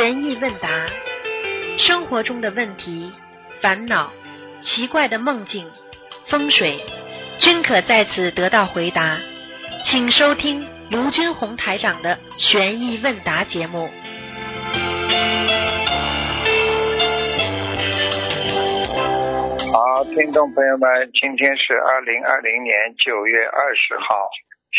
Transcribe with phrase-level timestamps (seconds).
[0.00, 0.88] 悬疑问答，
[1.76, 3.12] 生活中的问题、
[3.60, 4.10] 烦恼、
[4.62, 5.70] 奇怪的梦境、
[6.30, 6.80] 风水，
[7.38, 9.18] 均可在此得到回答。
[9.84, 13.90] 请收听卢军红台长的悬疑问答节目。
[19.70, 24.30] 好，听众朋友们，今天是二零二零年九月二十号，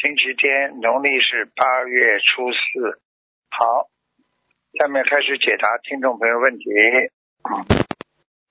[0.01, 2.99] 星期天，农历是八月初四。
[3.51, 3.85] 好，
[4.79, 6.63] 下面开始解答听众朋友问题。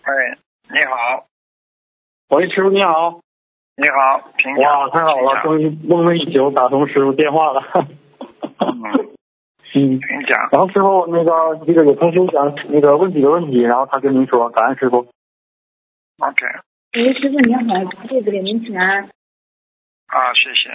[0.02, 0.38] 哎，
[0.69, 1.27] 你好，
[2.29, 3.20] 喂，师傅你好。
[3.77, 4.19] 你好。
[4.60, 7.62] 哇，太好了，终于梦寐以求打通师傅电话了。
[7.73, 8.83] 嗯，
[9.73, 9.98] 嗯，请
[10.29, 10.51] 讲。
[10.52, 15.07] 然后师傅那个这个有同学想那个问几个问题，然后他跟您说，感恩师傅。
[16.18, 16.46] OK，
[16.93, 19.05] 喂，师傅您好，弟子给您请安。
[19.05, 20.68] 啊，谢谢。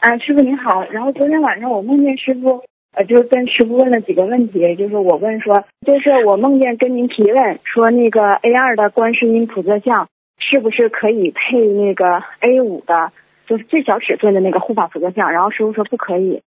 [0.00, 0.84] 啊，师傅您好。
[0.84, 10.08] 然后昨天晚上我梦见师傅，呃，就是跟师傅问了几个问题，就是我问说，就是我梦见跟您提问说那个 A 二的观世音菩萨像
[10.38, 13.12] 是不是可以配那个 A 五的，
[13.46, 15.30] 就是最小尺寸的那个护法菩萨像？
[15.30, 16.42] 然后师傅说不可以。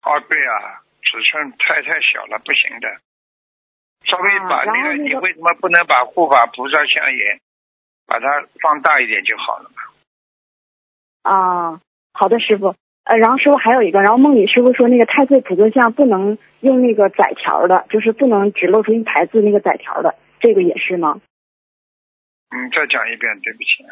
[0.00, 2.88] 啊，对啊，尺寸太太小了，不行的。
[4.04, 7.38] 稍微把那个你为什么不能把护法菩萨像也
[8.04, 8.26] 把它
[8.60, 9.82] 放大一点就好了嘛？
[11.30, 11.80] 啊，
[12.12, 12.74] 好的，师傅。
[13.04, 21.20] 呃，然后师傅还有一个，然后梦里师傅说那个太岁菩萨像不能用那个窄条的，就是不能只露出一排字那个窄条的，这个也是吗？
[22.50, 23.84] 嗯，再讲一遍，对不起。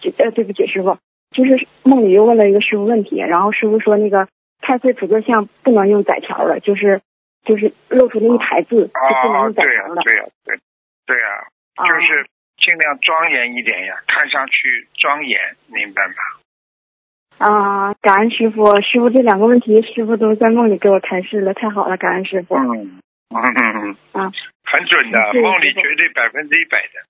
[0.00, 0.98] 这呃，对不起，师傅，
[1.30, 4.28] 就是梦里又问了一个师傅问题，然后师傅说那个
[4.60, 7.00] 太岁菩萨像不能用窄条的，就是
[7.44, 10.02] 就是露出那一排字，就不能哦，用窄对呀、条的。
[10.02, 10.58] 对呀、对，
[11.06, 11.28] 对呀、
[11.76, 12.26] 啊就是
[12.58, 16.14] 尽量庄严一点呀，看上去庄严，明白吗？
[17.38, 22.54] 啊，感恩师傅，师傅这两个问题，师傅都在梦里给我开示了，太好了，感恩师傅。
[22.54, 24.32] 嗯嗯嗯嗯，啊，
[24.64, 27.00] 很准的，梦里绝对百分之一百的。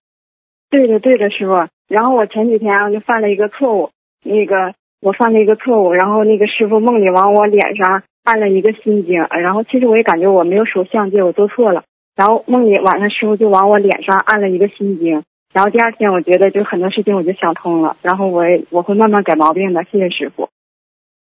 [0.70, 1.68] 对的，对的，师傅。
[1.88, 3.90] 然后我前几天啊就犯了一个错误，
[4.24, 11.84] 那个我犯了一个错误，然后那个师傅梦里往我脸上按了一个心经，呃然后其实我也感觉我没有守相戒，我做错了。
[12.16, 15.22] 然后梦里晚上师傅就往我脸上按了一个心经，
[15.54, 20.50] 然后第二天我觉得就很多事情我就想通了，然后我也我会慢慢改毛病的，谢谢师傅。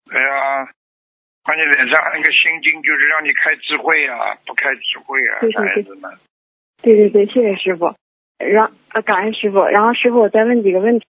[0.10, 0.68] 对呀、
[1.44, 6.12] 把你脸上按个心经，就是让你开智慧啊，不开智慧啊，对对对孩子们。
[6.82, 7.94] 对对对，谢谢师傅。
[8.40, 9.64] 然呃，感恩师傅。
[9.66, 11.06] 然后师傅，我再问几个问题。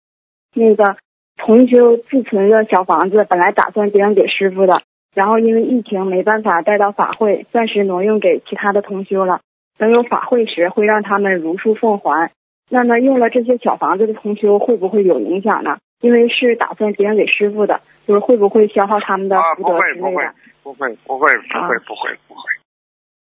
[0.53, 0.97] 那个
[1.37, 4.81] 同修自存的小房子，本来打算捐给师傅的，
[5.13, 9.39] 然后因为疫情没办法带到法会，暂时挪用给其他的同修了。
[9.77, 12.31] 等有法会时，会让他们如数奉还。
[12.69, 15.77] 那么用了这些小房子的同修会不会有影响呢？
[16.01, 20.33] 因为是打算捐给师傅的，就是会不会消耗他们的啊，福德之类的？
[20.61, 22.41] 不会不会不啊会不会不会。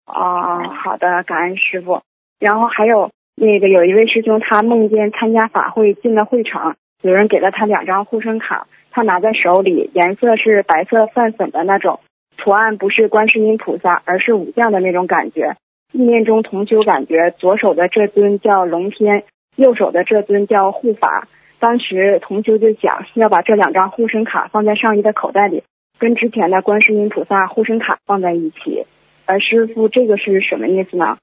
[0.08, 2.02] 哦，好的，感恩师傅。
[2.40, 12.00] 然后还有那个有一位师兄，他梦见参加法会进了会场，有人给了他两张护身卡，他拿在手里，颜色是白色泛粉的那种，
[12.38, 15.56] 图案不是观世音菩萨，而是武将的那种感觉。
[15.92, 19.24] 意念中同修感觉左手的这尊叫龙天，
[19.56, 21.28] 右手的这尊叫护法。
[21.60, 25.64] 当时同修就想要把这两张护身卡放在上衣的口袋里，
[25.98, 28.86] 跟之前的观世音菩萨护身卡放在一起。
[29.26, 31.18] 呃，师傅，这个是什么意思呢？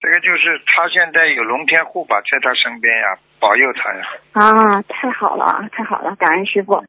[0.00, 4.06] 这个就是他现在有龙天护法在他身边呀，保佑他呀。
[4.32, 6.84] 啊，太好了，太好了，感恩师傅。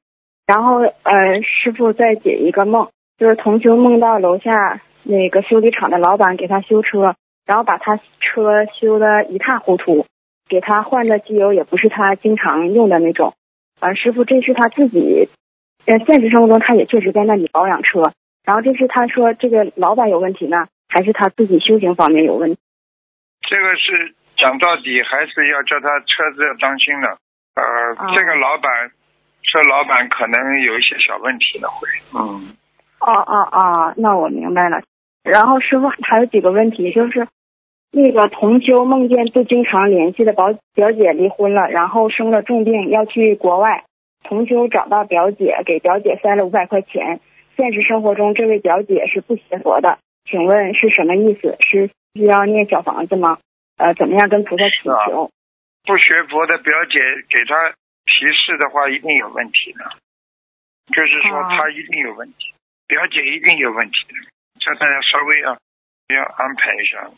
[0.45, 7.15] 然后呃，师傅再解一个梦，就是同修梦到楼下那个修理厂的老板给他修车，
[7.45, 10.05] 然后把他车修的一塌糊涂，
[10.49, 13.35] 给他换的机油也不是他经常用的那种。
[13.79, 15.29] 啊，师傅，这是他自己，
[15.85, 18.11] 呃，现实生活中他也确实在那里保养车。
[18.43, 22.59] 然后这是他说这个老板有问题呢，还是他自己修行方面有问题？
[23.47, 27.07] 这个是讲到底还是要叫他车子要当心的。
[27.55, 27.63] 呃，
[27.95, 28.91] 哦这个老板，
[29.43, 31.87] 车老板可能有一些小问题了会。
[32.13, 32.55] 嗯。
[32.99, 34.81] 哦哦哦，那我明白了。
[35.23, 37.27] 然后师傅还有几个问题，就是
[37.91, 43.85] 那个同修梦见不经常联系的表表姐离婚了，然后生了重病要去国外，
[44.23, 47.19] 同修找到表姐，给表姐塞了五百块钱。
[47.57, 49.97] 现实生活中，这位表姐是不学佛的，
[50.29, 51.57] 请问是什么意思？
[51.59, 53.39] 是需要念小房子吗？
[53.77, 55.29] 呃，怎么样跟菩萨祈求？
[55.83, 57.73] 不学佛的表姐给他
[58.05, 59.83] 提示的话，一定有问题的。
[60.93, 62.53] 就是说哦他一定有问题，
[62.87, 64.13] 表姐一定有问题的，
[64.59, 65.57] 这大家稍微啊
[66.15, 67.09] 要安排一下。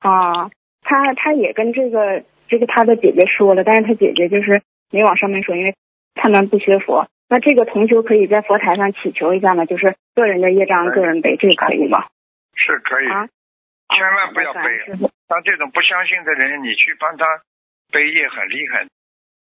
[0.00, 0.50] 啊，
[0.82, 5.74] 他他也跟这个这个他的姐姐说了，但是他姐姐就是没往上面说，因为
[6.14, 7.08] 他们不学佛。
[7.28, 9.64] 那这个同修可以在佛台上祈求一下吗？
[9.64, 12.06] 就是个人的业障个人背，这个可以吗？
[12.54, 13.28] 是可以，啊？
[13.88, 14.60] 千万不要背。
[15.28, 17.26] 像这种不相信的人，你去帮他
[17.90, 18.86] 背业很厉害。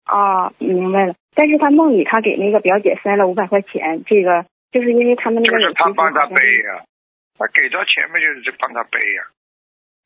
[0.05, 1.15] 啊，明白了。
[1.35, 6.83] 但是他梦里他给那个表姐塞了五百块钱，这个就是因为他们那就是他帮他背呀、
[7.39, 9.23] 他给到钱嘛，就是帮他背呀、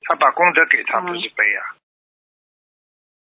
[0.04, 1.60] 他把功德给他，嗯不是背呀、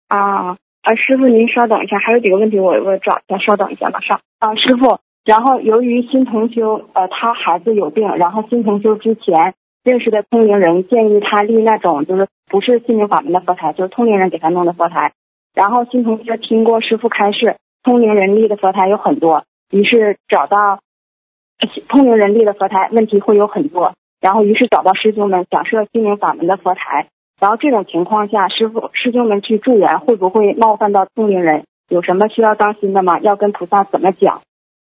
[0.09, 4.99] 啊啊，师傅您稍等一下，还有几个问题我我找一下，稍等一下，马上啊，师傅。
[5.25, 15.15] 然后由于新同修呃他孩子有病，然后新同修之前认识的通灵人建议他立那种就是不是心灵法门的佛台，就是通灵人给他弄的佛台。
[15.55, 20.81] 然后新同学听过师傅开示，通灵人立的佛台有很多，于是找到
[21.59, 27.09] 呃通灵人立的佛台问题会有很多，然后于是找到师兄们想设心灵法门的佛台。
[27.39, 31.67] 然后这种情况下，师傅师兄们去助缘会不会冒犯到通灵人？
[31.91, 33.19] 有什么需要当心的吗？
[33.21, 34.41] 要跟菩萨怎么讲？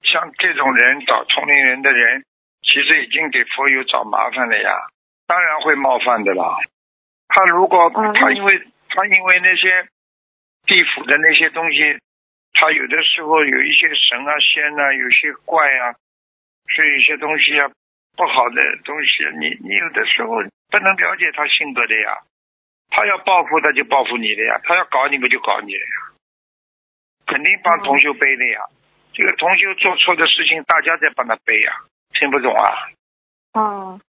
[0.02, 2.23] 像这种人找通灵人的人，
[2.62, 4.70] 其实已经给佛友找麻烦了呀，
[5.26, 6.58] 当然会冒犯的啦。
[7.26, 9.88] 他如果嗯他因为他因为那些
[10.67, 11.99] 地府的那些东西，
[12.52, 15.99] 他有的时候有一些神啊仙啊，有些怪啊，
[16.69, 17.67] 是一些东西啊
[18.17, 20.41] 不好的东西，你你有的时候
[20.71, 22.19] 不能了解他性格的呀。
[22.89, 25.97] 他要报复他就报复你的呀，他要搞你不就搞你了呀，
[27.27, 28.61] 肯定帮同修背的呀。
[29.13, 31.73] 这个同修做错的事情，大家在帮他背呀，
[32.13, 32.65] 听不懂啊？
[33.53, 34.01] 啊，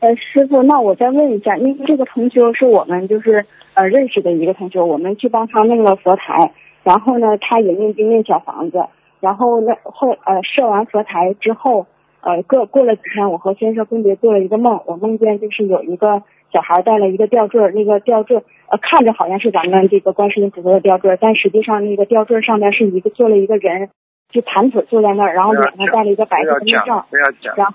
[0.00, 6.52] 呃，师傅，那我再问一下，因为这个同修是我们就是呃认识的一个同修，我们去帮他弄了佛台，
[6.82, 8.88] 然后呢，他也念经念小房子，
[9.20, 11.86] 然后呢后呃设完佛台之后，
[12.20, 16.22] 呃过过了几天，我和先生分别做了一个梦，我梦见就是有一个
[16.52, 23.90] 小孩带了一个吊坠，那个吊坠呃看着好像是咱们这个观世音菩萨的吊坠，但实际上那个吊坠上面是一个坐了一个人，
[24.30, 27.74] 就盘腿坐在那儿，然后脸上戴了一个白的面罩，，不要讲，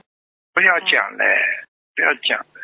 [0.53, 1.25] 不要讲嘞，
[1.95, 2.61] 不要讲嘞。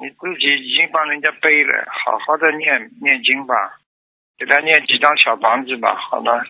[0.00, 3.78] 你自己已经帮人家背了，好好的念念经吧，
[4.38, 6.44] 给他念几张小房子吧，好了。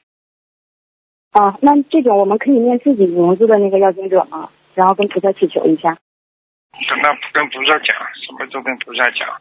[1.33, 4.51] 啊，那这种我们可以念自己名字的那个要经者吗？
[4.75, 5.97] 然后跟菩萨祈求一下。
[6.73, 9.41] 跟他跟菩萨讲，什么都跟菩萨讲，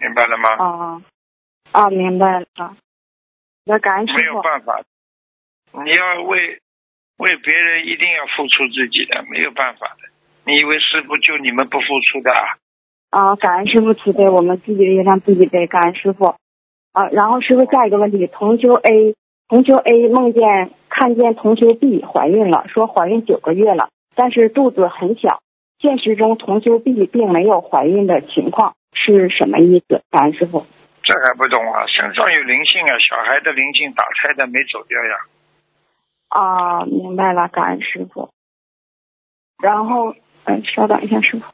[0.00, 0.48] 明白了吗？
[0.58, 1.02] 啊
[1.72, 2.46] 啊，明白了。
[2.54, 2.76] 啊
[3.66, 4.42] 那感恩师没有。
[4.42, 4.82] 办法，
[5.84, 6.60] 你要为
[7.16, 10.08] 为别人一定要付出自己的，没有办法的。
[10.44, 12.58] 你以为师傅就你们不付出的啊？
[13.08, 16.34] 啊，感恩师傅慈悲，我们自己的业障自己背，感恩师傅。
[16.92, 19.14] 啊，然后师傅下一个问题，同修 A，
[19.48, 25.40] 同修 A 梦见看见同修 B 怀孕了，说怀孕九个月了，但是肚子很小。
[25.78, 30.02] 现实中同修 B 并没有怀孕的情况是什么意思？
[30.10, 30.64] 感恩师傅。
[31.02, 31.84] 这还不懂啊？
[31.86, 35.16] 身上有灵性啊，小孩的灵性打胎的没走掉呀。
[36.28, 38.30] 啊，明白了，感恩师傅。
[39.62, 40.14] 然后，
[40.44, 41.44] 嗯，稍等一下，师傅。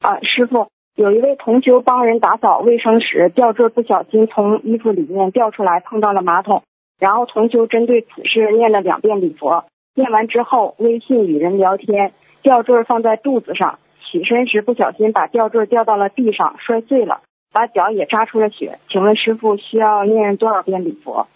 [0.00, 6.64] 啊，师傅，有一位同修帮人打扫卫生时，吊坠不小心从衣服里面掉出来，碰到了马桶。
[6.98, 12.12] 然后同修针对此事念了两遍礼佛，念完之后微信与人聊天，
[12.42, 13.78] 吊坠放在肚子上，
[14.10, 17.20] 起身时不小心把吊坠掉到了地上，摔碎了，
[17.52, 18.80] 把脚也扎出了血。
[18.88, 21.28] 请问师傅需要念多少遍礼佛？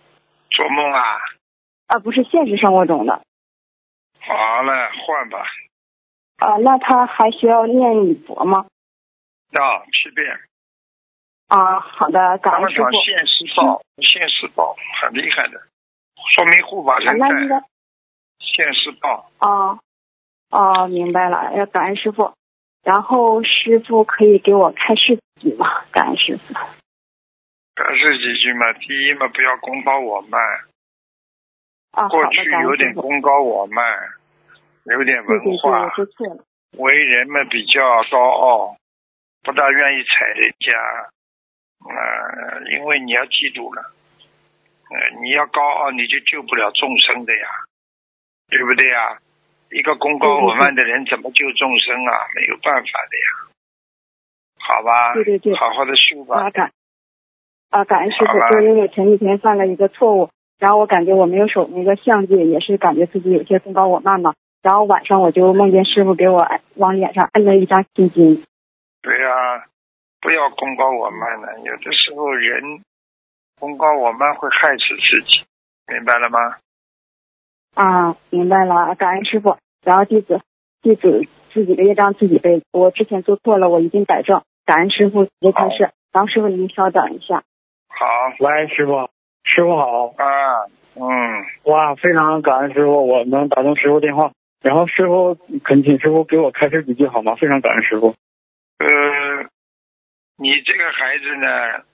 [0.51, 1.01] 做梦啊？
[1.87, 3.13] 啊，不是现实生活中的。
[4.19, 4.73] 好嘞，
[5.07, 5.45] 换吧，
[6.39, 8.67] 啊，那他还需要念礼佛吗？
[9.53, 10.41] 要七遍。
[11.49, 13.03] 啊，好的，感恩师傅讲。
[13.05, 15.61] 现世报，现世报很厉害的，
[16.35, 17.27] 说明护法啊，神在。
[18.39, 19.79] 现世报，啊，
[20.51, 22.33] 哦，明白了，要感恩师傅。
[22.83, 25.85] 然后师傅可以给我开示几句吗？
[25.93, 26.55] 感恩师傅。
[26.55, 28.73] 开示几句嘛。
[28.73, 30.41] 第一嘛，不要功高我慢，
[31.93, 32.77] 啊，过去有。
[32.77, 33.85] 点功高我慢，
[34.85, 35.93] 有点文对对对，化。
[36.79, 37.81] 为人们比较
[38.11, 38.77] 高傲，
[39.43, 40.73] 不大愿意踩人家。
[41.85, 47.49] 呃，因为你要记住了，呃，你要高傲，你就救不了众生的呀，
[48.49, 49.19] 对不对呀？
[49.71, 52.29] 一个功高我慢的人怎么救众生啊？
[52.37, 53.29] 没有办法的呀。
[54.61, 56.51] 好吧，对对对好好的修吧啊，。
[56.51, 56.73] 感
[57.71, 60.31] 啊，感恩师傅，就是因为前几天犯了一个错误，
[60.61, 64.35] 然后我感觉我没有守那个相戒，也是感觉自己有些功高我慢嘛。
[64.63, 66.47] 然后晚上我就梦见师傅给我
[66.77, 68.45] 往脸上摁了一张心经。
[69.03, 69.65] 对呀、
[70.21, 71.59] 不要功高我慢了。
[71.61, 72.83] 有的时候人
[73.59, 75.45] 功高我慢会害死自己，
[75.93, 76.57] 明白了吗？
[77.75, 79.57] 啊，明白了，感恩师傅。
[79.85, 80.41] 然后弟子
[80.83, 84.43] 弟子自己的业障自己背，我之前做错了，我一定改正。
[84.65, 85.91] 感恩师傅直接开示。
[86.13, 87.43] 然后师傅您稍等一下。
[87.89, 88.07] 好
[88.39, 89.09] 喂，师傅，
[89.43, 91.03] 师傅好，啊，嗯，
[91.65, 94.31] 哇，非常感恩师傅，我能打通师傅电话。
[94.61, 97.35] 然后师傅恳请师傅给我开示几句好吗？
[97.35, 98.15] 非常感恩师傅。
[98.83, 99.47] 呃，
[100.39, 101.85] 你这个孩子呢，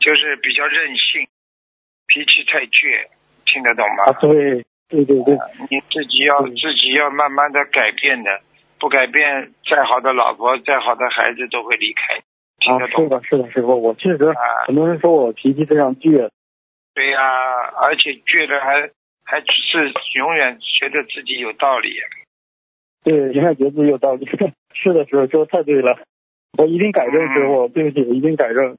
[0.00, 1.28] 就是比较任性，
[2.08, 3.06] 脾气太倔，
[3.46, 4.04] 听得懂吗？
[4.06, 5.38] 啊，对对对对，
[5.70, 8.40] 你自己要自己要慢慢的改变的，
[8.80, 12.18] 不改变，再好的老婆，再好的孩子都会离开
[12.58, 13.20] 你，听啊得懂吗？
[13.22, 16.28] 是的，是的，师傅，我确实啊很多人说我脾气非常倔，
[16.94, 17.20] 对呀、
[17.82, 18.90] 而且倔的还
[19.24, 21.90] 还是永远觉得自己有道理。
[23.04, 24.26] 对，永远觉得自己有道理。
[24.74, 25.98] 是的，师傅说的太对了，
[26.58, 28.76] 我一定改正，师傅，对不起，我一定改正。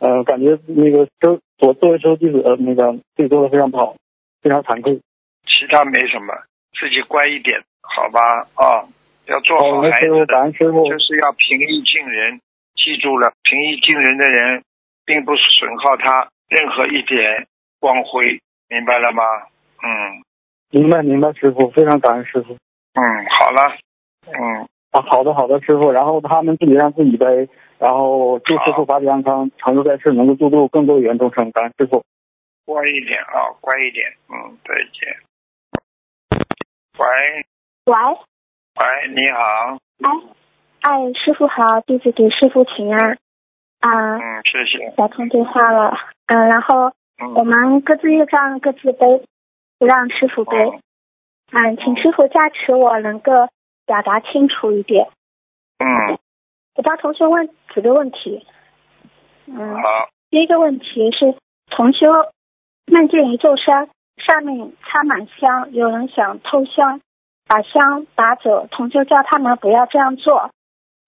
[0.00, 3.96] 呃，感觉那个周我作为周弟子，呃那个自己做的非常不好，
[4.40, 5.00] 非常惭愧。
[5.44, 6.32] 其他没什么，
[6.72, 8.48] 自己乖一点，好吧？
[8.54, 8.88] 啊，
[9.26, 10.88] 要做好孩，子的，感恩师傅。
[10.88, 12.40] 就是要平易近人。
[12.76, 14.62] 记住了，平易近人的人，
[15.04, 17.46] 并不损耗他任何一点
[17.78, 18.24] 光辉，
[18.70, 19.22] 明白了吗？
[19.82, 20.24] 嗯
[20.70, 22.54] 明白明白，师傅，非常感恩师傅。
[22.54, 23.76] 嗯，好了，
[24.28, 25.90] 嗯，啊，好的好的，师傅。
[25.92, 31.52] 然后他们自己让自己背，然后祝师傅法体安康，长寿在世，能够度度更多有缘众生。
[31.52, 32.04] 感恩师傅。
[32.66, 34.06] 乖一点啊，乖一点。
[34.28, 35.16] 嗯，再见。
[36.98, 37.06] 喂
[37.86, 37.94] 喂，
[38.76, 40.10] 喂，你好，哎，
[40.82, 43.18] 哎，师傅好，弟子给师傅请安。
[43.80, 44.90] 啊、嗯，谢谢。
[44.96, 49.22] 打通电话了，嗯、然后嗯我们各自业障各自背，
[49.78, 50.56] 不让师傅背。
[50.58, 50.80] 嗯
[51.52, 53.48] 嗯，请师傅加持我能够
[53.90, 55.08] 表达清楚一点。
[55.80, 56.16] 嗯，
[56.76, 58.46] 我帮同学问几个问题。
[59.46, 59.82] 嗯，好，
[60.30, 61.34] 第一个问题是，
[61.70, 62.06] 同修
[62.86, 67.00] 梦见一座山，上面插满香，有人想偷香，
[67.48, 70.52] 把香拔走，同修叫他们不要这样做。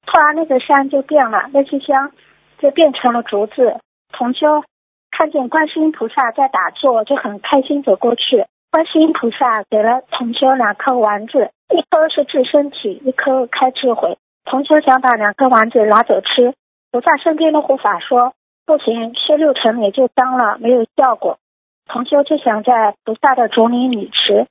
[0.05, 2.11] 突然那个山就变了，那些香
[2.59, 3.79] 就变成了竹子。
[4.11, 4.65] 同修
[5.13, 8.45] 看见观世音菩萨在打坐，就很开心走过去。
[8.73, 14.19] 观世音菩萨给了同修两颗丸子，一颗是治身体，一颗开智慧。
[14.45, 16.55] 同修想把两颗丸子拿走吃，
[16.91, 18.35] 菩萨身边的护法说
[18.67, 21.39] 不行，吃六成也就脏了，没有效果。
[21.87, 24.47] 同修就想在菩萨的竹林里吃，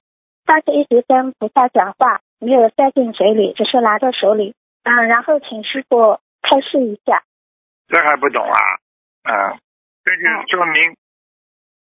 [0.45, 4.53] 但是一直跟菩萨讲话，没有塞进嘴里，只是拿在手里。
[4.83, 7.23] 嗯，然后请师傅开示一下。
[7.87, 8.57] 这还不懂啊？
[9.23, 9.59] 嗯，
[10.03, 10.95] 这就说明，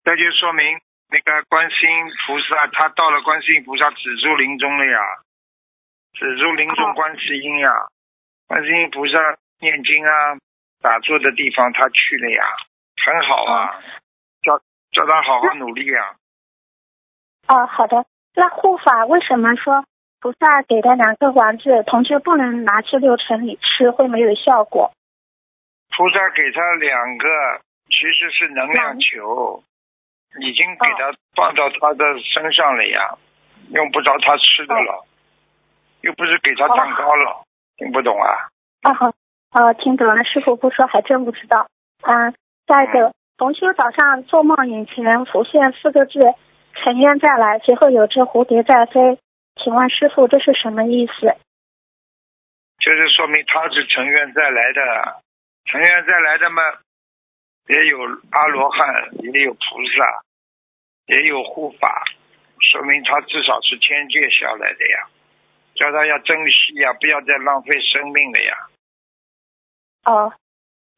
[0.05, 0.79] 这就说明
[1.11, 1.93] 那个观世音
[2.27, 4.99] 菩萨，他到了观世音菩萨紫竹林中了呀，
[6.19, 7.71] 紫竹林中哦观世音呀，
[8.49, 9.19] 观世音菩萨
[9.61, 10.39] 念经啊，
[10.81, 12.45] 打坐的地方他去了呀，
[13.05, 13.81] 很好啊，
[14.43, 14.59] 叫
[14.93, 16.17] 叫他好好努力啊。
[17.49, 18.07] 哦，好的。
[18.35, 19.85] 那护法为什么说
[20.21, 24.93] 菩萨给的两个丸子，同学不能拿去六成里吃，会没有效果？
[25.97, 27.27] 菩萨给他两个，
[27.89, 29.63] 其实是能量球，
[30.41, 33.17] 已经给他放到他的身上了呀，
[33.75, 35.07] 用不着他吃的了，
[36.07, 37.43] 又不是给他蛋糕了，
[37.77, 38.31] 听不懂啊？
[38.83, 39.13] 啊好，
[39.51, 41.67] 呃，听懂了，师傅不说还真不知道。
[42.03, 42.33] 嗯、
[42.69, 46.21] 下一个，同修早上做梦，眼前浮现四个字
[46.79, 49.19] “尘缘再来”，随后有只蝴蝶在飞。
[49.57, 51.35] 请问师傅，这是什么意思？
[52.79, 55.23] 就是说明他是尘缘再来的，
[55.65, 56.63] 尘缘再来的嘛，
[57.67, 57.99] 也有
[58.31, 59.59] 阿罗汉，也有菩
[59.97, 60.23] 萨，
[61.07, 62.05] 也有护法，
[62.61, 65.09] 说明他至少是天界下来的呀，
[65.77, 68.57] 叫他要珍惜呀，不要再浪费生命了呀。
[70.05, 70.33] 哦，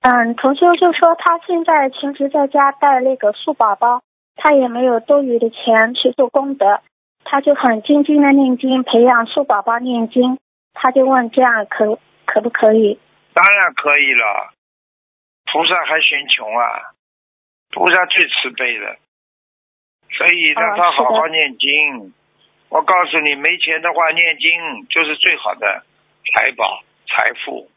[0.00, 4.02] 嗯，同修就说他现在平时在家带那个素宝宝，
[4.36, 6.80] 他也没有多余的钱去做功德，
[7.24, 10.38] 他就很精进的念经，培养素宝宝念经。
[10.74, 13.00] 他就问这样可可不可以？
[13.34, 14.52] 当然可以了，
[15.50, 16.92] 菩萨还嫌穷啊，
[17.70, 18.96] 菩萨最慈悲的，
[20.12, 22.14] 所以让他好好念经。
[22.70, 25.82] 我告诉你，没钱的话，念经就是最好的
[26.24, 27.68] 财宝、财富。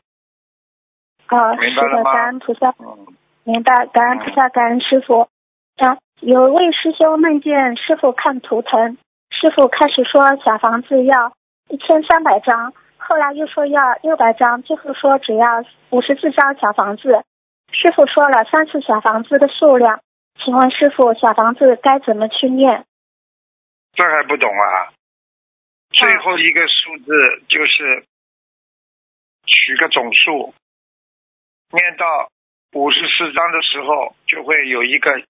[1.28, 3.08] 啊，是的，明白了吗感恩菩萨，嗯，
[3.46, 5.30] 明白，感恩菩萨，感恩师傅。
[5.78, 8.98] 啊，有一位师兄梦见师傅看图腾，
[9.32, 11.32] 师傅开始说小房子要
[11.70, 17.24] 一千三百张，后来又说要六百张，最后说只要五十四张小房子。
[17.72, 20.02] 师傅说了三次小房子的数量，
[20.44, 22.84] 请问师傅小房子该怎么去念？
[23.94, 24.94] 这还不懂啊？
[25.92, 28.06] 最后一个数字就是
[29.46, 30.54] 取个总数，
[31.72, 32.30] 念到
[32.74, 35.22] 五十四章的时候，就会有一个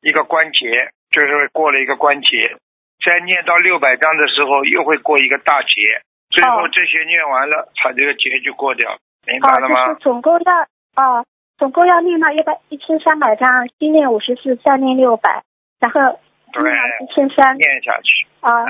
[0.00, 2.56] 一个关节，就是过了一个关节。
[3.04, 6.02] 再念到六百章的时候，又会过一个大节。
[6.30, 9.94] 最后哦这些念完了，它这个节就过掉，明白哦，就了吗是？
[10.00, 10.52] 总共要
[10.96, 11.24] 哦，
[11.56, 15.44] 总共要念到一百一千三百章，先念五十四，再念六百，
[15.78, 16.20] 然后
[16.52, 17.56] 对一千三。
[17.56, 18.68] 念下去，啊啊，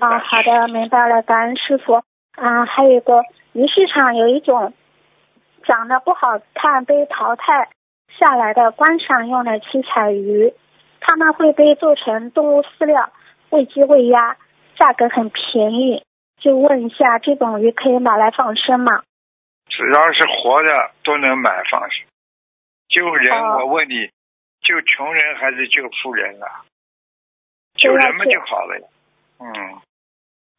[0.00, 2.02] 啊，好的，明白了，感恩师傅。
[2.36, 4.72] 啊，还有一个鱼市场有一种
[5.64, 7.68] 长得不好看、被淘汰
[8.18, 10.54] 下来的观赏用的七彩鱼，
[11.00, 13.10] 它们会被做成动物饲料
[13.50, 14.36] 喂鸡喂鸭，
[14.78, 16.02] 价格很便宜。
[16.38, 19.02] 就问一下，这种鱼可以买来放生吗？
[19.68, 22.06] 只要是活的都能买放生。
[22.88, 24.06] 救人，哦我问你，
[24.62, 26.64] 救穷人还是救富人啊？
[27.80, 28.86] 对呀救人嘛就好了呀。
[29.40, 29.48] 嗯，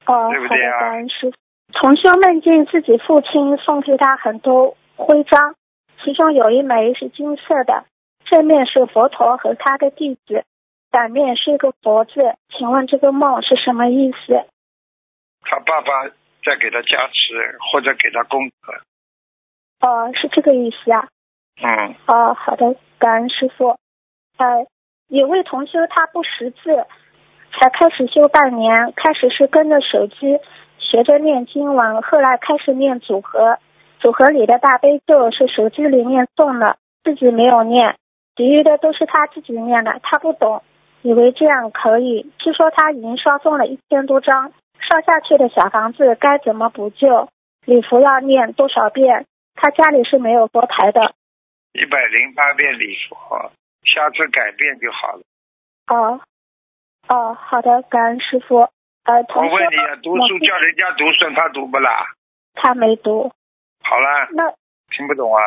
[0.07, 1.37] 哦，好的，对不对啊感恩师傅。
[1.73, 5.55] 同修梦见自己父亲送给他很多徽章，
[6.03, 7.85] 其中有一枚是金色的，
[8.25, 10.43] 正面是佛陀和他的弟子，
[10.89, 12.35] 反面是一个佛字。
[12.49, 14.45] 请问这个梦是什么意思？
[15.43, 16.09] 他爸爸
[16.43, 19.87] 在给他加持或者给他功德。
[19.87, 21.07] 哦，是这个意思啊。
[21.61, 23.77] 嗯，哦，好的，感恩师傅。
[24.37, 24.67] 呃，
[25.07, 26.85] 有位同修他不识字，
[27.53, 30.39] 才开始修半年，开始是跟着手机
[30.79, 33.57] 学着念经文，后来开始念组合，
[33.99, 37.95] 组合里的大悲咒是手机里面诵的，自己没有念，
[38.35, 40.63] 其余的都是他自己念的，他不懂，
[41.01, 42.31] 以为这样可以。
[42.39, 44.51] 据说他已经烧送了一千多张，
[44.89, 47.29] 烧下去的小房子该怎么补救？
[47.65, 49.25] 礼服要念多少遍？
[49.53, 51.13] 他家里是没有佛台的。
[51.73, 53.51] 一百零八遍礼佛，
[53.83, 55.21] 下次改变就好了。
[55.87, 56.19] 哦，
[57.07, 58.69] 哦，好的，感恩师傅。
[59.03, 62.13] 呃，我同学，问你啊，读书叫人家读，算他读不啦？
[62.53, 63.31] 他没读，
[63.83, 64.53] 好了，那
[64.95, 65.41] 听不懂啊？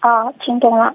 [0.00, 0.94] 啊，听懂了。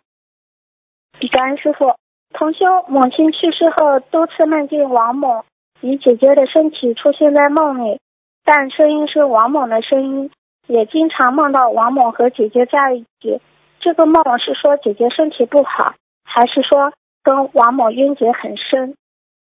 [1.32, 1.96] 感恩师傅，
[2.34, 5.46] 同修母亲去世后，多次梦见王某
[5.82, 8.00] 以姐姐的身体出现在梦里，
[8.44, 10.32] 但声音是王某的声音，
[10.68, 13.40] 也经常梦到王某和姐姐在一起。
[13.80, 15.94] 这个梦是说姐姐身体不好，
[16.24, 16.92] 还是说
[17.30, 18.96] 跟王某冤结很深？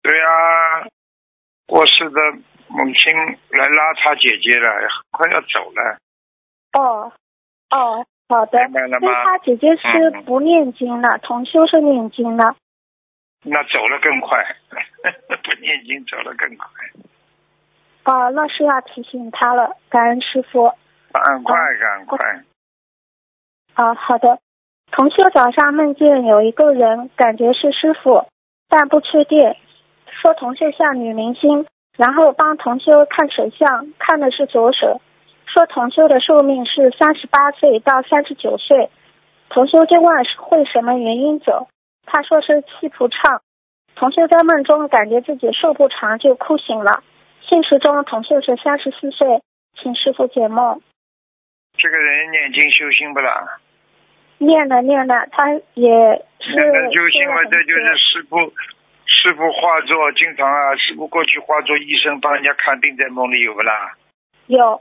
[0.02, 0.88] 对啊、
[1.68, 2.20] 过世的
[2.66, 3.14] 母亲
[3.50, 5.98] 来拉他姐姐了，快要走了，
[6.72, 7.12] 哦，
[7.70, 8.58] 哦，好的。
[8.64, 9.22] 明白了吗？
[9.22, 12.56] 他姐姐是嗯不念经了，同修是念经了。
[13.44, 14.44] 那走了更快，
[15.44, 16.66] 不念经走了更快，
[18.02, 20.72] 哦，那是要提醒他了，感恩师傅。
[21.12, 22.42] 赶快赶快。
[23.74, 24.40] 啊，好的。
[24.90, 28.26] 同修早上梦见有一个人，感觉是师傅，
[28.68, 29.54] 但不确定，
[30.22, 35.00] 说同修像女明星，然后帮同修看手相，看的是左手，
[35.46, 38.90] 说同修的寿命是三十八岁到三十九岁。
[39.48, 41.68] 同修就问会什么原因走，
[42.06, 43.42] 他说是气不畅。
[43.94, 47.02] 同修在梦中感觉自己寿不长，就哭醒了。
[47.48, 49.40] 现实中同修是三十四岁，
[49.80, 50.80] 请师傅解梦。
[51.78, 53.58] 这个人念经修心不啦？
[54.38, 55.90] 念了念了，他也
[56.40, 58.36] 是念的修心嘛，修了这就是师傅，
[59.06, 63.94] 师傅化作，经常啊，师傅过去化作医生帮人家看病，在梦里有不啦？
[64.46, 64.80] 有。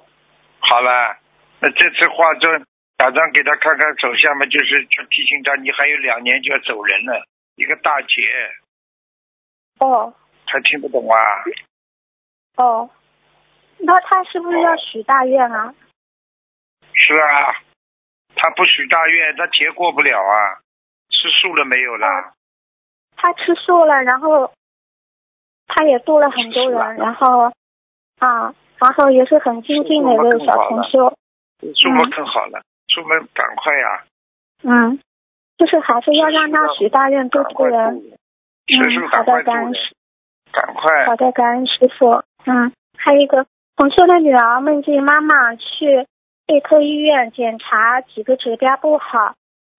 [0.60, 1.18] 好了，
[1.60, 2.52] 那这次化作
[2.98, 8.22] 打算给他看看手相嘛，就是就提醒他，你还有两年就要走人了，一个大劫，
[9.80, 10.13] 哦。
[10.48, 11.18] 他听不懂啊？
[12.58, 12.88] 哦，
[13.80, 15.74] 那他是不是要许大愿啊？
[16.94, 17.58] 是啊，
[18.46, 20.62] 他不许大愿，他劫过不了啊。
[21.10, 22.34] 吃素了没有啦？
[23.18, 24.52] 他吃素了，然后
[25.66, 27.52] 他也度了很多人，然后
[28.20, 31.10] 啊，然后也是很精进的一个小同修，
[31.60, 34.04] 出门更好了，出门赶快呀、
[34.62, 35.00] 嗯，
[35.58, 38.04] 就是还是要让他许大愿度赶快度人。
[38.68, 39.96] 嗯，好的，感恩师，
[40.52, 42.22] 赶快好的，感恩师傅。
[42.46, 46.06] 嗯，还有一个同修的女儿梦见妈妈去
[46.48, 49.34] 内科医院检查几个指标不好，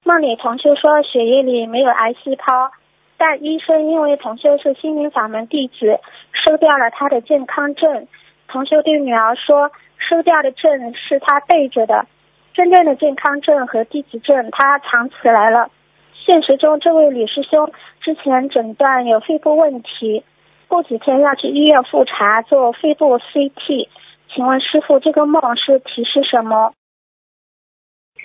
[0.05, 2.73] 梦里同修说血液里没有癌细胞，
[3.17, 6.01] 但医生因为同修是心灵法门弟子，
[6.33, 8.09] 收掉了他的健康证。
[8.49, 12.05] 同修对女儿说，收掉的证是他背着的，
[12.53, 15.71] 真正的健康证和弟子证他藏起来了。
[16.15, 20.25] 现实中，这位李师兄之前诊断有肺部问题，
[20.67, 23.87] 过几天要去医院复查做肺部 CT。
[24.29, 26.73] 请问师傅，这个梦是提示什么？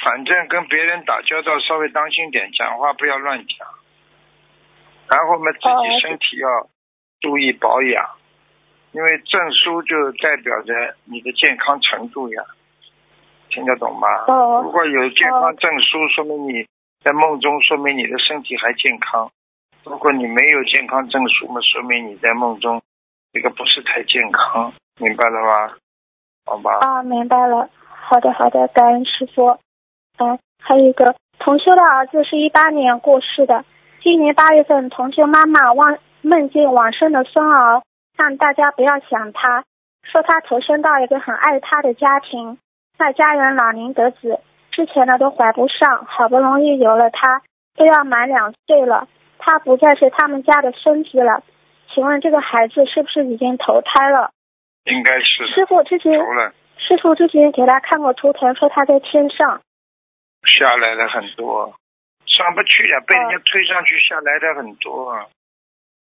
[0.03, 3.67] 反正跟别人打交道稍微当心点，讲话不要乱讲。
[5.07, 6.69] 然后嘛，自哦己身体要
[7.19, 8.09] 注意保养，
[8.93, 12.43] 因为证书就代表着你的健康程度呀，
[13.49, 14.07] 听得懂吗？
[14.27, 16.65] 哦如果有健康证书，说明你
[17.03, 19.29] 在梦中，说明你的身体还健康；
[19.83, 22.81] 如果你没有健康证书嘛，说明你在梦中
[23.33, 25.75] 这个不是太健康，明白了吗？
[26.51, 26.79] 好吧。
[26.81, 27.69] 啊，明白了。
[27.87, 29.57] 好的，好的，感恩师傅。
[30.19, 33.63] 嗯，还有一个同修的儿子是一八年过世的，
[34.03, 37.81] 今年八月份同修妈妈望梦见往生的孙儿，
[38.17, 39.63] 让大家不要想他，
[40.03, 42.57] 说他投身到一个很爱他的家庭，
[42.99, 47.41] 那家人老年得子，之前的都怀不上，好不容易有了他，
[47.77, 49.07] 都要满两岁了，
[49.39, 51.43] 他不再是他们家的孙子了。
[51.93, 54.31] 请问这个孩子是不是已经投胎了？
[54.85, 56.11] 应该是师傅之前
[56.77, 59.61] 师傅之前给他看过图腾，说他在天上。
[60.43, 61.73] 下来了很多，
[62.25, 65.13] 上不去呀、被人家推上去下来的很多，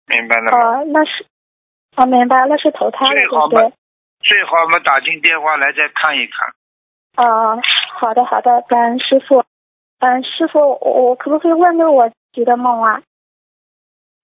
[0.06, 0.80] 明白了吗？
[0.80, 1.26] 哦，那是，
[1.96, 3.76] 哦，明白，那是投胎了，最好嘛对不对？
[4.20, 6.48] 最好我们打进电话来再看一看。
[7.18, 7.60] 哦，
[7.92, 9.44] 好的好的，感恩师傅。
[9.98, 13.02] 嗯，师傅，我我可不可以问问我自己的梦啊？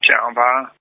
[0.01, 0.73] 讲吧，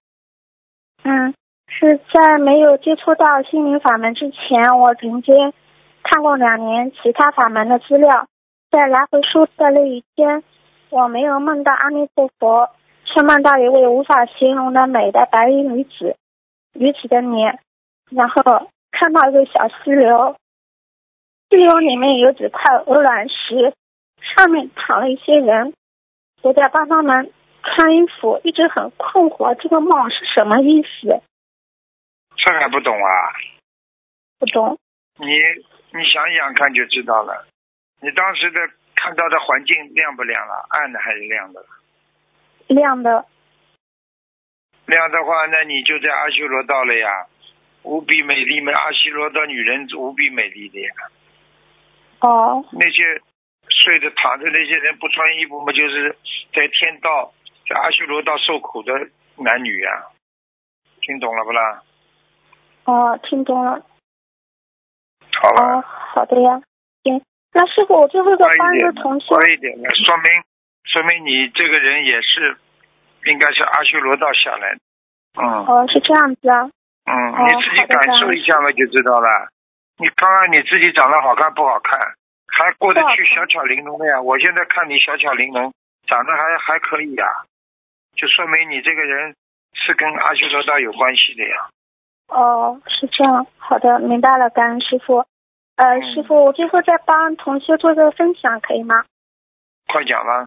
[1.04, 1.34] 嗯，
[1.68, 5.54] 是在没有接触到心灵法门之前，我曾经
[6.04, 8.28] 看过两年其他法门的资料，
[8.72, 10.44] 在来回书的那一天，
[10.90, 12.70] 我没有梦到阿弥陀佛，
[13.06, 16.16] 却梦到一位无法形容的美的白衣女子，
[16.74, 17.60] 女子的脸，
[18.12, 18.42] 然后
[18.92, 20.36] 看到一个小溪流，
[21.50, 23.74] 溪流里面有几块鹅卵石，
[24.22, 25.74] 上面躺了一些人，
[26.42, 27.32] 我在帮他们
[27.64, 31.22] 穿衣服，一直很困惑，这个梦是什么意思？
[32.46, 33.10] 这还不懂啊？
[34.40, 34.78] 不懂。
[35.18, 35.26] 你
[35.98, 37.48] 你想想看就知道了。
[38.02, 38.60] 你当时的
[38.96, 40.66] 看到的环境亮不亮了？
[40.70, 41.66] 暗的还是亮的？
[42.68, 43.26] 亮的，
[44.86, 47.28] 亮的话，那你就在阿修罗道了呀。
[47.84, 50.94] 无比美丽嘛，阿修罗道女人无比美丽的呀。
[52.20, 53.22] 哦那些
[53.70, 56.16] 睡着躺着那些人不穿衣服嘛，就是
[56.54, 57.34] 在天道，
[57.68, 58.92] 在阿修罗道受苦的
[59.38, 60.06] 男女呀、
[61.02, 61.84] 听懂了不啦？
[62.86, 63.82] 哦，听懂了。
[65.42, 65.80] 好了。
[65.80, 66.62] 哦，好的呀。
[67.04, 67.22] 行，
[67.54, 69.36] 那师傅，我最后再乖帮一个同学。
[69.36, 70.26] 快一点的，说明
[70.86, 72.58] 说明你这个人也是
[73.26, 74.80] 应该是阿修罗道下来的。
[75.42, 76.70] 嗯哦，是这样子啊。
[77.06, 79.50] 嗯，哦你自己感受一下嘛，就知道了。
[79.98, 82.00] 你看看你自己长得好看不好看，
[82.48, 84.22] 还过得去小巧玲珑的呀。
[84.22, 85.74] 我现在看你小巧玲珑，
[86.08, 87.26] 长得还还可以呀，
[88.16, 89.36] 就说明你这个人
[89.74, 91.70] 是跟阿修罗道有关系的呀。
[92.28, 93.46] 哦，是这样。
[93.58, 95.26] 好的，明白了，感恩师傅。
[95.78, 98.96] 呃，嗯师傅，我最后再帮同学做个分享，可以吗？
[99.88, 100.46] 快讲吧。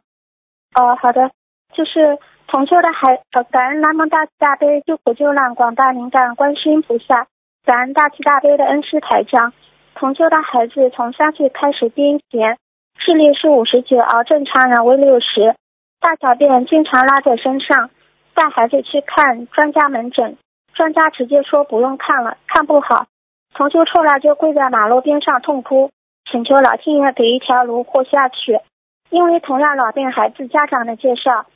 [0.74, 1.30] 哦，好的，
[1.74, 7.26] 就是同修的孩，呃，感恩南无大慈大悲救苦救难广大灵感观世音菩萨，
[7.64, 9.52] 感恩大慈大悲的恩师台长。
[9.94, 12.56] 同修的孩子从三岁开始癫痫，
[12.98, 15.56] 视力是五十九，而正常人为六十，
[16.00, 17.90] 大小便经常拉在身上，
[18.34, 20.38] 带孩子去看专家门诊，
[20.78, 23.06] 专家直接说不用看了，看不好。
[23.52, 25.90] 同修出来就跪在马路边上痛哭，
[26.30, 28.60] 请求老天爷给一条路活下去。
[29.10, 31.46] 因为同样老病孩子家长的介绍，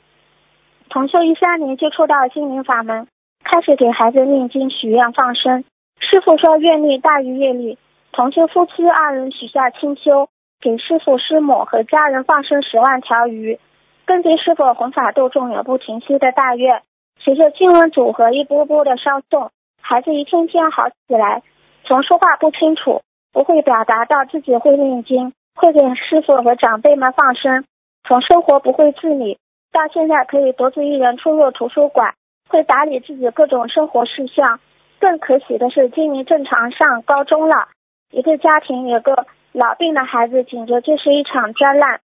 [0.89, 3.07] 同修一三年接触到心灵法门，
[3.45, 5.63] 开始给孩子念经、许愿、放生。
[6.01, 7.77] 师傅说愿力大于业力，
[8.11, 10.27] 同修夫妻二人许下清修，
[10.59, 13.57] 给师傅、师母和家人放生十万条鱼。
[14.05, 16.81] 跟随师傅弘法度众永不停息的大愿，
[17.23, 19.49] 随着经文组合一波波的稍送，
[19.81, 21.41] 孩子一天天好起来，
[21.85, 27.63] 从说话不清楚，不会表达到自己会念经，会给师傅和长辈们放生，
[28.03, 29.37] 从生活不会自理，
[29.71, 32.13] 到现在可以独自一人出入图书馆，
[32.49, 34.59] 会打理自己各种生活事项。
[34.99, 37.69] 更可喜的是，今年正常上高中了，
[38.11, 41.99] 一个家庭有个老病的孩子，简直就是一场灾难。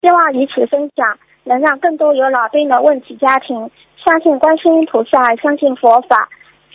[0.00, 3.70] 希望以此分享，能让更多有老病的问题家庭
[4.04, 6.28] 相信观世音菩萨，相信佛法。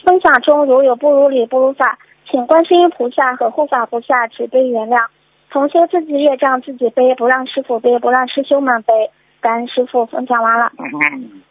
[0.06, 1.98] 分享中如有不如理、不如法，
[2.30, 5.08] 请观世音菩萨和护法菩萨慈悲原谅。
[5.50, 8.94] 同修自己业障自己背，不让师傅背，不让师兄们背。
[9.42, 10.72] 感恩师傅，分享完了。
[10.78, 11.42] 嗯，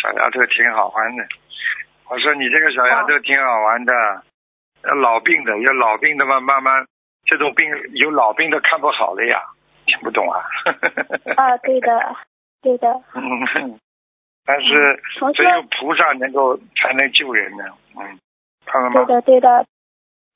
[0.00, 1.24] 小丫头挺好玩的。
[2.08, 3.92] 我说你这个小丫头挺好玩的，
[4.84, 6.86] 要老病的，有老病的嘛，慢慢
[7.24, 9.42] 这种病有老病的看不好的呀，
[9.86, 10.40] 听不懂啊？
[11.36, 12.16] 啊，对的，
[12.62, 12.88] 对的。
[13.14, 13.78] 嗯，
[14.44, 15.00] 但是
[15.34, 17.64] 只有菩萨能够才能救人呢。
[17.96, 18.18] 嗯，
[18.66, 19.04] 看到吗？
[19.04, 19.66] 对的，对的，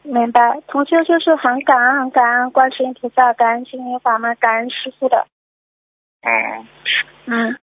[0.03, 0.61] 明白。
[0.67, 5.27] 同修就是很感恩，很感恩观世音菩萨，感恩心灵法门，感恩师傅的。
[6.23, 6.67] 嗯，
[7.27, 7.59] 嗯，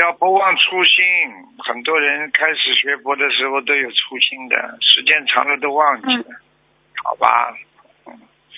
[0.00, 1.04] 要不忘初心。
[1.66, 6.40] 很多人开始学佛的时候都有初心的，时间长了都忘记了，
[7.04, 7.54] 好吧？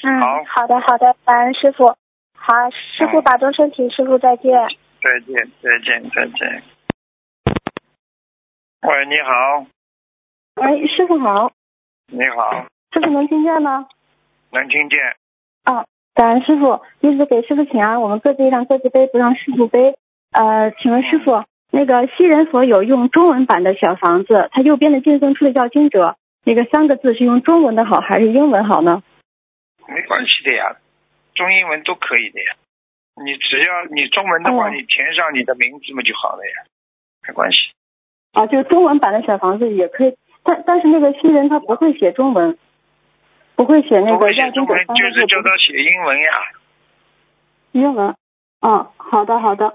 [0.02, 1.86] 嗯，好好的，好的，感恩师傅。
[2.34, 4.52] 好，师傅嗯保重身体，师傅再见。
[5.02, 6.62] 再见，再见，再见。
[8.82, 9.66] 喂，你好，
[10.56, 11.52] 喂，师傅好，
[12.08, 13.88] 你好，师傅能听见吗？
[14.52, 14.98] 能听见？
[15.64, 15.84] 啊，
[16.14, 19.96] 感恩师傅，弟子给师傅请安，我们各自一让各自背，不让师傅背。
[20.32, 29.02] 呃，请问师傅，那个西人佛有用中文版的小房子，它右边的净增出的叫经者，那个三个字是用中文的好还是英文好呢？
[29.88, 30.76] 没关系的呀，
[31.34, 32.56] 中英文都可以的呀。
[33.16, 36.64] 你只要你中文的话，哦你填上你的名字嘛就好了呀，
[37.26, 37.58] 没关系。
[38.32, 42.56] 啊，就是中文版的小房子也可以，但但是那个新人他不会写中文，
[43.56, 46.30] 不会写那不个要经会写中文，就是叫他写英文呀。
[47.72, 48.14] 英文。
[48.60, 49.74] 嗯，好的好的。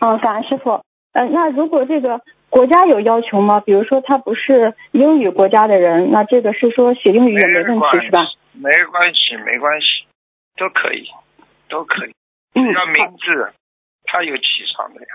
[0.00, 0.82] 嗯，感恩师傅。
[1.12, 3.60] 呃，那如果这个国家有要求吗？
[3.60, 8.20] 比如说他不是英语国家的人，那这个是说写英语也没问题是吧？
[8.52, 10.04] 没关系，没关系，
[10.56, 11.08] 都可以，
[11.68, 12.14] 都可以。
[12.54, 13.52] 要名字，
[14.04, 15.08] 他有气场的呀，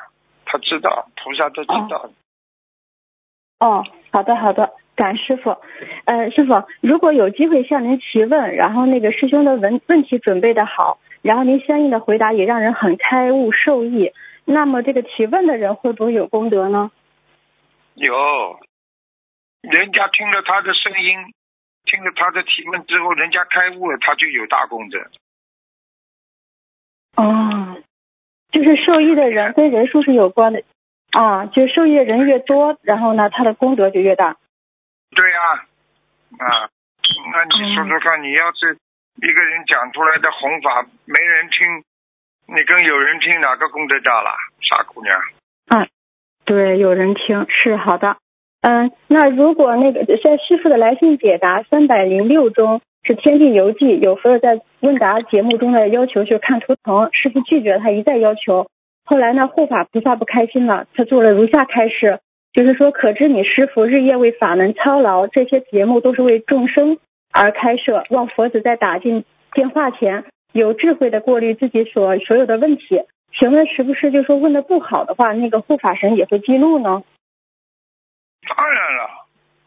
[0.45, 2.11] 他知道，菩萨都知道。
[3.59, 5.57] 哦，好的好的，感恩师傅。
[6.05, 14.11] 呃，师傅，如果有机会向您提问，然后那个师兄的问问题准备的好，然后您相应的回答也让人很开悟受益，
[14.45, 16.91] 那么这个提问的人会不会有功德呢？
[17.95, 18.59] 有，
[19.61, 21.33] 人家听了他的声音，
[21.85, 24.99] 听了他的提问之后，人家开悟了，他就有大功德。
[27.15, 27.78] 哦，
[28.52, 30.63] 就是受益的人跟人数是有关的
[31.12, 34.38] 啊，就是受益的人越多，然后呢，他的功德就越大。
[35.15, 35.39] 对呀、
[36.39, 36.69] 啊，
[37.34, 38.78] 那你说说看，你要是
[39.21, 41.84] 一个人讲出来的弘法没人听，
[42.56, 44.32] 你跟有人听哪个功德大了？
[44.62, 45.19] 傻姑娘。
[45.74, 45.88] 嗯
[46.45, 48.17] 对，有人听是好的。
[48.62, 58.67] 嗯，那如果那个在师傅的来信解答三百零六中是《天地游记》，有佛友在问答节目中的要求就是看图腾，师傅拒绝他一再要求。
[59.03, 62.19] 后来呢，护法菩萨不开心了，他做了如下开示，
[62.53, 66.99] 就是说，可知你师傅日夜为法门操劳，这些节目都是为众生
[67.31, 73.01] 而开设，望佛子在打进电话前有智慧的过滤自己所所有的问题。
[73.39, 77.01] 请问是不是就说问的不好的话，那个护法神也会记录呢？
[78.55, 79.09] 当然了，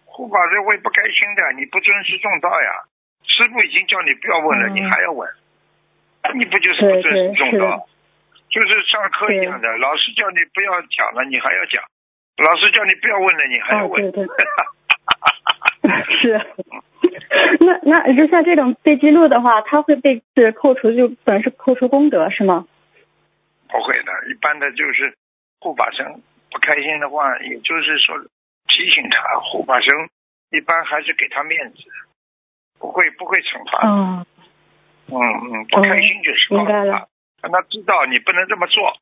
[0.04, 2.84] 护法神会不开心的，你不尊师重道呀。
[3.26, 5.28] 师傅已经叫你不要问了，嗯你还要问，
[6.34, 7.86] 你不就是不尊重道？
[8.50, 11.82] 就是上课一样的，老师叫你不要讲了，你还要讲；
[12.38, 14.12] 老师叫你不要问了，你还要哦问。
[14.12, 14.36] 对对
[16.22, 16.40] 是。
[17.60, 22.66] 那那就像这种被记录的话，他会被是扣除，就本是扣除功德是吗？
[23.68, 25.16] 不会的，一般的就是
[25.60, 26.06] 护法神
[26.50, 28.16] 不开心的话，也就是说
[28.68, 29.88] 提醒他，护法神
[30.50, 31.78] 一般还是给他面子，
[32.84, 33.80] 不会不会惩罚。
[33.88, 34.26] 嗯，
[35.08, 37.08] 嗯嗯，不开心就是告诉明白了他，
[37.48, 38.92] 让他知道你不能这么做。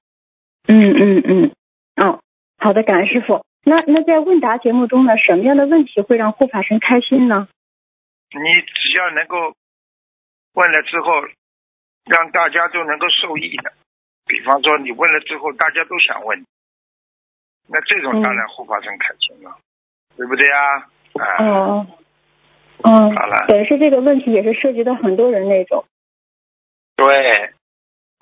[0.68, 1.52] 嗯嗯嗯，
[1.96, 2.20] 哦，
[2.58, 3.44] 好的，感恩师傅。
[3.64, 7.48] 那那在问答节目中呢，什么样的问题会让护法神开心呢？
[8.30, 9.56] 你只要能够
[10.54, 11.10] 问了之后，
[12.04, 13.72] 让大家都能够受益的，
[14.26, 16.46] 比方说你问了之后，大家都想问，
[17.68, 19.58] 那这种当然护法神开心了，
[20.16, 20.86] 对不对啊？
[21.18, 21.86] 啊，哦，
[22.84, 25.84] 嗯好了，等于是这个问题也是涉及到很多人那种。
[26.96, 27.06] 对，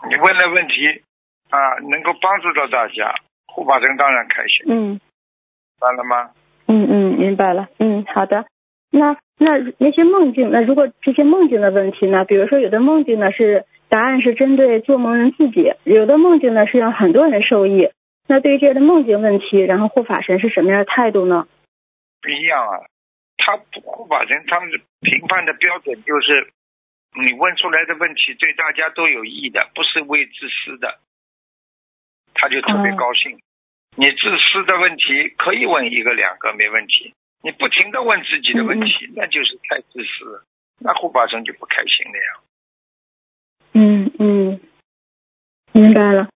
[0.09, 1.03] 你问的问题
[1.51, 3.15] 啊，能够帮助到大家，
[3.47, 5.01] 护法神当然开心，嗯明
[5.81, 6.31] 白了吗？
[6.67, 7.69] 嗯嗯，明白了。
[7.79, 8.47] 嗯，好的。
[8.93, 12.25] 那那那些梦境，那如果这些梦境的问题呢？
[12.25, 17.91] 比如说有的梦境呢是答案是针对做梦人自己，有的梦境呢是让很多人受益。
[18.29, 21.47] 那对于这样的梦境问题，然后护法神是什么样的态度呢？
[22.23, 22.81] 不一样啊，
[23.51, 26.53] 他护法神他们的评判的标准就是，
[27.19, 30.99] 你问出来的问题对大家都有益的，不是为自私的，
[32.35, 33.41] 他就特别哦高兴。
[33.97, 40.45] 你自私的问题可以问一个两个没问题，你不停的问自己的问题，那就是太自私，
[40.79, 42.41] 那护法神就不开心了呀。
[43.73, 44.61] 嗯嗯，
[45.73, 46.29] 明白了。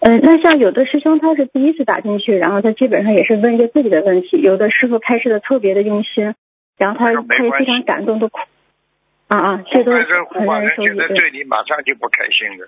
[0.00, 6.34] 嗯、那像有的师兄他是第一次打进去，然后他基本上也是问一些自己的问题，有的师傅开示的特别的用心，
[6.80, 7.18] 然后他也
[7.52, 8.40] 非常感动，都哭。
[9.28, 10.86] 啊啊，这都护法神护法很让人受益。
[10.86, 12.66] 神现在对对你马上就不开心了，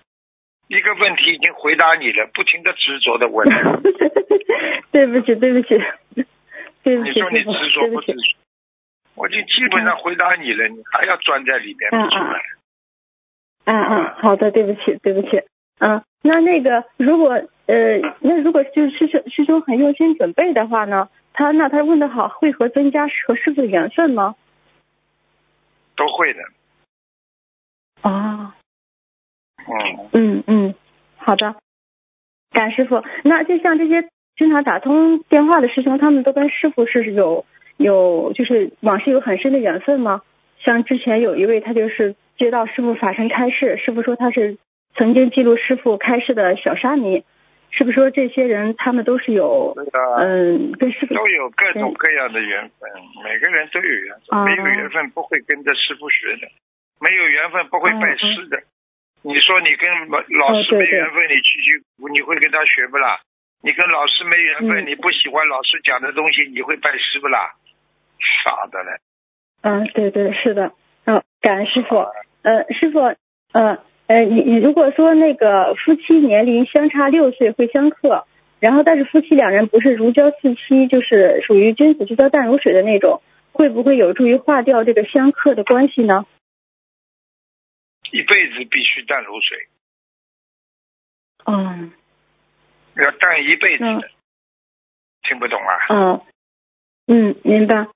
[0.68, 3.48] 一个问题已经回答你了，不停的执着的问。
[4.92, 5.81] 对不起，对不起，
[6.85, 8.20] 对不起，你说你执着不执着？
[9.14, 12.40] 我就基本上回答你了，你还要钻在里面嗯不出来？
[13.64, 15.40] 嗯嗯，好的，对不起，对不起。
[15.81, 17.31] 嗯，那那个如果
[17.66, 24.37] 呃，那如果就是师兄师兄很用心准备的话呢，他那他问的好，会和增加和师傅的缘分吗？
[25.97, 26.40] 都会的，
[28.03, 28.53] 哦，
[29.66, 30.75] 嗯，嗯嗯，
[31.16, 31.57] 好的，
[32.51, 33.03] 感恩师傅。
[33.25, 37.45] 那就像这些经常打通电话的师兄，他们都跟师傅是有
[37.77, 40.23] 有就是往事有很深的缘分吗？
[40.61, 44.59] 像之前有一位，他就是接到师傅法身开示，师傅说他是
[44.95, 47.25] 曾经记录师傅开示的小沙弥，
[47.72, 52.90] 是不是说这些人他们都是有对啊，嗯跟师傅都有各种各样的缘分，
[53.24, 56.48] 每个人都有缘分，啊没有缘分不会跟着师傅学的，
[57.00, 58.62] 没有缘分不会拜师的。
[59.22, 63.20] 你说你跟老老师哦对对没缘分，你去去你会跟他学不啦？
[63.62, 67.54] 你跟老师没缘分，嗯你不喜欢老师讲的东西，你会拜师不啦？
[68.44, 68.90] 傻的嘞！
[69.62, 70.72] 嗯，对对是的，
[71.06, 71.96] 嗯，感恩师傅。
[72.42, 72.98] 呃，师傅，
[73.52, 73.78] 呃
[74.12, 78.27] 呃，你你如果说那个夫妻年龄相差六岁会相克，
[78.61, 83.22] 然后但是夫妻两人不是如胶似漆，就是属于君子之交淡如水的那种，
[83.53, 86.27] 会不会有助于化掉这个相克的关系呢？
[88.11, 89.57] 一辈子必须淡如水，
[91.46, 91.92] 嗯
[92.96, 93.85] 要淡一辈子。
[95.22, 95.72] 听不懂啊？
[95.88, 96.20] 嗯
[97.07, 97.87] 嗯，明白。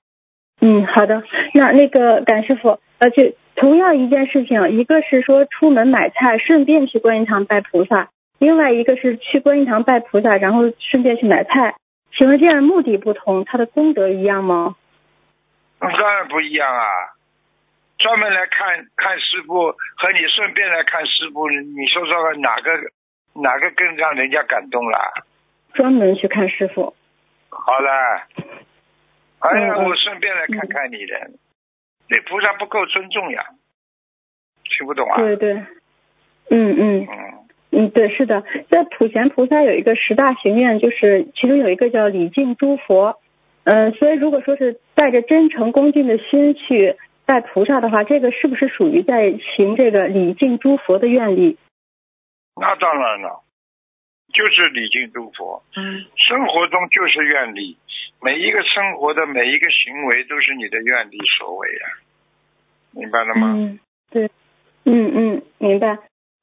[0.61, 1.21] 嗯，好的。
[1.53, 11.75] 那那个感师傅，呃，就同样一件事情，一个是说出门买菜，顺便去观音堂拜菩萨；另外一个是去观音堂拜菩萨，然后顺便去买菜。
[12.15, 14.75] 请问这样目的不同，它的功德一样吗？
[15.79, 16.83] 当然不一样啊！
[17.99, 22.71] 专门来看看师傅和你顺便来看师傅，你说说看哪个
[23.41, 24.97] 哪个更让人家感动了？
[25.73, 26.95] 专门去看师傅。
[27.49, 27.91] 好了，
[29.39, 31.31] 哎呀，我顺便来看看你的，
[32.07, 33.43] 对菩萨不够尊重呀，
[34.63, 35.17] 听不懂啊？
[35.17, 35.53] 对对。
[36.49, 37.33] 嗯嗯嗯，
[37.71, 43.19] 嗯，对，是的，在普贤菩萨有一个十大行愿，就是其中有一个叫礼敬诸佛。
[43.65, 51.57] 呃，所以如果说是带着真诚恭敬的心去拜菩萨的话，这个是不是属于在行这个礼敬诸佛的愿力？
[52.55, 53.41] 那当然了，
[54.33, 57.77] 就是礼敬诸佛，嗯生活中就是愿力，
[58.21, 61.85] 每一个生活的每一个行为都是你的愿力所为呀、
[62.91, 63.53] 明白了吗？
[63.55, 63.79] 嗯，
[64.11, 64.29] 对，
[64.85, 65.97] 嗯嗯，明白。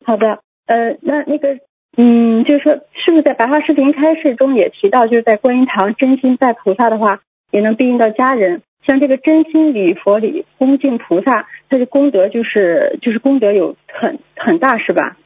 [0.04, 1.58] 好的，呃，那那个，
[1.96, 7.20] 嗯，就是说，是不是在白话视频开示中也提到，就是在观音堂真心拜菩萨的话，
[7.50, 8.62] 也能庇应到家人。
[8.86, 15.16] 像这个真心礼佛礼恭敬菩萨，它的功德就是就是功德有很很大，是吧？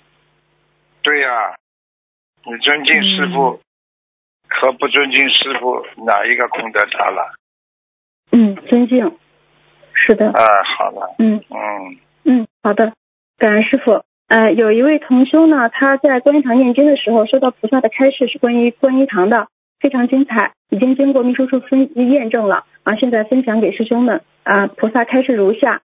[1.03, 1.57] 对呀、
[2.51, 3.61] 你尊敬师傅
[4.49, 7.35] 和不尊敬师傅，哪一个功德大了？
[8.33, 9.19] 嗯，尊敬，
[9.93, 10.43] 是的，啊，
[10.79, 11.43] 好了，嗯。
[11.51, 12.95] 嗯，嗯，好的，
[13.37, 14.03] 感恩师傅。
[14.29, 19.49] 呃，有一位同修呢，他在观音堂念经的时候，收到菩萨的开示是关于观音堂的，
[19.81, 24.69] 非常精彩，已经经过秘书处分验证了啊，现在分享给师兄们啊。
[24.69, 25.83] 菩萨开示如下：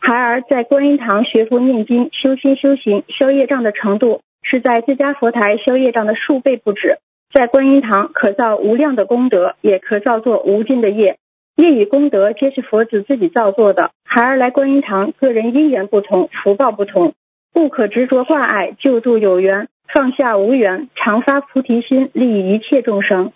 [0.00, 6.98] 孩儿在观音堂学佛念经、修心修行、消业障的程度，是在自家佛台修业障的数倍不止。
[7.32, 11.18] 在观音堂可造无量的功德，也可造作无尽的业。
[11.56, 13.92] 业与功德皆是佛子自己造作的。
[14.04, 17.14] 孩儿来观音堂，个人因缘不同，福报不同，
[17.52, 23.32] 不可执着挂碍，救助有缘，放下无缘，常发菩提心，利益一切众生。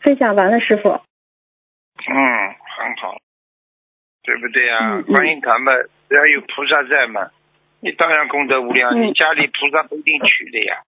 [0.00, 0.88] 分享完了，师傅。
[0.88, 0.96] 嗯，
[2.06, 3.16] 很好，
[4.22, 5.72] 对不对呀、嗯嗯观音堂嘛，
[6.08, 7.28] 只要有菩萨在嘛，
[7.84, 8.98] 你当然功德无量。
[8.98, 10.80] 嗯你家里菩萨不一定去的呀，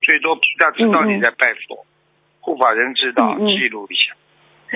[0.00, 1.86] 最多菩萨知道你在拜佛，
[2.40, 4.14] 护法人知道，嗯嗯记录一下，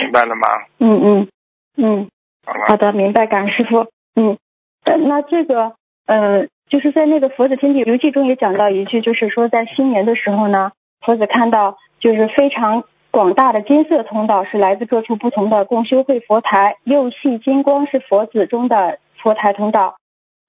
[0.01, 0.47] 明白了吗？
[0.79, 1.29] 嗯嗯
[1.77, 2.09] 嗯，
[2.47, 3.89] 好了，好的，明白，感恩师傅。
[4.15, 4.39] 嗯，
[4.85, 5.75] 呃那这个
[6.07, 19.97] 呃，就是在那个《佛子天地游记》中也讲到一句，就是说在新年的时候呢，佛子看到就是非常广大的金色通道是来自各处不同的共修会佛台，六系金光是佛子中的佛台通道。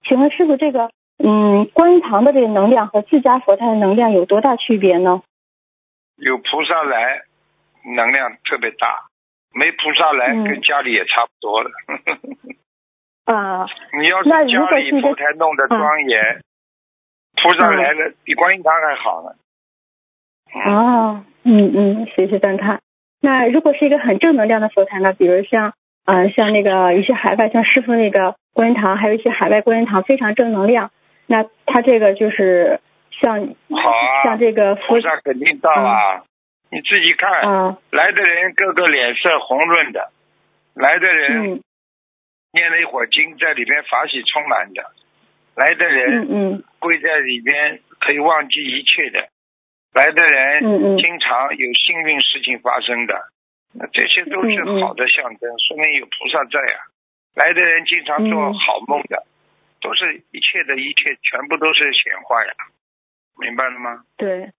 [0.07, 5.23] 请问师傅，这个嗯，观音堂的这个能量和自家佛台的能量有多大区别呢？
[6.17, 7.21] 有菩萨来，
[7.95, 9.07] 能量特别大；
[9.53, 11.71] 没菩萨来，嗯跟家里也差不多了。
[13.25, 13.65] 啊、
[13.99, 16.41] 你要是家里佛台弄得庄严，
[17.41, 19.31] 菩萨来了，比观音堂还好呢。
[20.53, 22.79] 嗯哦，嗯嗯，谢谢赞叹。
[23.21, 25.13] 那如果是一个很正能量的佛台呢？
[25.13, 25.73] 比如像
[26.05, 30.91] 呃像那个一些海外，像师傅那个观音堂，还有一些海外观音堂非常正能量。
[31.27, 32.79] 那他这个就是
[33.21, 36.23] 像好啊像这个佛菩萨肯定到啊，
[36.71, 37.77] 你自己看，啊。
[37.91, 40.09] 来的人个个脸色红润的，
[40.73, 41.61] 来的人嗯。
[42.53, 44.81] 念了一会儿经，在里边法喜充满的，
[45.53, 49.27] 来的嗯人嗯跪在里边可以忘记一切的，
[49.93, 50.97] 来的人嗯嗯。
[50.97, 53.13] 经常有幸运事情发生的，
[53.73, 56.87] 那这些都是好的象征，说明有菩萨在啊。
[57.35, 58.53] 来的人经常做嗯。
[58.53, 59.23] 好梦的，
[59.81, 62.51] 都是一切的一切，全部都是显化呀，
[63.39, 64.03] 明白了吗？
[64.17, 64.51] 对，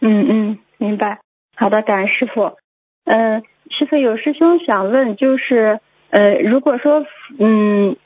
[0.00, 1.20] 嗯嗯明白。
[1.56, 2.56] 好的，感恩师傅。
[3.04, 5.80] 嗯、师傅有师兄想问，就是
[6.10, 7.06] 呃，如果说
[7.38, 7.96] 嗯，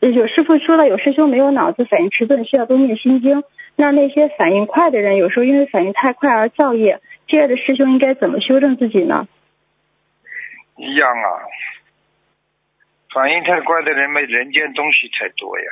[0.00, 3.42] 有师傅说了，有师兄没有脑子，反应迟钝，需要多念心经。
[3.76, 9.28] 那那些反应快的人，有时候因为反应太快而造业，这样的师兄应该怎么修正自己呢？
[10.76, 11.42] 一样啊，
[13.14, 15.66] 反应太快的人嘛，人间东西太多呀。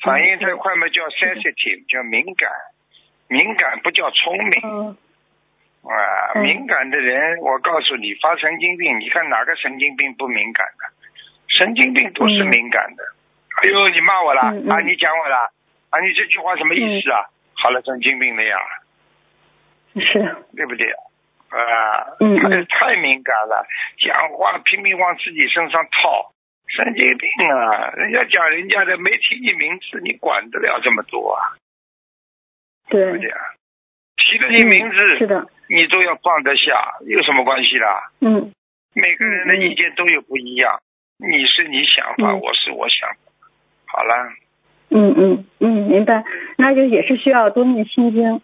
[0.00, 2.50] 反应太快嘛，叫 sensitive，叫敏感。
[3.28, 4.60] 敏感不叫聪明。
[4.62, 4.96] 嗯
[5.84, 10.84] 啊，嗯敏感的人，我告诉你，发神经病，你看哪个神经病不敏感的？
[11.48, 13.02] 神经病都是嗯敏感的。
[13.62, 14.80] 哎呦，你骂我了、啊？
[14.80, 15.36] 你讲我了
[15.90, 16.00] 啊？
[16.00, 17.26] 你这句话什么意思啊？
[17.54, 18.56] 好了，神经病了呀，
[19.94, 20.86] 是，对不对？
[21.50, 22.36] 啊，嗯
[22.68, 23.66] 太敏感了，
[23.98, 26.32] 讲话拼命往自己身上套，
[26.68, 27.90] 神经病啊！
[27.96, 31.56] 人家讲人家的，没提你名字，你管得了这么多啊？
[32.88, 33.40] 对不对对，啊？
[34.16, 38.10] 提了你名字，嗯是的，你都要放得下，有什么关系啦？
[38.20, 38.52] 嗯
[38.94, 40.80] 每个人的意见都有不一样，
[41.18, 43.32] 你是你想法，嗯我是我想法。
[43.86, 44.32] 好了，
[44.90, 46.24] 嗯嗯嗯，明白。
[46.56, 48.42] 那就也是需要多念心经。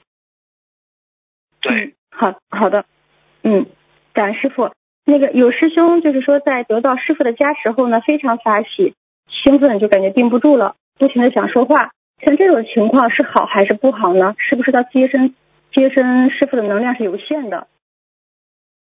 [1.61, 2.85] 对，嗯，好好的，
[3.45, 3.67] 嗯，
[4.13, 4.73] 感恩师傅。
[5.07, 8.95] 那个有师兄就是说，在得到师傅的加持后呢，非常发喜、
[9.29, 11.91] 兴奋，就感觉定不住了，不停的想说话。
[12.25, 14.35] 像这种情况是好还是不好呢？
[14.39, 15.35] 是不是他接生
[15.73, 17.69] 接生师傅的能量是有限的？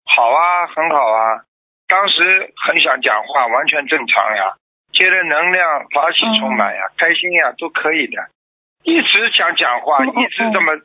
[0.04, 1.44] 好啊，很好啊。
[1.88, 4.56] 当时很想讲话，完全正常呀。
[4.92, 8.28] 接着能量，法喜充满呀，开心呀，都可以的。
[8.82, 10.76] 一直想讲话，一直这么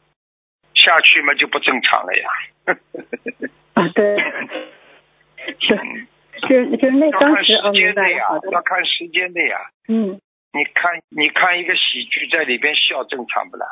[0.76, 2.30] 下去嘛，就不正常了呀。
[3.76, 4.18] 啊，对，
[5.60, 6.08] 是嗯
[6.42, 9.58] 就是就是那要看当时间的呀要看时间的呀。
[9.88, 10.20] 嗯
[10.56, 13.66] 你看，你看一个喜剧在里边笑正常不啦？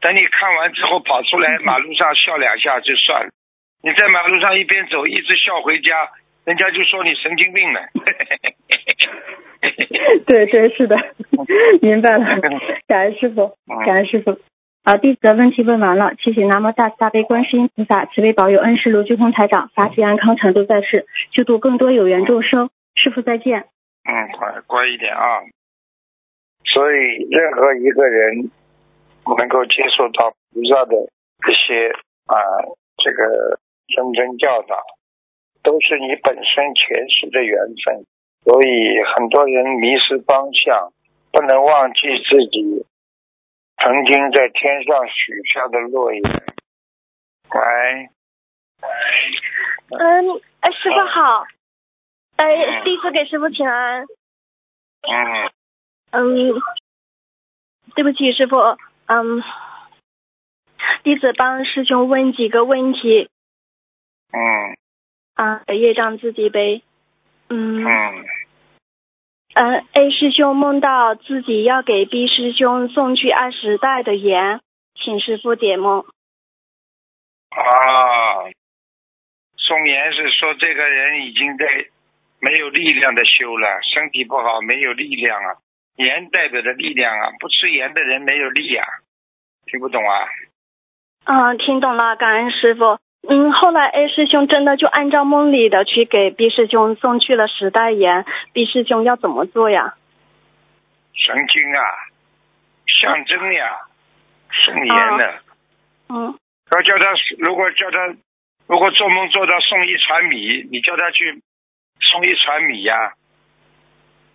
[0.00, 3.30] 等你看完之后跑出来嗯马路上笑两下就算了，
[3.82, 6.08] 你在马路上一边走一直笑回家，
[6.46, 7.80] 人家就说你神经病了。
[10.26, 10.96] 对对是的，
[11.82, 12.24] 明白了，
[12.88, 14.38] 感恩师傅，感恩师傅。
[14.82, 22.70] 啊，弟子的问题问完了，谢谢南无大慈大悲观世音菩萨慈悲保佑恩师卢俊宏台长法体安康常驻在世，救度更多有缘众生。
[22.94, 23.66] 师傅再见。
[24.08, 25.44] 嗯，乖乖一点啊。
[26.64, 28.50] 所以，任何一个人
[29.38, 31.92] 能够接受到菩萨的一些
[32.26, 32.36] 啊、
[33.04, 33.58] 这个
[33.88, 34.76] 谆谆教导，
[35.62, 38.04] 都是你本身前世的缘分。
[38.44, 40.90] 所以，很多人迷失方向，
[41.32, 42.86] 不能忘记自己
[43.82, 46.22] 曾经在天上许下的诺言。
[47.52, 48.10] 喂，
[49.98, 51.46] 嗯，哎，师傅好，
[52.36, 54.04] 哎，弟子给师傅请安。
[55.02, 55.50] 嗯，
[56.10, 56.60] 嗯，
[57.94, 58.56] 对不起，师傅，
[59.06, 59.42] 嗯，
[61.02, 63.30] 弟子帮师兄问几个问题
[64.32, 64.76] 嗯。
[65.34, 66.82] 啊，业障自己背。
[67.48, 67.82] 嗯。
[67.82, 68.24] 嗯
[69.52, 74.60] 嗯，A 师兄梦到自己要给 B 师兄送去二十袋的盐，
[74.94, 76.04] 请师傅解梦。
[77.50, 78.46] 啊，
[79.56, 81.66] 送盐是说这个人已经在
[82.40, 85.56] 没有力量的修了，身体不好，没有力量啊。
[85.96, 88.86] 盐代表的力量啊，不吃盐的人没有力啊，
[89.66, 90.28] 听不懂啊？
[91.24, 92.98] 嗯，听懂了，感恩师傅。
[93.28, 99.94] 嗯，后来 A 师兄真的就按照梦里的去给 B 师兄送去了十袋盐，B 师兄要怎么做呀？
[101.12, 101.80] 神经啊，
[102.86, 103.76] 象征呀，
[104.64, 105.34] 送盐的，
[106.08, 106.34] 嗯
[106.72, 107.08] 要叫他
[107.38, 108.14] 如果叫他
[108.66, 111.42] 如果做梦做到送一船米，你叫他去
[112.00, 113.12] 送一船米呀、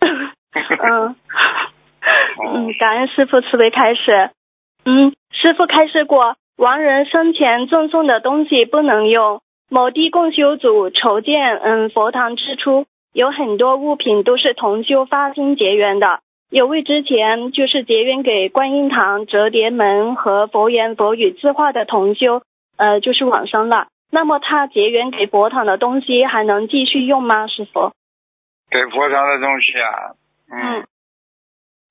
[0.54, 1.16] 嗯
[2.44, 4.30] 嗯，感恩师傅慈悲开示。
[4.84, 9.40] 嗯，师傅开示过，亡人生前赠送的东西不能用。
[9.68, 16.20] 某地共修组筹建嗯佛堂之初，有很多物品都是同修发心结缘的。
[16.48, 22.42] 有位之前就是结缘给观音堂折叠门和佛言佛语字画的同修，
[22.76, 23.88] 呃，就是往生了。
[24.12, 27.48] 那么他结缘给佛堂的东西还能继续用吗？
[27.48, 27.90] 师傅？
[28.70, 30.14] 给佛堂的东西啊，
[30.52, 30.86] 嗯，嗯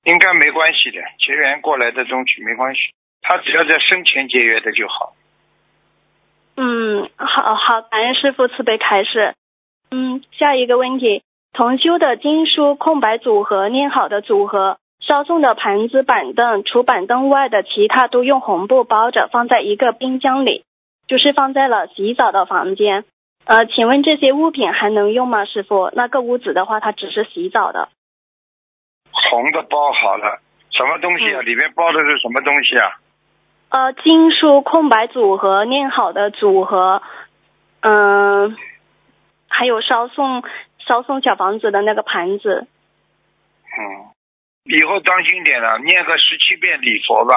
[0.04, 2.80] 应该没关系的，结缘过来的东西没关系，
[3.28, 5.14] 他只要在生前节约的就好。
[6.56, 9.34] 嗯，好好，感恩师傅慈悲开示。
[9.90, 11.22] 嗯，下一个问题，
[11.52, 20.64] 同修的经书空白组合念好的组合，烧送的盘子、板凳，除板凳外的其他都用红布包着，放在一个冰箱里，
[21.08, 23.04] 就是放在了洗澡的房间。
[23.44, 25.90] 呃，请问这些物品还能用吗，师傅？
[25.94, 27.88] 那个屋子的话，它只是洗澡的。
[29.10, 31.42] 红的包好了，什么东西啊？
[31.42, 33.02] 里面包的是什么东西啊？
[33.68, 37.02] 呃，经书空白组合念好的组合，
[37.80, 38.56] 嗯、
[39.48, 40.42] 还有烧送
[40.78, 42.66] 烧送小房子的那个盘子。
[43.78, 43.82] 嗯，
[44.64, 47.36] 以后当心点了，念个十七遍礼佛吧，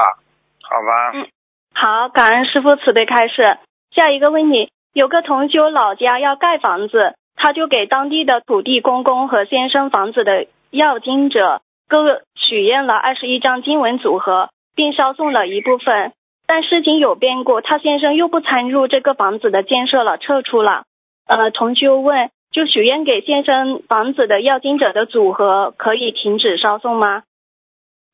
[0.62, 1.12] 好吧？
[1.16, 1.28] 嗯
[1.74, 3.44] 好，感恩师傅慈悲开示。
[3.92, 16.14] 下一个问题，有个同修老家要盖房子，他就给当地的土地公公和先生房子的要经者各许愿了二十一张经文组合，并烧送了一部分。
[16.50, 20.82] 但事情有变故，他先生又不参入这个房子的建设了，撤出了。
[21.28, 27.22] 呃，同修问，就许愿给先生房子的要经者的组合可以停止烧送吗？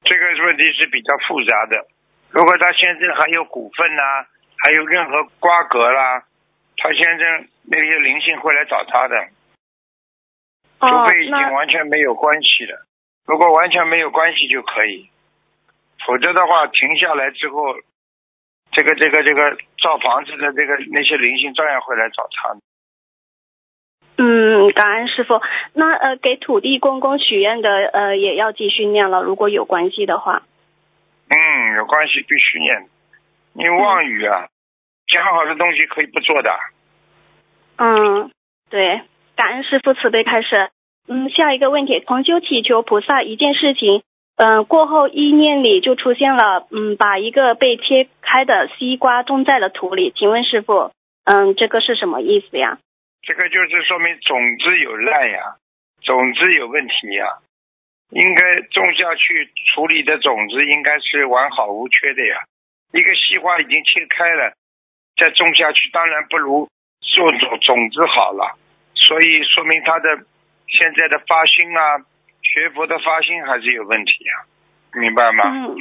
[0.03, 1.87] 这个问题是比较复杂的。
[2.29, 4.01] 如果他先生还有股份呐、
[4.57, 6.25] 还有任何瓜葛啦，
[6.75, 9.15] 他先生那些灵性会来找他的，
[10.81, 12.85] 除哦非已，经完全没有关系了。
[13.25, 15.07] 如果完全没有关系就可以，
[16.05, 17.63] 否则的话停下来之后，
[18.75, 22.59] 这个这个这个造房子的这个那些灵性照样会来找他的。
[24.17, 25.41] 嗯，感恩师傅。
[25.73, 30.43] 那呃，给土地公公许愿的呃，也要继续念了，如果有关系的话。
[31.29, 32.87] 嗯，有关系必须念。
[33.53, 34.47] 你妄语啊，
[35.07, 36.51] 讲好的东西可以不做的。
[37.77, 38.31] 嗯，
[38.69, 39.01] 对，
[39.35, 40.69] 感恩师傅慈悲开始。
[41.07, 44.03] 嗯，下一个问题，同修祈求菩萨一件事情，
[44.37, 50.11] 嗯、过后意念里就出现了，嗯，把一个被切开的西瓜种在了土里。
[50.15, 50.91] 请问师傅，
[51.23, 52.77] 嗯，这个是什么意思呀？
[53.21, 55.55] 这个就是说明种子有烂呀，
[56.03, 57.25] 种子有问题呀，
[58.11, 62.43] 应该种下去处理的种子应该是完好无缺的呀。
[62.91, 64.53] 一个西瓜已经切开了，
[65.15, 66.67] 再种下去当然不如
[67.15, 68.57] 种种种子好了，
[68.93, 70.17] 所以说明它的
[70.67, 72.03] 现在的发心啊，
[72.53, 74.45] 学佛的发心还是有问题呀，
[74.93, 75.43] 明白吗？
[75.45, 75.75] 嗯，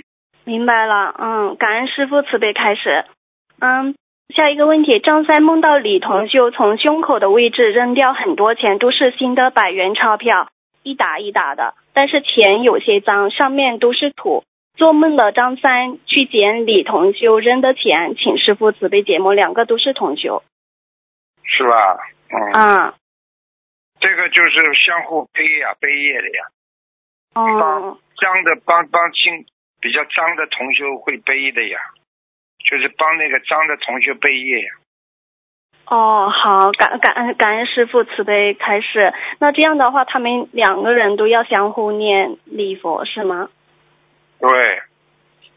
[0.45, 1.15] 明白了。
[1.19, 3.05] 嗯，感恩师傅慈悲开始。
[3.61, 3.95] 嗯，
[4.35, 10.49] 下一个问题，张三梦到李同修从胸口的位置扔掉很多钱，都是新的百元钞票，
[10.83, 14.45] 一打一打的，但是钱有些脏，上面都是土。
[14.77, 20.43] 做梦的，张三去捡李同修扔的钱，请师傅慈悲解梦，两个都是同修。
[21.45, 21.99] 是吧？
[22.31, 22.95] 嗯，啊，
[24.05, 26.45] 这个就是相互背呀、背业的呀。
[27.35, 29.47] 哦，脏的帮帮亲
[29.81, 31.81] 比较脏的同学会背的呀，
[32.69, 34.73] 就是帮那个脏的同学背业呀。
[35.87, 39.15] 哦，好，感感恩感恩师傅慈悲开示。
[39.39, 43.49] 那这样的话，他们两个人都要相互念礼佛是吗？
[44.39, 44.83] 对，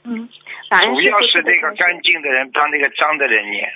[0.05, 0.29] 嗯，
[0.69, 3.69] 感恩主要是那个干净的人帮那个脏的人念。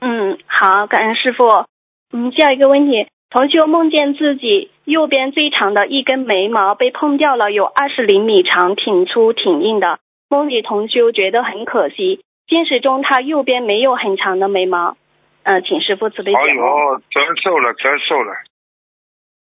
[0.00, 1.66] 嗯，好，感恩师傅。
[2.12, 9.98] 嗯，下一个问题，同修梦见自己右边最长的一根眉毛被碰掉了，有二十厘米长，挺粗挺硬的。
[10.30, 14.96] 梦里同修觉得很可惜，现实中他右边没有很长的眉毛。
[15.42, 16.40] 呃，请师傅慈悲哎。
[16.54, 18.34] 呦，折寿了，折寿了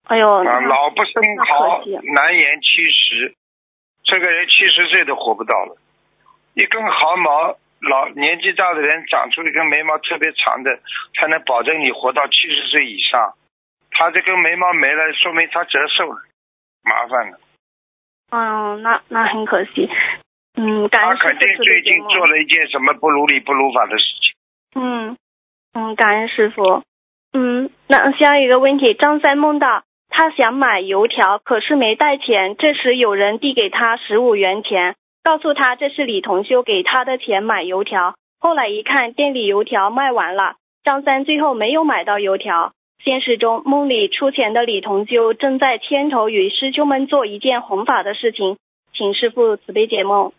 [0.08, 0.60] 哎呦，啊！
[0.62, 3.36] 老不生那好难言七十。
[4.06, 5.78] 这个人七十岁都活不到了，
[6.56, 10.80] 一根毫毛，老年纪大的人长出一根眉毛特别长的，
[11.14, 13.36] 才能保证你活到七十岁以上。
[13.94, 16.22] 他这根眉毛没了，说明他折寿了，
[16.84, 17.40] 麻烦了。
[18.32, 19.90] 嗯，那那很可惜。
[20.56, 22.04] 嗯，感他恩师肯定傅慈最近。
[22.10, 24.82] 做了一件什么不如理不如法的事情。
[24.82, 25.18] 嗯
[25.74, 26.84] 嗯，感恩师傅。
[27.34, 32.56] 嗯，那下一个问题，张三梦到他想买油条，可是没带钱。
[32.58, 38.16] 这时有人递给他十五元钱，告诉他这是李同修给他的钱买油条。
[38.40, 42.74] 后来一看，店里油条卖完了，张三最后没有买到油条。
[43.04, 48.58] 现实中，梦里出钱的李同修正在牵头与师兄们做一件弘法的事情，
[48.94, 50.32] 请师傅慈悲解梦。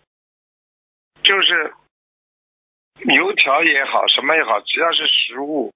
[1.23, 1.75] 就是
[3.05, 5.73] 油条也好，什么也好，只要是食物，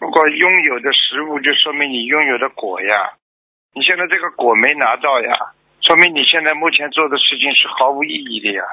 [0.00, 3.14] 如果拥有的食物，就说明你拥有的果呀。
[3.72, 5.30] 你现在这个果没拿到呀，
[5.80, 8.64] 说明你现在目前做的事情是毫无意义的呀。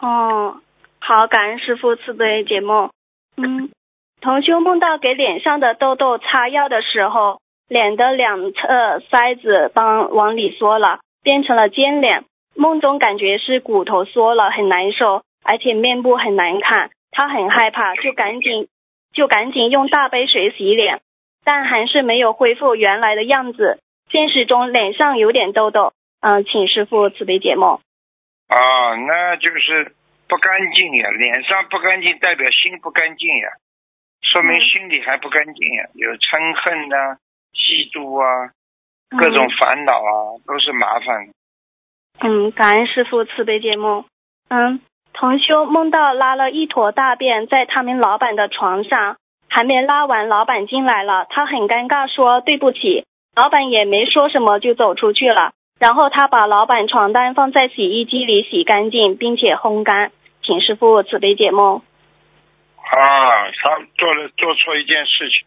[0.00, 0.60] 哦，
[0.98, 2.90] 好，感恩师傅慈悲解梦。
[3.36, 3.70] 嗯，
[4.26, 12.24] 同修梦到给脸上的痘痘擦药的时候，脸的两侧腮子帮往里缩了，变成了尖脸。
[12.56, 16.90] 梦中感觉是骨头缩了，很难受，而且面部很难看。
[17.12, 18.66] 他很害怕，就赶紧
[19.14, 21.02] 就赶紧用大杯水洗脸，
[21.44, 23.78] 但还是没有恢复原来的样子。
[24.10, 27.78] 现实中脸上有点痘痘，嗯、请师傅慈悲解梦。
[28.48, 29.92] 啊，那就是
[30.28, 33.50] 不干净呀，脸上不干净代表心不干净呀，
[34.32, 37.16] 说明嗯心里还不干净呀，有嗔恨呐、
[37.54, 38.50] 嫉妒啊，
[39.18, 41.28] 各种烦恼啊，都是麻烦。
[42.20, 44.04] 嗯，感恩师傅慈悲解梦。
[44.48, 44.80] 嗯，
[45.12, 49.16] 同修梦到拉了一坨大便在他们老板的床上，
[49.48, 53.04] 还没拉完，老板进来了，他很尴尬说对不起，
[53.34, 55.52] 老板也没说什么就走出去了。
[55.78, 60.10] 然后他把老板床单放在洗衣机里洗干净，并且烘干，
[60.42, 61.82] 请师傅慈悲解梦。
[62.90, 65.46] 啊，他做了做错一件事情，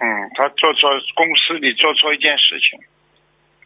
[0.00, 2.80] 嗯，他做错公司里做错一件事情，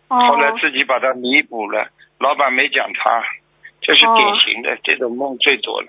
[0.08, 1.88] 后来哦，自己把它弥补了，
[2.18, 3.22] 老板没讲他，
[3.80, 5.88] 这是典型的，这种梦最多了。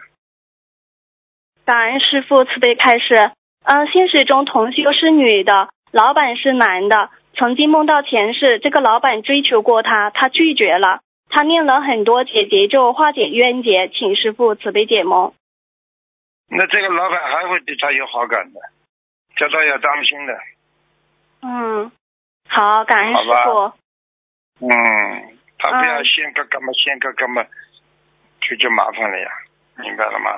[1.66, 3.32] 感恩师傅慈悲开示。
[3.64, 7.12] 嗯、现实中同修是女的，老板是男的。
[7.36, 11.02] 曾经梦到前世，这个老板追求过她，她拒绝了。
[11.30, 15.34] 她念了很多解结咒化解冤结，请师傅慈悲解梦。
[16.54, 18.60] 那这个老板还会对他有好感的，
[19.38, 20.38] 叫他要当心的。
[21.42, 21.92] 嗯，
[22.50, 23.74] 好，感恩师傅。
[24.60, 27.44] 嗯，他不要嗯先个干嘛，先个干嘛，
[28.42, 29.32] 就就麻烦了呀，
[29.78, 30.38] 明白了吗？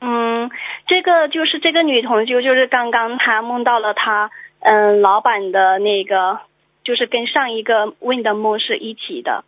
[0.00, 0.50] 嗯，嗯，
[0.86, 4.30] 这个就是这个女同学，就是刚刚她梦到了她，
[4.60, 6.40] 嗯，老板的那个，
[6.84, 9.44] 就是跟上一个问的梦是一起的。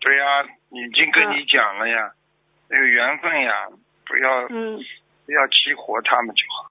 [0.00, 2.12] 对呀、已经跟你讲了呀，
[2.68, 3.68] 有缘分呀，
[4.06, 4.78] 不要嗯，
[5.26, 6.68] 不要激活他们就好。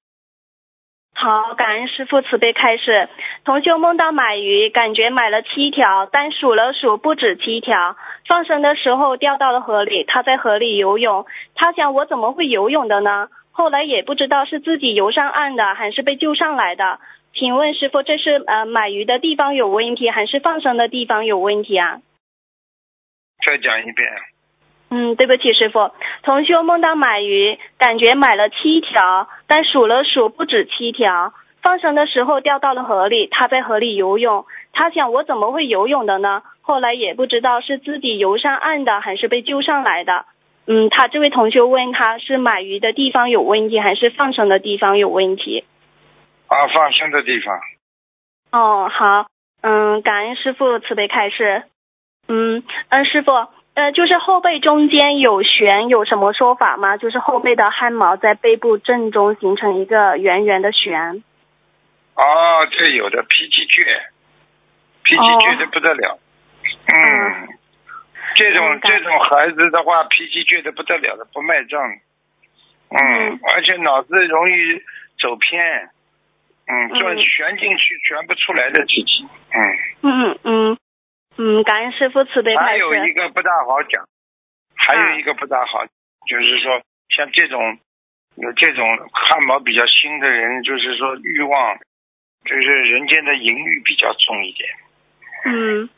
[1.15, 3.07] 好，感恩师傅慈悲开始。
[3.45, 7.95] 同修梦到买鱼，感觉买了七条，但数了数不止七条。
[8.27, 11.25] 放生的时候掉到了河里，他在河里游泳。
[11.55, 13.29] 他想我怎么会游泳的呢？
[13.51, 16.99] 后来也不知道是自己游上岸的，还是被救上来的。
[17.33, 22.01] 请问师傅，这是呃买鱼的地方有问题，还是放生的地方有问题啊？
[23.45, 24.09] 再讲一遍，
[24.93, 25.89] 嗯，对不起，师傅。
[26.21, 31.33] 同修梦到买鱼，感觉买了七条，但数了数不止七条。
[31.63, 34.45] 放生的时候掉到了河里，他在河里游泳。
[34.71, 36.43] 他想我怎么会游泳的呢？
[36.61, 40.25] 后来也不知道是自己游上岸的，还是被救上来的。
[40.67, 45.63] 嗯，他这位同学问他是买鱼的地方有问题，还是放生的地方有问题？
[46.47, 47.59] 啊，放生的地方，
[48.51, 49.25] 哦，好，
[49.61, 51.63] 嗯，感恩师傅慈悲开示。
[52.27, 53.31] 嗯嗯，师傅，
[53.75, 56.97] 呃，就是后背中间有旋，有什么说法吗？
[56.97, 61.23] 就是后背的汗毛在背部正中形成一个圆圆的旋。
[62.15, 64.03] 哦，这有的脾气倔，
[65.03, 66.19] 脾气倔的不得了。
[66.63, 67.47] 嗯，
[68.35, 71.81] 这种嗯这种孩子的话，脾气倔的不得了的，不卖账。
[72.89, 74.53] 嗯嗯，而且脑子容易
[75.19, 75.89] 走偏。
[76.67, 79.27] 嗯，嗯转旋进去旋不出来的自己。
[79.51, 79.59] 嗯，
[80.03, 80.77] 嗯嗯
[81.37, 83.13] 嗯，感恩师傅慈悲开还有一。
[83.13, 84.05] 个不大好讲，
[84.75, 85.85] 还有一个不大好，
[86.27, 87.77] 就是说像这种
[88.35, 91.77] 有这种汗毛比较新的人，就是说欲望，
[92.45, 94.69] 就是人间的淫欲比较重一点。
[95.45, 95.89] 嗯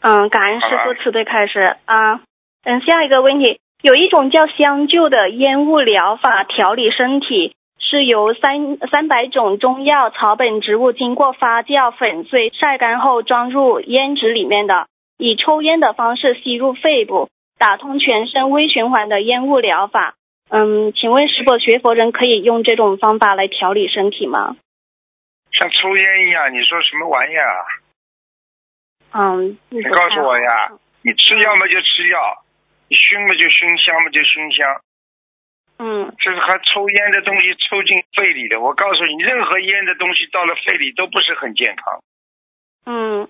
[0.00, 2.20] 嗯，感恩师傅慈悲开始啊。
[2.64, 7.54] 嗯，下一个问题，有一种叫香灸的烟雾疗法调理身体，
[7.90, 20.16] 是由三三百种中药草本植物经过发酵、粉碎、晒干后装入烟纸里面的，以抽烟的方式吸入肺部，打通全身微循环的烟雾疗法。
[20.50, 24.56] 嗯，请问是否学佛人可以用这种方法来调理身体吗？
[25.52, 27.64] 像抽烟一样，你说什么玩意儿啊？
[29.12, 32.18] 嗯，你你告诉我呀，你吃药嘛就吃药，
[32.88, 34.80] 你熏嘛就熏香嘛就熏香，
[35.78, 42.02] 嗯就是还抽烟的东西抽进肺里的，我告诉你，任何烟的东西到了肺里都不是很健康。
[42.84, 43.28] 嗯，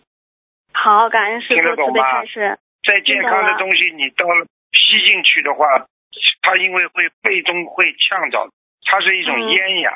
[0.73, 2.59] 好，感恩师听得傅慈悲懂吗开示。
[2.85, 5.67] 再健康的东西，你到了吸进去的话，
[6.41, 8.49] 它因为会肺中会呛着，
[8.87, 9.93] 它是一种嗯烟呀。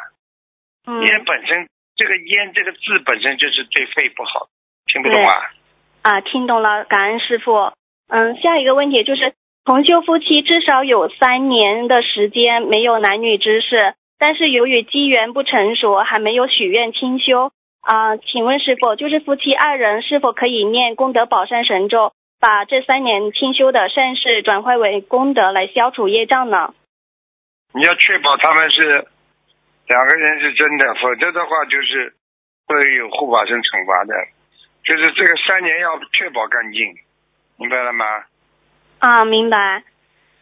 [0.85, 4.49] 嗯烟本身，这个烟这个字本身就是对肺不好，
[4.87, 5.55] 听不懂啊？
[6.03, 7.73] 啊，听懂了，感恩师傅。
[8.09, 9.33] 嗯，下一个问题就是，
[9.65, 26.75] 同修夫妻至少有三年的时间没有男女之事，但是由于机缘不成熟，还没有许愿清修啊、请问师傅，就是夫妻二人是否可以念功德宝山神咒，把这三年清修的善事转化为功德来消除业障呢？
[27.75, 29.07] 你要确保他们是
[29.89, 32.15] 两个人是真的，否则的话就是
[32.67, 34.15] 会有护法神惩罚的。
[34.85, 36.95] 就是这个三年要确保干净，
[37.59, 38.05] 明白了吗？
[39.03, 39.83] 啊，明白。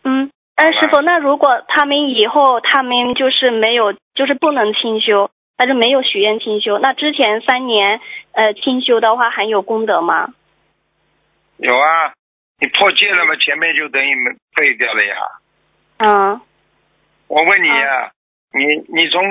[0.05, 8.01] 嗯，哎师傅，那如果他们以后他们就是没有，就是不能清修，但是没有许愿清修，那之前三年
[8.33, 10.29] 呃清修的话还有功德吗？
[11.57, 12.13] 有啊，
[12.61, 15.17] 你破戒了嘛，前面就等于没废掉了呀。
[16.05, 16.41] 嗯
[17.29, 18.13] 我问你呀、
[18.53, 19.23] 你你从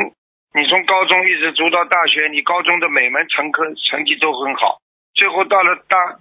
[0.56, 4.80] 你从高中一直读到大学，你高中的每门成科成绩都很好，
[5.14, 6.18] 最后到了大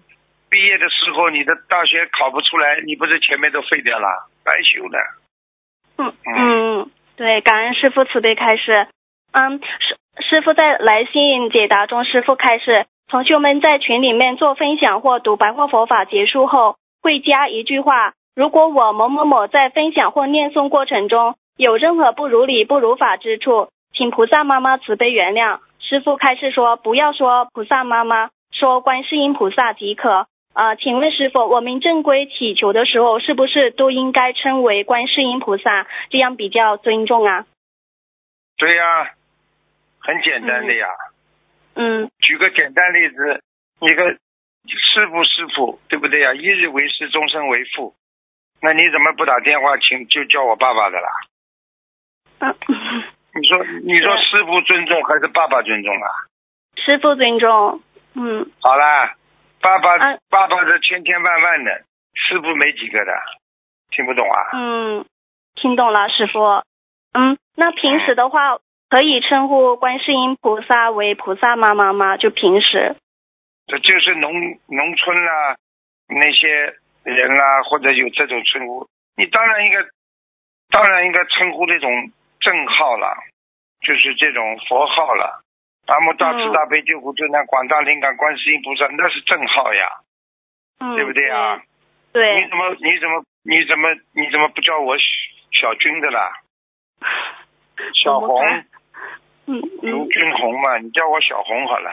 [0.50, 4.08] 毕业的时候，你的大学考不出来，你不是前面都废掉了，
[4.44, 4.98] 白修的。
[5.98, 8.86] 嗯嗯，对，感恩师傅慈悲开示。
[9.32, 9.96] 嗯，师
[10.28, 25.58] 师傅在来信解答中，师傅开示同学们在群里面做分享或读白话佛法结束后，会加一句话：如果我某某某在分享或念诵过程中有任何不如理、不如法之处，请菩萨妈妈慈悲原谅。
[25.80, 30.26] 师傅开示说，不要说菩萨妈妈，说观世音菩萨即可。
[30.54, 37.46] 啊，请问师傅，我们正规祈求的时候，是不是都应该称为观世音菩萨，这样比较尊重啊？
[38.56, 39.12] 对呀，
[40.00, 40.86] 很简单的呀。
[41.76, 43.40] 嗯举个简单例子，
[43.82, 46.34] 一个师傅师傅，对不对呀？
[46.34, 47.94] 一日为师，终身为父。
[48.60, 51.08] 那你怎么不打电话请就叫我爸爸的啦？
[52.40, 52.54] 嗯，
[53.34, 56.08] 你说你说师傅尊重还是爸爸尊重啊？
[56.74, 57.80] 师傅尊重。
[58.14, 59.14] 嗯好啦，
[59.60, 61.82] 爸爸、啊爸爸是千千万万的，
[62.14, 63.12] 师傅没几个的，
[63.90, 64.50] 听不懂啊？
[64.54, 65.04] 嗯，
[65.56, 66.40] 听懂了，师傅。
[67.12, 72.16] 嗯，那平时的话，可以称呼观世音菩萨为菩萨妈妈吗？
[72.16, 72.96] 就平时。
[73.66, 74.32] 这就是农
[74.66, 75.56] 农村啦，
[76.08, 76.48] 那些
[77.02, 78.86] 人啦，或者有这种称呼，
[79.16, 79.78] 你当然应该，
[80.70, 81.90] 当然应该称呼这种
[82.40, 83.14] 正号了，
[83.82, 85.42] 就是这种佛号了。
[85.88, 89.88] 南无大慈嗯大悲救苦救难广大灵感观世音菩萨，那是正号呀，
[90.80, 91.62] 嗯，对不对呀？
[92.12, 92.34] 对？
[92.36, 95.02] 你怎么你怎么你怎么你怎么不叫我小
[95.52, 96.32] 小军的啦？
[98.04, 98.44] 小红，
[99.46, 99.90] 嗯嗯。
[99.90, 101.90] 卢军红嘛，你叫我小红好了。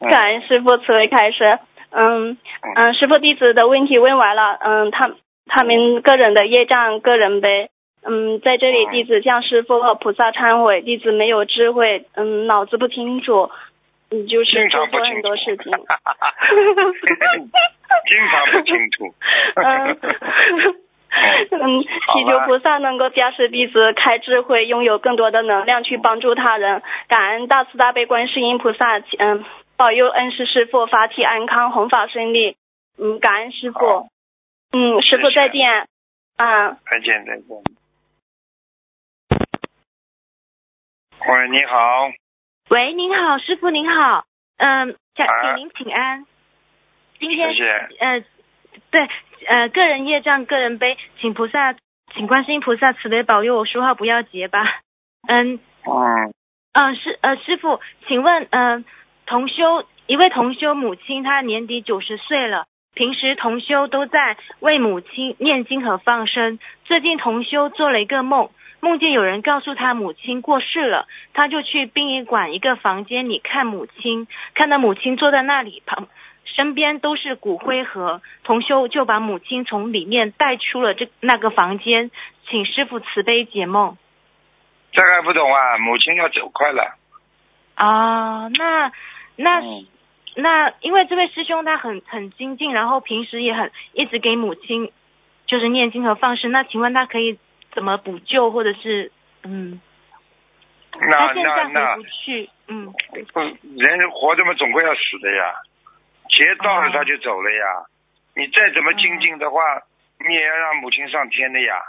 [0.00, 1.58] 嗯 感恩师傅慈悲开示。
[1.90, 2.36] 嗯
[2.76, 4.58] 嗯，师傅弟子的问题问完了。
[4.60, 5.10] 嗯，他
[5.46, 7.70] 他们个人的业障个人背。
[8.08, 13.50] 嗯，在这里嗯弟子向师傅和菩萨忏悔，弟子没有智慧，嗯，脑子不清楚，
[14.10, 15.72] 嗯，就是做错很多事情。
[18.08, 19.14] 经常不清楚。
[19.56, 19.98] 嗯
[21.50, 26.82] 嗯，祈求菩萨能够加持弟子开智慧，拥有更多的能量去帮助他人。
[27.08, 29.44] 感恩大慈大悲观世音菩萨，嗯，
[29.76, 32.56] 保佑恩师师父法体安康，弘法顺利。
[32.98, 34.08] 嗯，感恩师好傅。
[34.72, 35.88] 嗯，师傅谢谢再见。
[36.36, 37.75] 啊，再见再见。
[41.28, 42.12] 喂，你好，
[42.70, 44.24] 喂，您好，师傅您好，
[44.58, 46.24] 嗯，想啊请您请安。
[47.18, 47.68] 今谢天谢。
[47.98, 48.24] 呃，
[48.92, 49.08] 对，
[49.48, 51.74] 呃，个人业障个人背，请菩萨，
[52.14, 54.62] 请观世音菩萨慈悲保佑我说话不要结巴。
[55.26, 56.32] 嗯嗯，
[56.74, 58.84] 嗯，师呃师傅，请问嗯、呃
[59.26, 66.60] 同修一位同修母亲她年底九十岁了，平时同修都在为母亲念经和放生。
[66.84, 68.50] 最近同修做了一个梦，
[68.80, 76.08] 梦见有人告诉他母亲过世了，他就去殡仪馆一个房间里看母亲，看到母亲坐在那里旁。
[76.44, 82.10] 身边都是骨灰盒，同修就把母亲从里面带出了这那个房间，
[82.48, 83.98] 请师傅慈悲解梦。
[84.92, 85.76] 这个还不懂啊？
[85.78, 86.96] 母亲要走快了。
[87.76, 88.90] 哦，那
[89.34, 89.86] 那、嗯
[90.36, 94.90] 那，因为这位师兄他很很精进，然后平时也很一直给母亲
[95.46, 96.52] 就是念经和放生。
[96.52, 97.38] 那请问他可以
[97.76, 99.12] 怎么补救，或者是
[99.44, 99.78] 嗯，
[100.98, 102.90] 那那那回不去，嗯，
[103.34, 105.54] 不人活着嘛，总归要死的呀。
[106.30, 107.84] 劫到了哦他就走了呀。
[108.34, 109.60] 你再怎么精进的话，
[110.26, 111.82] 你也要让母亲上天的呀，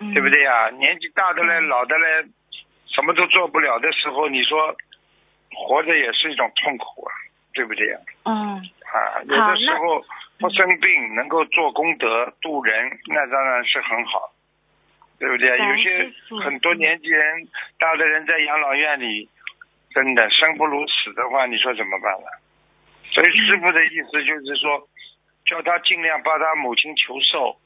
[0.00, 0.28] 嗯对不？
[0.28, 0.68] 对呀？
[0.70, 2.26] 年纪大的嘞，嗯老的嘞，
[2.88, 4.74] 什么都做不了的时候，你说
[5.54, 7.14] 活着也是一种痛苦啊，
[7.54, 7.98] 对不对呀？
[8.24, 8.58] 嗯
[8.92, 10.04] 啊，有的时候
[10.40, 14.30] 不生病，能够做功德度人，那当然是很好，
[15.18, 15.48] 对不对？
[15.58, 16.12] 有些
[16.44, 17.46] 很多年纪人
[17.78, 19.28] 大的人在养老院里，
[19.90, 22.40] 真的生不如死的话，你说怎么办了？
[23.12, 24.88] 所以师傅的意思就是说，
[25.46, 27.56] 叫他尽量帮他母亲求寿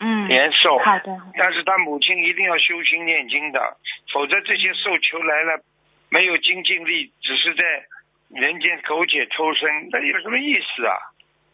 [0.00, 3.76] 嗯，延寿，好的，但是他母亲一定要修心念经的，
[4.12, 5.62] 否则这些寿求来了，
[6.10, 7.62] 没有精进力，只是在
[8.30, 10.96] 人间苟且偷生，那有什么意思啊？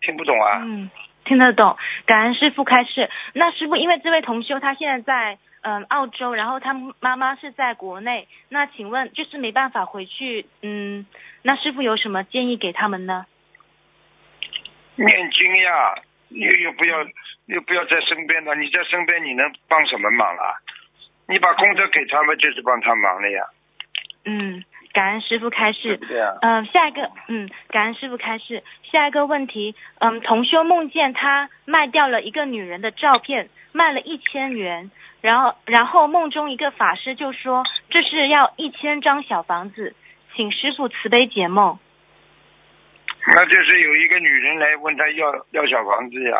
[0.00, 0.60] 听不懂啊？
[0.62, 0.90] 嗯，
[1.24, 3.10] 听得懂，感恩师傅开示。
[3.34, 11.06] 那师傅，因为这位同修他现在在嗯澳洲，然后他妈妈是在国内，那请问就是没办法回去，嗯，
[11.42, 13.26] 那师傅有什么建议给他们呢？
[14.96, 15.94] 念经呀，
[16.28, 16.98] 又又不要
[17.46, 20.56] 又不要在身边了，你在身边你能帮什么忙啊？
[21.26, 23.44] 你把功德给他们，就是帮他忙了呀，
[24.24, 25.96] 嗯，感恩师傅开示。
[25.96, 26.36] 对啊？
[26.42, 28.62] 嗯，下一个，嗯，感恩师傅开示。
[28.90, 39.94] 下一个问题，嗯，同修梦见他卖掉了一个女人的照片，卖了一千元，然后，然后梦中一个法师就说这是要一千张小房子，
[40.34, 41.78] 请师傅慈悲解梦。
[43.36, 46.38] 那就是有一个女人来问他要要小房子呀，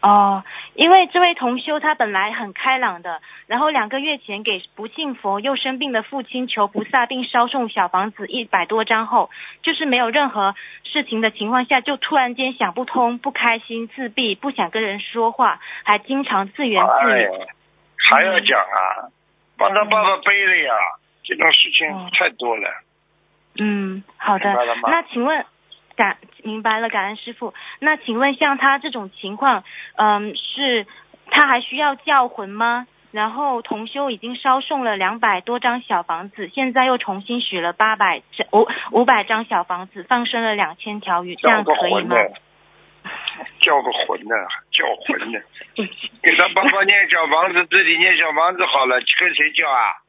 [0.00, 0.42] 哦，
[0.74, 9.30] 因为这位同修他本来很开朗的，然后两个月前给不信佛又生病的父亲求菩萨，并烧送小房子一百多张后，
[9.62, 17.24] 就是没有任何事情的情况下，就突然间想不通、不开心、自闭，不想跟人说话，还经常自言自语。
[17.24, 17.46] 哎
[18.12, 19.08] 还要讲啊，
[19.56, 20.74] 帮他爸爸背了呀，
[21.22, 22.68] 这种事情哦太多了。
[23.58, 24.52] 嗯，好的。
[24.82, 25.46] 那请问，
[25.96, 27.54] 感明白了，感恩师傅。
[27.80, 29.64] 那请问，像他这种情况，
[29.96, 30.86] 嗯，是
[31.30, 32.86] 他还需要叫魂吗？
[33.12, 42.16] 然后同修已经烧送了两百多张小房子，现在又重新许了八百张五五百张小房子，放生了两千条鱼，这叫样可以吗？
[43.60, 44.34] 叫个魂呢，
[44.72, 45.38] 叫魂呢，
[46.22, 50.02] 给他爸爸念小房子，自己念小房子好了，跟谁叫啊？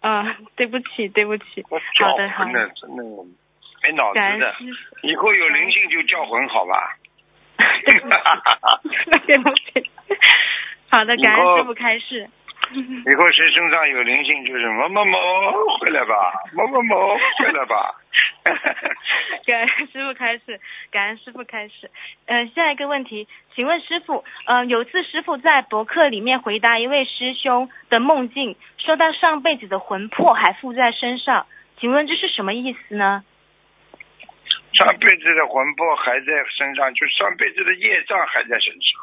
[0.00, 1.64] 嗯，对不起，对不起。
[1.70, 2.50] 好的，好的。
[2.50, 3.04] 魂呢，真的
[3.86, 4.54] 没脑子的。
[5.02, 6.96] 以后有灵性就叫魂，好吧？
[7.86, 9.90] 对不起，对不起。
[10.90, 12.28] 好的，感恩师傅开示。
[12.74, 15.18] 以后谁身上有灵性，就是某某某
[15.78, 17.94] 回来吧，某某某回来吧。
[19.46, 20.60] 感恩师傅开始，
[20.90, 21.88] 感恩师傅开始。
[22.26, 31.46] 嗯、下一个问题，请问师傅，呃，有次师傅在博客里面回答一位师兄的梦境，说到上辈子的魂魄还附在身上，
[31.78, 33.22] 请问这是什么意思呢？
[34.76, 39.00] 上辈子的魂魄还在身上，就上辈子的业障还在身上，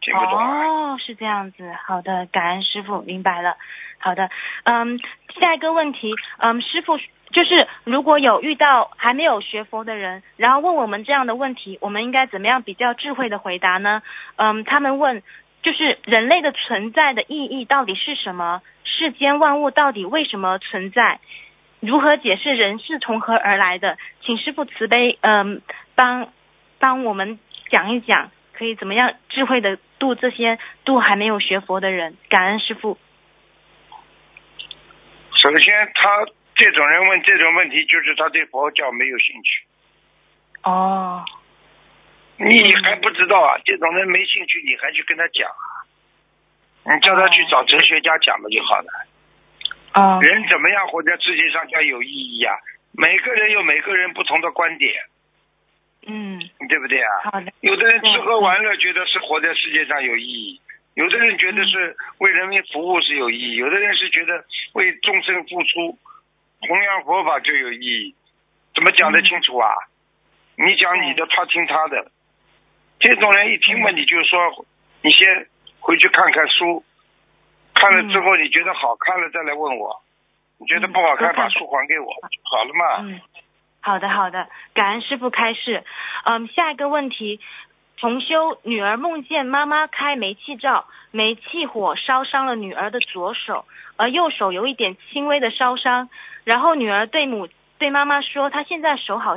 [0.00, 0.32] 听不懂？
[0.34, 1.72] 哦，是这样子。
[1.86, 3.56] 好的，感恩师傅，明白了。
[3.98, 4.28] 好的，
[4.64, 4.98] 嗯，
[5.38, 14.02] 下一个问题，嗯，师傅就是如果有遇到还没有学佛的人，然后问我们这样的问题，我们应该怎么样比较智慧的回答呢？
[14.36, 15.22] 嗯，他们问，
[15.62, 18.60] 就是人类的存在的意义到底是什么？
[18.84, 21.20] 世间万物到底为什么存在？
[21.82, 23.98] 如何解释人是从何而来的？
[24.22, 25.60] 请师傅慈悲，嗯，
[25.96, 26.32] 帮
[26.78, 32.16] 帮我们讲一讲，可以怎么样智慧的度这些度还没有学佛的人？
[32.28, 32.96] 感恩师傅。
[35.34, 36.24] 首先，他
[36.54, 39.64] 这种人问这种问题，就是他对佛教没有兴趣。
[40.62, 41.24] 哦，
[42.36, 42.46] 你
[42.84, 43.58] 还不知道啊？
[43.64, 46.94] 这种人没兴趣，你还去跟他讲啊？
[46.94, 49.06] 你叫他去找哲学家讲不就好了？
[49.94, 52.56] 哦，人怎么样活在世界上叫有意义呀、
[52.92, 54.92] 每个人有每个人不同的观点，
[56.06, 57.08] 嗯，对不对啊？
[57.24, 60.60] 好的，有的人吃喝玩乐觉得是活在世界上有意义，
[60.94, 65.98] 有的人觉得是为人民服务是有意义，有的人是觉得为众生付出，
[66.60, 68.14] 弘扬佛法就有意义。
[68.74, 69.68] 怎么讲得清楚啊？
[70.56, 72.10] 你讲你的，他听他的。
[72.98, 74.66] 这种人一听嘛，你就说，
[75.02, 75.46] 你先
[75.80, 76.84] 回去看看书，
[77.82, 80.00] 看了之后你觉得好看了再来问我，
[80.58, 82.06] 你觉得不好看嗯把书还给我
[82.44, 82.84] 好了嘛。
[83.00, 83.20] 嗯，
[83.80, 85.82] 好的好的，感恩师傅开示。
[86.24, 87.40] 嗯，下一个问题，
[87.96, 93.64] 重修女儿梦见妈妈开煤气灶，煤气火烧伤了女儿的左手，
[93.96, 96.08] 而右手有一点轻微的烧伤。
[96.44, 99.36] 然后女儿对母对妈妈说，她现在手好，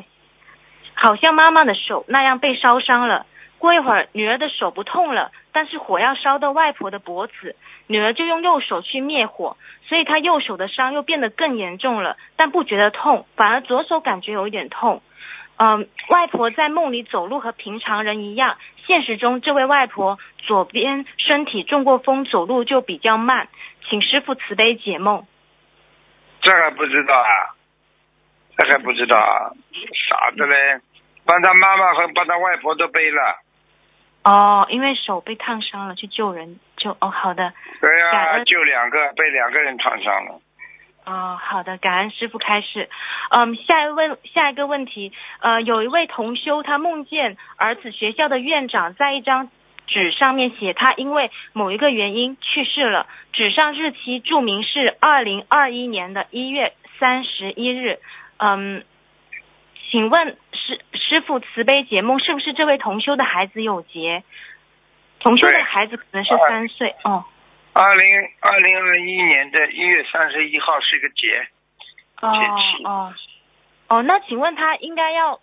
[0.94, 3.26] 好像妈妈的手那样被烧伤了。
[3.58, 7.56] 过一会儿，女儿的手不痛了，但是火要烧到外婆的脖子，
[7.88, 9.58] 女儿就用右手去灭火，
[9.88, 15.02] 所以她右手的伤又变得更严重了，但不觉得痛，反而左手感觉有一点痛。
[15.58, 23.48] 嗯，外婆在梦里走路和平常人一样，现实中这位外婆左边身体中过风，走路就比较慢，
[23.88, 25.26] 请师傅慈悲解梦。
[26.42, 27.56] 这还不知道啊？
[28.58, 29.52] 这还不知道啊？
[30.10, 30.82] 傻子嘞！
[31.26, 33.40] 帮他妈妈和帮他外婆都背了。
[34.26, 37.52] 哦，因为手被烫伤了，去救人救哦，好的。
[37.82, 40.40] 对呀、就两个被两个人烫伤了。
[41.06, 42.90] 哦，好的，感恩师傅开示。
[43.30, 49.50] 嗯，下一位下一个问题，呃，有一位同修，他梦见儿子学校的院长在一张
[49.88, 58.00] 纸上面写他因为某一个原因去世了，纸上日期注明是二零二一年的一月三十一日。
[58.38, 58.84] 嗯，
[59.92, 64.24] 请问师师傅慈悲解梦，是不是这位同修的孩子有劫？
[65.26, 67.26] 同修对的孩子可能是三岁哦。
[67.74, 71.48] 二零二零二一年的一月三十一号是个节，
[72.22, 73.14] 哦节气哦
[73.88, 75.40] 哦，那请问他应该要，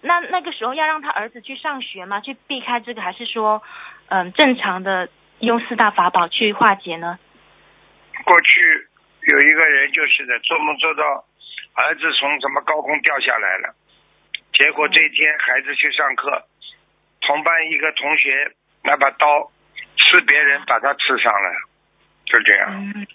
[0.00, 2.20] 那那个时候要让他儿子去上学吗？
[2.20, 3.60] 去避开这个，还是说，
[4.10, 5.08] 嗯，正常的
[5.40, 7.18] 用四大法宝去化解呢？
[8.24, 8.88] 过去
[9.26, 11.02] 有一个人就是的，做梦做到
[11.74, 13.74] 儿子从什么高空掉下来了，
[14.52, 16.44] 结果这一天孩子去上课，
[17.22, 18.52] 同班一个同学
[18.86, 19.50] 拿把刀
[19.98, 21.50] 刺别人，把他刺伤了，
[22.24, 23.06] 就这样，嗯，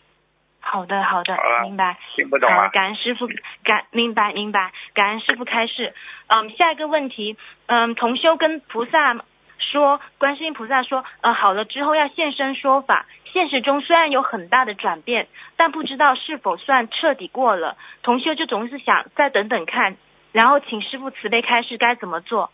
[0.59, 1.97] 好的好的好，明白。
[2.15, 2.69] 听不懂好，啊？
[2.69, 3.27] 感恩师傅，
[3.63, 5.93] 感明白明白，感恩师傅开示。
[6.27, 9.15] 嗯，下一个问题，嗯，同修跟菩萨
[9.57, 13.05] 说观世音菩萨说，呃，好了之后要现身说法。
[13.33, 17.77] 现实中虽然有很大的转变，但不知道是否算彻底过了。
[18.03, 19.95] 同修就总是想再等等看，
[20.33, 22.51] 然后请师傅慈悲开示该怎么做。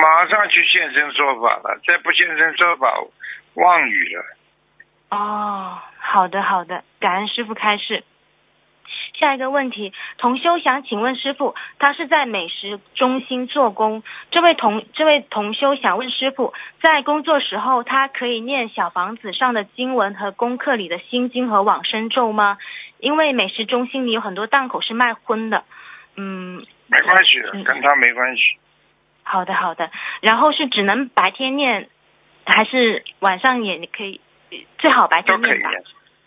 [0.00, 2.92] 马上去现身说法了，再不现身说法，
[3.54, 4.24] 妄语了。
[5.10, 8.04] 哦，好的好的，感恩师傅开示。
[9.18, 14.04] 下一个问题，同修想请问师傅，他是在美食中心做工。
[14.30, 22.58] 这位同这位同修想问师傅，在工作时候，他可以念小房子上的经文和功课里的心经和往生咒吗？
[22.98, 25.64] 因为美食中心里有很多档口是卖荤的。
[26.16, 28.56] 嗯，没关系的，跟他没关系。
[29.28, 29.90] 好的好的，
[30.22, 31.88] 然后是只能白天念，
[32.46, 34.20] 还是晚上也可以？
[34.78, 35.70] 最好白天念吧。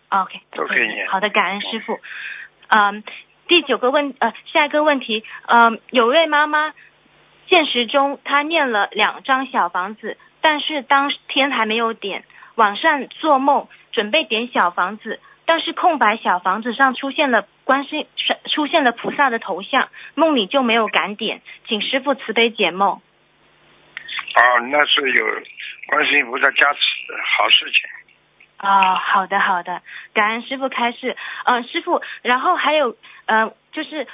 [0.10, 1.08] OK，都可以念。
[1.08, 2.00] 好的，感恩师傅。
[2.68, 3.04] 嗯，
[3.48, 6.74] 第九个问呃，下一个问题，嗯，有位妈妈
[7.48, 12.24] 现实中她念了两张小房子，但是当天还没有点，
[12.56, 15.20] 晚上做梦准备点小房子，
[15.52, 18.08] 但是空白小房子上出现了观世
[18.56, 22.92] 出现了菩萨的头像，梦里就没有敢点，请师傅慈悲解梦。
[22.92, 23.02] 哦，
[24.70, 25.26] 那是有
[25.88, 26.80] 观世音菩萨加持，
[27.38, 27.90] 好事情。
[28.60, 29.82] 哦，好的好的，
[30.14, 31.18] 感恩师傅开示。
[31.44, 32.96] 呃，师傅，然后还有
[33.26, 34.08] 呃，就是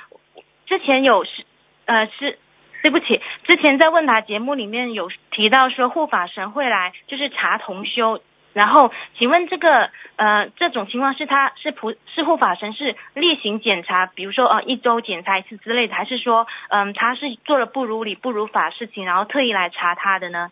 [0.65, 1.45] 之前有是
[1.85, 2.39] 呃是，
[2.81, 8.23] 对不起，之前在问答节目里面有提到说护法神会来就是查同修，
[8.57, 20.51] 然后请问这个呃这种情况是他是普是护法神是例行检查，比如说呃一周检查一次之类的，还是说嗯他是做了不如理不如法事情，然后特意来查他的呢？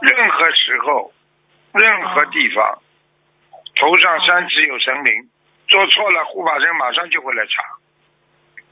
[0.00, 1.12] 任何时候。
[1.74, 2.80] 任何地方，
[3.76, 5.30] 头上三尺有神灵，
[5.68, 7.64] 做错了护法神马上就会来查。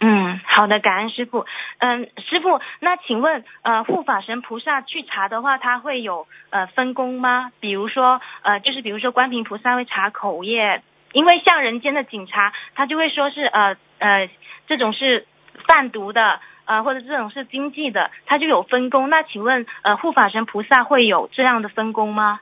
[0.02, 1.44] 嗯，好的，感恩师傅。
[1.78, 7.52] 嗯，师傅，那请问呃护法神菩萨去查的话，他会有呃分工吗？
[7.60, 10.82] 比如说呃就是比如说观平菩萨会查口业，
[11.12, 14.30] 因为像人间的警察，他就会说是呃呃
[14.66, 15.26] 这种是
[15.68, 19.10] 贩毒的呃或者这种是经济的，他就有分工。
[19.10, 22.40] 那请问呃护法神菩萨会有这样的分工吗？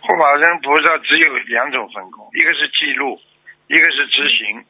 [0.00, 3.20] 护法神菩萨只有两种分工，一个是记录，
[3.66, 4.64] 一个是执行。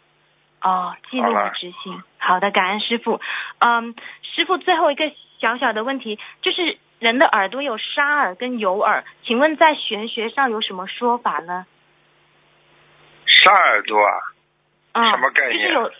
[0.63, 2.03] 哦，记录和执行。
[2.19, 3.21] 好的，感恩师傅。
[3.59, 11.67] 嗯，师傅最后一个小小的问题，就是人的耳朵有沙耳跟油耳，请问在玄学上有什么说法呢？
[13.27, 14.15] 沙耳朵啊？
[14.93, 15.11] 嗯。
[15.11, 15.69] 什么概念？
[15.69, 15.91] 就是有，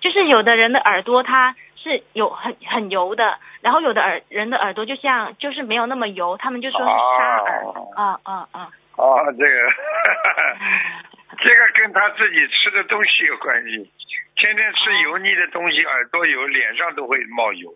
[0.00, 3.38] 就是有的人的耳朵它是有很很油的。
[3.60, 7.62] 然后有的耳人的耳朵就像就是没有那么油，他们就说是沙耳，
[7.94, 8.68] 啊啊啊！
[8.96, 9.70] 哦，这个，
[11.44, 13.90] 这个跟他自己吃的东西有关系，
[14.36, 17.70] 天天吃油腻的东西，耳朵油，脸上都会冒油。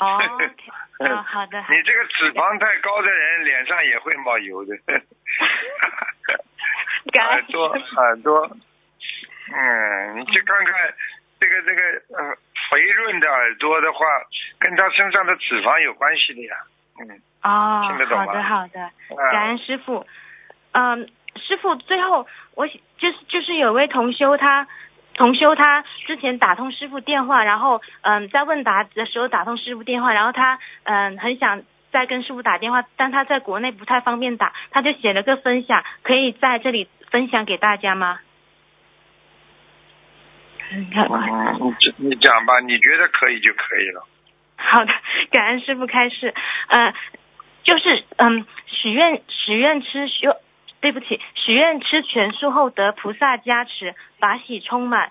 [0.00, 0.18] 哦，
[1.24, 1.58] 好的。
[1.68, 4.74] 你这个脂肪太高的人，脸上也会冒油的。
[7.14, 8.56] 耳朵耳朵，
[9.52, 10.94] 嗯，你去看看
[11.38, 11.82] 这个这个
[12.18, 12.36] 呃。
[12.70, 13.98] 肥润的耳朵的话，
[14.60, 16.54] 跟他身上的脂肪有关系的呀。
[17.00, 17.20] 嗯。
[17.42, 18.88] 哦，听得懂好的，好的。
[19.32, 20.06] 感恩师傅。
[20.70, 21.10] 嗯，
[21.50, 24.68] 师傅，最后我就是就是有位同修，他
[25.14, 38.20] 同修他之前打通师傅电话，然后嗯在问答的时候打通师傅电话，然后他嗯很想再跟师傅打电话，但他在国内不太方便打，他就写了个分享，可以在这里分享给大家吗？
[40.72, 44.06] 你看，你你讲吧，你觉得可以就可以了。
[44.56, 44.92] 好的，
[45.32, 46.32] 感恩师傅开示。
[46.68, 46.94] 呃，
[47.64, 50.36] 就是嗯，许愿许愿吃修，
[50.80, 55.10] 对不起，许愿吃全素后得菩萨加持，法喜充满。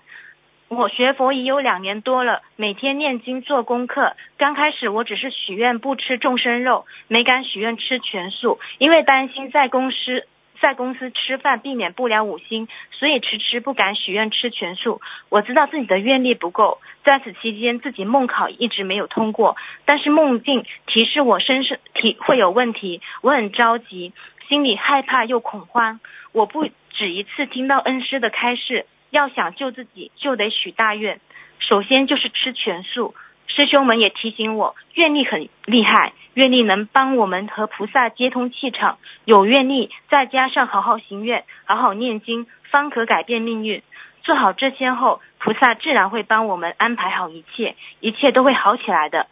[0.68, 4.14] 我学佛已有两年多了，每天念经做功课。
[4.38, 10.26] 刚开始我只是许愿不吃众生肉，没敢许愿吃全素，因为担心在公司。
[10.60, 15.00] 在公司吃饭避免不了五星，所以迟迟不敢许愿吃全素。
[15.30, 19.56] 我知道自己的愿力不够，在此期间自己梦考一直没有通过，
[19.86, 24.12] 但是梦境提示我身上体会有问题，我很着急，
[24.50, 26.00] 心里害怕又恐慌。
[26.32, 31.20] 我不止一次听到恩师的开示，要想救自己就得许大愿，
[31.60, 33.14] 首先就是吃全素。
[33.46, 36.12] 师兄们也提醒我，愿力很厉害。
[36.34, 43.82] 愿力能帮我们和菩萨接通气场，有愿力，再加上好好行愿、好好念经，方可改变命运。
[44.24, 49.28] 做好这些后，菩萨自然会帮我们安排好一切，一切都会好起来的。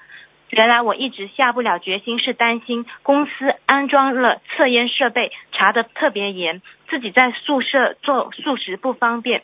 [0.51, 9.43] 原来我一直下不了决心，是担心公司安装了测烟设备，查的特别严，自己在宿舍做素食不方便。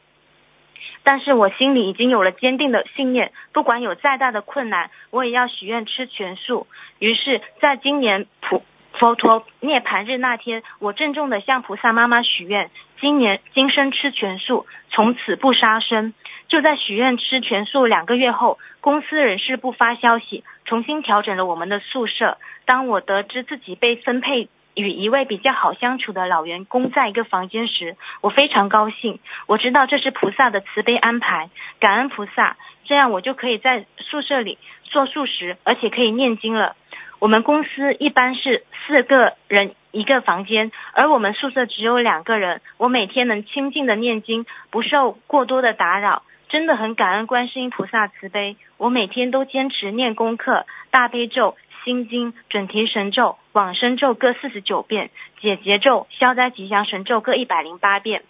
[1.02, 6.66] 但是我心里已经有了坚定的信念，不管有再大的困难，我也要许愿吃全素。
[6.98, 8.62] 于是，在今年普
[8.98, 16.14] 佛陀涅盘日那天，我郑重的向菩萨妈妈许愿，今年今生吃全素，从此不杀生。
[16.48, 22.38] 就在许愿吃全素两个月后，公司人事部发消息，重新调整了我们的宿舍。
[22.64, 29.20] 当我得知自己被分配与一位比较好相处的老员工在一个房间时，我非常高兴。
[29.46, 36.74] 我知道这是菩萨的慈悲安排，感恩菩萨，这样我就可以在宿舍里做素食，而且可以念经了。
[37.20, 42.60] 我们公司一般是四个人一个房间，而我们宿舍只有两个人。
[42.76, 46.22] 我每天能清静的念经，不受过多的打扰。
[46.54, 58.22] 真的很感恩观世音菩萨慈悲，我每天都坚持念功课，大悲咒、心经、准提神咒、往生咒各四十九遍，解结咒、消灾吉祥神咒各一百零八遍。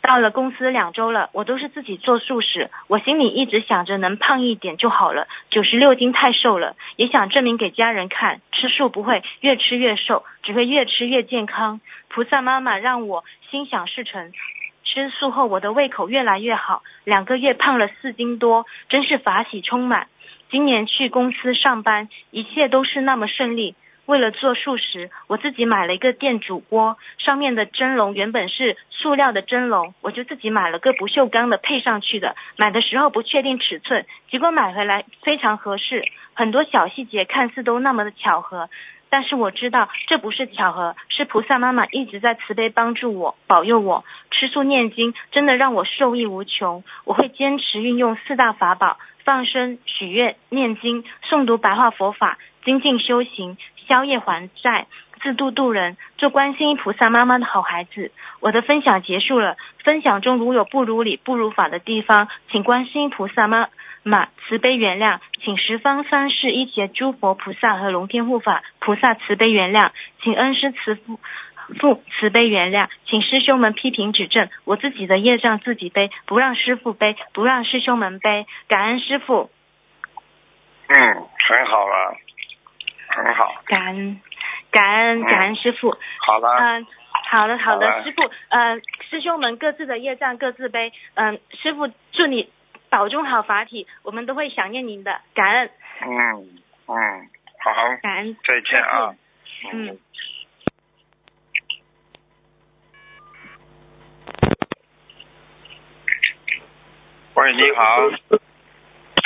[0.00, 11.80] 到了公司两周了，我都是自己做素食，我心里一直想着能胖一点就好了，九十六斤太瘦了，也想证明给家人看，吃素不会越吃越瘦，只会越吃越健康。
[12.10, 14.30] 菩萨妈妈让我心想事成。
[14.96, 20.06] 吃素后，我的胃口越来越好，两个月胖了四斤多，真是法喜充满。
[20.50, 23.74] 今年去公司上班，一切都是那么顺利。
[24.06, 32.34] 为了做素食，我自己买了一个电煮锅，上面的蒸笼原本是塑料的蒸笼，我就自己买了个不锈钢的配上去的。
[32.56, 38.70] 买的时候不确定尺寸，结果买回来非常合适，很多小细节看似都那么的巧合。
[39.08, 46.82] 但是我知道这不是巧合，是菩萨妈妈一直在慈悲帮助我，保佑我吃素念经，真的让我受益无穷。
[47.04, 54.86] 我会坚持运用四大法宝：放生、许愿、念经、诵读白话佛法、精进修行、消业还债、
[55.22, 58.10] 自度度人，做观世音菩萨妈妈的好孩子。
[58.40, 63.68] 我的分享结束了，分享中如有不如理、不如法的地方，请观世音菩萨妈。
[64.06, 69.90] 马慈悲原谅，请十方三世一切诸佛菩萨和龙天护法菩萨慈悲原谅，
[70.22, 71.18] 请恩师慈父
[71.80, 79.50] 父慈悲原谅，请师兄们批评指正，我自己的业障自己背，不让师傅背，不让师兄们背，感恩师傅。
[80.86, 80.96] 嗯，
[81.48, 82.16] 很好了，
[83.08, 83.60] 很好。
[83.64, 84.20] 感恩，
[84.70, 85.90] 感恩，感恩师傅。
[86.20, 86.56] 好了。
[86.60, 86.86] 嗯，
[87.28, 88.80] 好的，好的，好师傅，呃，
[89.10, 92.48] 师兄们各自的业障各自背，嗯，师傅祝你。
[92.88, 95.70] 保重好法体，我们都会想念您的，感恩。
[96.00, 97.28] 嗯嗯，
[97.58, 97.72] 好，
[98.02, 99.14] 感恩，再见啊。
[99.72, 99.98] 嗯。
[107.34, 108.08] 喂，你好。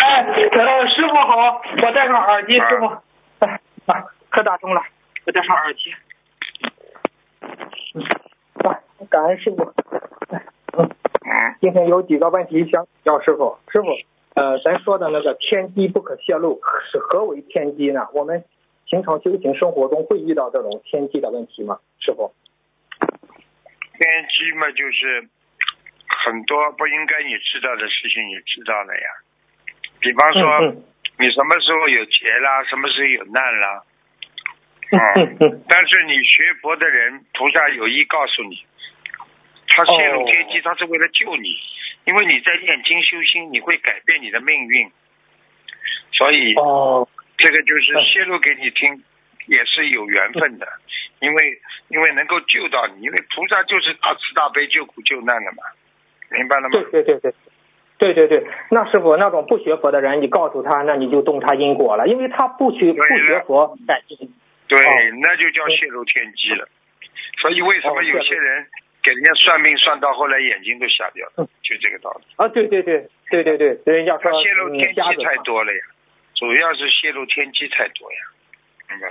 [0.02, 2.86] 哎，呃，师傅好，我戴上耳机，师傅。
[3.40, 4.82] 哎，啊，可打通了，
[5.26, 5.94] 我戴上耳机。
[7.94, 8.02] 嗯，
[8.64, 9.72] 啊，感恩师傅。
[11.30, 11.54] 嗯。
[11.60, 13.86] 今天有几个问题想叫师傅，师傅，
[14.34, 16.60] 呃，咱说的那个天机不可泄露
[16.90, 18.08] 是何为天机呢？
[18.12, 18.44] 我们
[18.86, 21.78] 平常修行生活中会遇到这种天机的问题吗？
[22.00, 22.32] 师傅？
[23.00, 25.28] 天机嘛，就是
[26.24, 29.08] 很多不应该你知道的事情，你知道了呀。
[30.00, 30.74] 比方说，
[31.18, 33.82] 你什么时候有劫啦，什么时候有难啦。
[34.90, 35.62] 嗯。
[35.68, 38.64] 但是你学佛的人，菩萨有意告诉你。
[39.70, 41.56] 他泄露天机，他是为了救你，
[42.04, 44.90] 因为你在念经修心，你会改变你的命运，
[46.12, 47.08] 所以哦。
[47.42, 49.02] 这个就是泄露给你听，
[49.46, 50.68] 也是有缘分的，
[51.20, 51.58] 因为
[51.88, 55.62] 因为能够救到你，因为菩萨就是大慈大悲救苦救难的嘛，
[56.30, 56.68] 明白了吗？
[56.68, 57.32] 对对对对，
[57.96, 63.74] 对对对，那师傅那种不学佛的人，你告诉他，那你就动他因果了，因为他不学不学佛，
[64.68, 64.78] 对，
[65.22, 66.68] 那就叫泄露天机了，
[67.40, 68.66] 所以为什么有些人？
[69.02, 72.24] 给人家算命算到后来眼睛都瞎掉了，就这个道理。
[72.36, 75.80] 啊，对对对对对对，人家说泄露天机太多了呀，
[76.34, 78.18] 主要是泄露天机太多呀？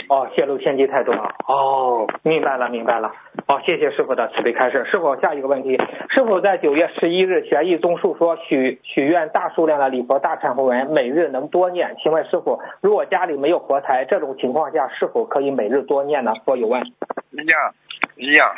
[0.10, 1.34] 哦，泄露天机太多了。
[1.48, 3.16] 哦，明白了明白了。
[3.48, 4.86] 好，谢谢师傅的慈悲开示。
[4.92, 5.78] 师傅，下一个问题，
[6.10, 16.34] 师傅在九月十一日玄义综述说许许愿大数量的礼佛大忏悔文每日能多念，请问师傅，如果家里没有佛台，这种情况下是否可以每日多念呢？
[16.44, 16.84] 佛有问。
[17.32, 17.74] 一样
[18.18, 18.54] 一样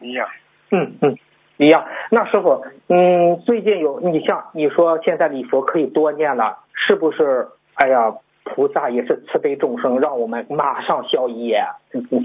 [0.00, 0.26] 一样。
[0.72, 1.16] 嗯嗯，
[1.58, 1.86] 一样。
[2.10, 7.46] 那师傅，嗯，最近有你像你说现在礼佛可以多念了，是不是？
[7.74, 11.62] 哎呀，菩萨也是慈悲众生，让我们马上消业。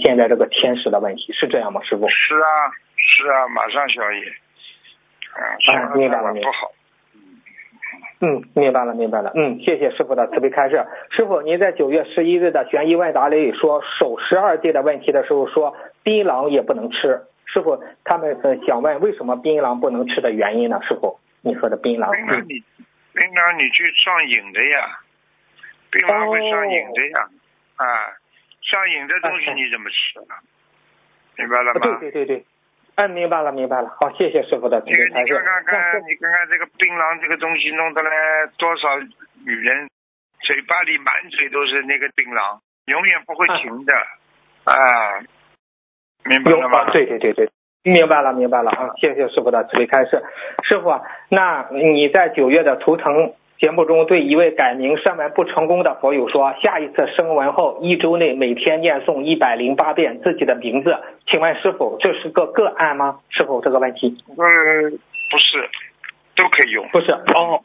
[0.04, 1.82] 现在这个天使的问题是这样吗？
[1.84, 2.08] 师傅？
[2.10, 2.48] 是啊，
[2.96, 4.22] 是啊，马上消业。
[5.34, 6.48] 啊，明白了，明白。
[6.48, 6.72] 不好。
[8.20, 9.32] 嗯，明白了，明白了。
[9.36, 10.86] 嗯，谢谢师傅的慈悲开示。
[11.12, 17.22] 师傅，您在九月十一日的悬疑问答里说守十二戒的问题的时候说，槟榔也不能吃。
[17.48, 20.80] 师傅，他们呃想问为什么槟榔不能吃的原因呢？
[20.84, 22.12] 师傅，你说的槟榔。
[22.12, 22.64] 槟榔你
[23.14, 25.00] 槟榔你去上瘾的呀，
[25.90, 27.30] 槟榔会上瘾的呀，
[27.78, 27.86] 啊，
[28.62, 30.38] 上瘾的东西你怎么吃啊？
[31.38, 31.80] 明白了吗？
[32.00, 32.46] 对对对对，
[32.96, 33.96] 哎，明白了明白了。
[34.00, 35.06] 好，谢谢师傅的这个。
[35.06, 38.12] 你看看看，你看看这个槟榔这个东西弄得来
[38.58, 39.00] 多少
[39.46, 39.88] 女人
[40.42, 43.94] 嘴巴里满嘴都是那个槟榔，永远不会停的，
[44.66, 45.22] 啊，
[46.28, 47.50] 明白了对对对对，
[47.84, 48.92] 明白了明白了啊！
[49.00, 50.22] 谢谢师傅的慈悲开示。
[50.64, 60.96] 师傅啊，那你在九月的图腾节目中对一位改名声纹不成功的佛友说，下一次声纹后一周内每天念诵一百零八遍自己的名字，
[61.26, 63.20] 请问师傅这是个个案吗？
[63.30, 64.16] 是否这个问题？
[64.28, 64.92] 嗯，
[65.32, 65.70] 不是，
[66.36, 66.88] 都可以用。
[66.90, 67.62] 不是哦，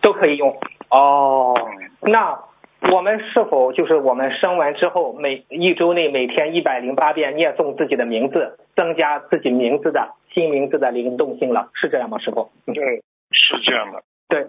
[0.00, 0.56] 都可以用
[0.90, 1.54] 哦。
[2.00, 2.38] 那
[2.92, 12.50] 我们是否就是我们生完之后每一周内每天一百零八遍念诵自己的名字，增加自己名字的新名字的灵动性了，是这样吗，师傅？
[12.66, 14.02] 对，是这样的。
[14.28, 14.46] 对，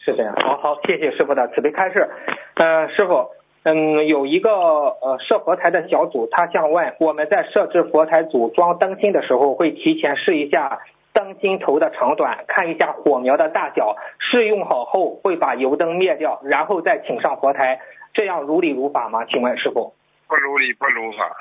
[0.00, 0.34] 是这样。
[0.36, 2.08] 好好，谢谢师傅的慈悲开示。
[2.54, 3.28] 呃，师傅，
[3.62, 10.80] 嗯，有一个呃设佛台的小组，他想问，我们在设置佛台组装灯芯的时候，会提前试一下
[11.22, 17.80] 灯芯头的长短，看一下火苗的大小，试用好后会把油灯灭掉，然后再请上佛台，
[18.12, 19.24] 这样如理如法吗？
[19.26, 19.94] 请问师傅？
[20.26, 21.36] 不如理不如法。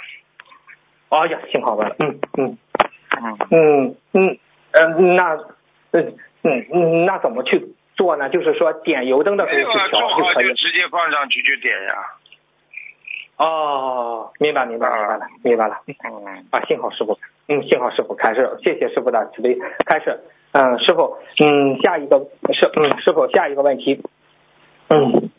[1.09, 2.57] 哎呀，幸好问了，嗯嗯
[3.19, 4.37] 嗯嗯嗯
[4.73, 5.33] 呃，那
[5.91, 8.29] 嗯嗯嗯，那怎么去做呢？
[8.29, 10.49] 就是说点油灯的时候去调就可以了。
[10.49, 11.93] 就直接放上去就点呀。
[13.37, 15.77] 哦，明白明白明白了，明白了。
[15.87, 17.17] 嗯，啊，幸好师傅，
[17.47, 20.19] 嗯，幸好师傅开示，谢谢师傅的慈悲开示。
[20.53, 22.19] 嗯，师傅，嗯，下一个
[22.53, 24.01] 是嗯，师傅下一个问题，
[24.89, 25.30] 嗯。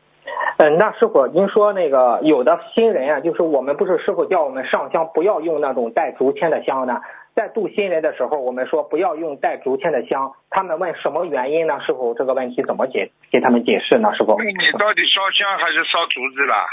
[0.59, 7.01] 嗯，那师傅，您说那个有的新人啊，就是我们不是师傅叫我们上香不要用那种带竹签的香呢？
[7.35, 11.81] 在度新人的时候，我们说不要用带竹签的香，他们问什么原因呢？
[11.81, 14.15] 师傅这个问题怎么解给他们解释呢？
[14.15, 14.39] 师傅？
[14.41, 16.67] 你到底烧香还是烧竹子啦？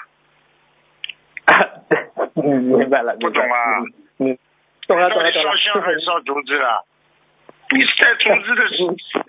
[2.43, 3.79] 嗯，明白了，不懂啊？
[3.79, 3.85] 嗯，
[4.89, 6.81] 懂了懂了懂了，烧香还是烧竹子啊？
[7.77, 8.61] 你是在竹子的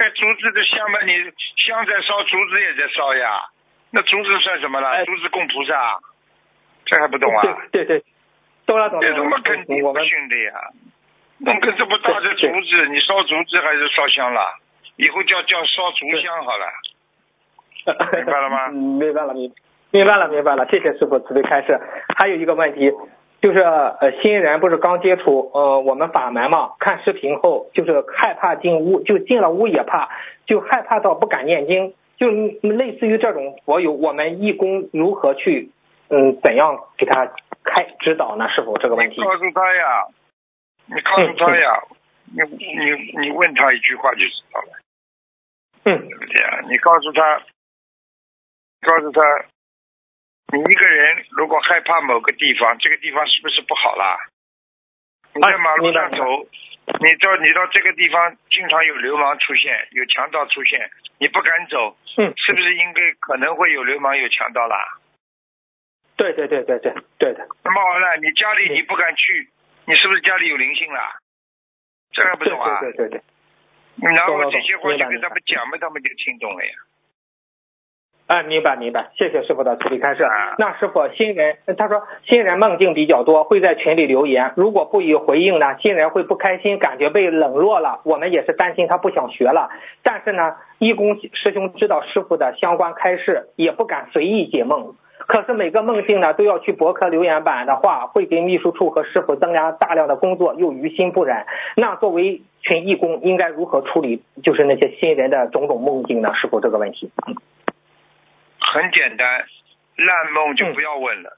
[0.01, 1.13] 在竹子的香嘛，你
[1.61, 3.45] 香在烧，竹子也在烧呀。
[3.93, 5.05] 那竹子算什么了？
[5.05, 6.01] 竹子供菩萨，
[6.87, 7.43] 这还不懂啊？
[7.71, 8.05] 对对对，
[8.65, 9.07] 懂了懂了。
[9.07, 10.73] 这他妈肯定不信的呀！
[11.41, 14.41] 弄个这么大的竹子，你烧竹子还是烧香了？
[14.97, 16.67] 以后叫叫烧竹香好了。
[18.17, 18.69] 明白了吗？
[18.69, 19.53] 明白了，明
[19.91, 20.67] 明白了，明白了。
[20.71, 21.79] 谢谢师傅慈悲开示。
[22.17, 22.91] 还有一个问题，
[23.41, 30.11] 就是呃，新人不是刚接触呃我们法门嘛，看视频后就是害怕进屋，就进了屋也怕，
[30.45, 35.71] 就害怕到不敢念经，就类似于这种佛友，我们义工如何去
[36.11, 37.33] 嗯怎样给他
[37.65, 38.49] 开指导呢？
[38.51, 39.23] 是否这个问题？
[39.23, 40.07] 告诉他呀，
[40.87, 41.83] 你告诉他呀，
[42.27, 44.69] 你你你问他一句话就知道了。
[45.85, 46.61] 嗯，对不对呀？
[46.69, 47.41] 你告诉他，
[48.83, 49.21] 告诉他，
[50.53, 54.19] 你一个人如果害怕某个地方，这个地方是不是不好啦？
[55.33, 56.25] 你在马路上走，
[56.99, 64.99] 你到你到这个地方，经常有流氓出现，有强盗出现，你不敢走，嗯，是不是应该可能会有流氓有强盗啦？
[66.17, 67.47] 对对对对对对的。
[67.63, 69.49] 那么好了，你家里你不敢去，
[69.87, 71.15] 你是不是家里有灵性啦？
[72.13, 72.81] 这还不懂啊？
[72.81, 73.23] 对对对对。
[74.03, 76.73] 然后这些话就跟他们讲嘛，他们就听懂了呀。
[78.31, 80.25] 哎，明白明白，谢谢师傅的处理开示。
[80.57, 88.03] 那师傅，新人他说新人梦境比较多，会在群里留言，如果不予回应呢，新人会不开心，感觉被冷落了。
[88.05, 89.69] 我们也是担心他不想学了。
[90.05, 94.95] 但是呢，义工师兄知道师傅的相关开示，也不敢随意解梦。
[95.27, 101.47] 可是每个梦境呢，都要去博客留言板的话，会给秘书处和师傅增加大量的工作，又于心不忍。
[101.75, 106.33] 那作为群义工，应该如何处理就是那些新人的种种梦境呢？
[106.35, 107.11] 师傅这个问题。
[108.73, 109.45] 很简单，
[109.97, 111.37] 烂梦就不要问了。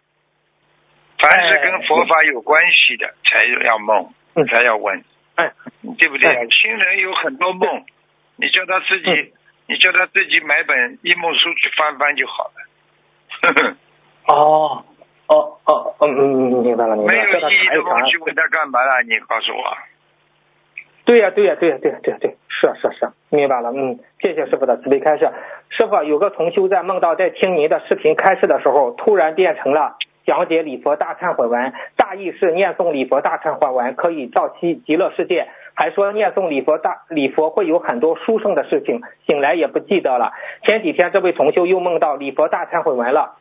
[1.18, 4.12] 凡是跟佛法有关系的，才要梦，
[4.50, 5.02] 才要问，
[5.98, 6.48] 对不对？
[6.50, 7.84] 新人有很多梦，
[8.36, 9.32] 你叫他自己，
[9.66, 13.76] 你叫他自己买本一梦书去翻翻就好了。
[14.28, 14.84] 哦
[15.28, 17.18] 哦哦，哦嗯，明白了，明白没。
[17.18, 19.02] 有意义的梦去问他干嘛了？
[19.04, 19.76] 你告诉我。
[21.04, 25.28] 对呀、对呀、对呀、对呀、对呀、对，是啊是啊是啊，明白了，嗯，谢谢师傅的慈悲开示。
[25.70, 35.92] 师傅，有个同修在梦到在听您的视频开示的时候，突然变成了讲解礼佛大忏悔文，大意是念诵礼佛大忏悔文可以到期极乐世界，还。
[35.92, 40.32] 说念诵礼佛大礼佛会有很多殊胜的事情，醒来也不记得了。
[40.64, 43.36] 前几天这位同修又梦到礼佛大忏悔文了，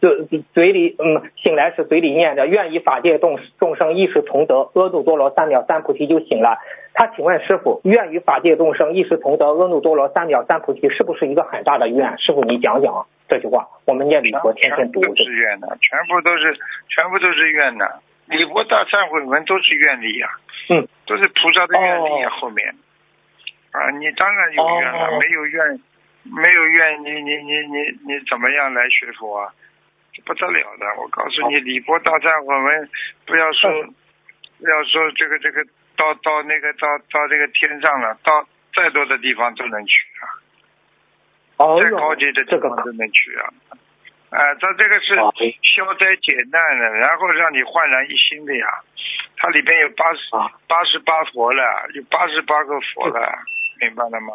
[0.00, 6.58] 嘴嘴里嗯醒来时嘴里念着愿以法界众众生一时同得阿耨多罗三藐三菩提就醒了。
[6.92, 12.18] 他请问师傅，愿与法界众生一时同得阿耨多罗三藐三菩提是不是一个很大的愿？
[12.18, 18.00] 师傅你讲讲这句话，我们念礼佛天天读全部都是愿的，全部都是全部都是愿的。
[18.32, 20.28] 礼佛大忏悔文都是愿力呀、
[20.68, 22.74] 嗯，都是菩萨的愿力呀、哦后面
[23.72, 25.80] 啊，你当然有愿了，哦没有愿，
[26.24, 29.52] 没有愿，你你你你你怎么样来学佛啊？
[30.12, 30.84] 这不得了的！
[31.00, 32.90] 我告诉你，礼佛大忏悔文，
[33.24, 33.94] 不要说嗯
[34.60, 35.64] 不要说这个这个
[35.96, 40.24] 到到那个到到这个天上了，到再多的地方都能去啊。
[41.56, 43.48] 哦再高级的地方都能去啊。
[44.32, 48.66] 啊，它这个是哦消灾解难的，然后让你焕然一新的呀。
[49.36, 51.62] 它里边有八十啊八十八佛了，
[51.94, 53.28] 有八十八个佛了，
[53.80, 54.32] 明白了吗？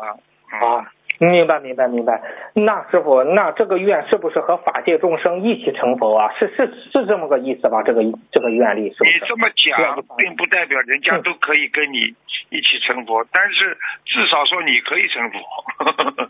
[0.54, 2.22] 嗯、啊，明白明白明白。
[2.54, 6.32] 那师傅，那这个愿是不是和法界众生一起成佛啊？
[6.38, 7.82] 是是是这么个意思吧？
[7.84, 9.04] 这个这个愿力是是？
[9.06, 12.14] 你这么讲，并不代表人家嗯都可以跟你
[12.50, 15.40] 一起成佛，但是至少说你可以成佛。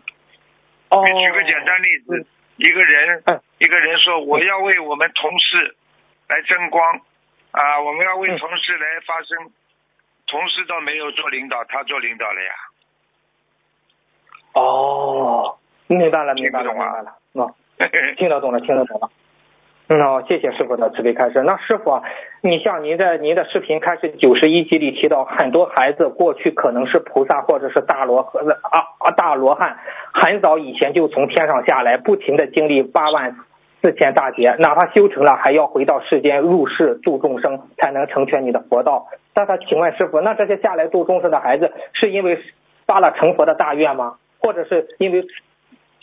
[0.90, 2.26] 哦，你举个简单例子，
[2.58, 5.74] 一个人嗯，一个人说我要为我们同事
[6.28, 7.00] 来争光。
[7.50, 9.50] 啊，我们要为嗯同事来发声，
[10.26, 12.52] 同事倒没有做领导，他做领导了呀。
[14.52, 16.92] 哦，明白了明白了听不懂啊。
[16.92, 17.54] 明白了，哦，
[18.18, 19.10] 听得懂了听得懂了。
[19.90, 21.42] 嗯哦，谢谢师傅的慈悲开示。
[21.42, 22.02] 那师傅，
[22.42, 29.78] 你像您在您的视频开始九十一集里提到，很多孩子过去可能是菩萨或者是大罗和啊啊大罗汉，
[30.12, 33.36] 很早以前就从天上下来，不停的经历八万
[33.80, 39.06] 四千大劫，哪怕修成了，还要回到世间入世度众生，才能成全你的佛道。
[39.34, 42.38] 那他请问师傅，那这些下来度众生的孩子，是因为
[42.86, 44.16] 发了成佛的大愿吗？
[44.40, 45.24] 或者是因为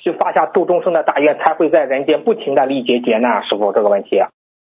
[0.05, 3.43] 是发下度众生的大愿，才会在人间不停的历劫劫难？
[3.43, 4.29] 师傅这个问题啊，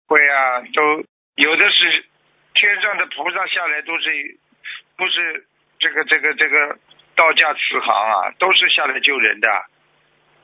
[0.07, 1.03] 会啊，都
[1.33, 2.05] 有的是
[2.53, 4.37] 天上的菩萨下来都是
[4.95, 5.43] 不是
[5.79, 6.77] 这个这个这个
[7.15, 9.47] 道家慈航啊，都是下来救人的。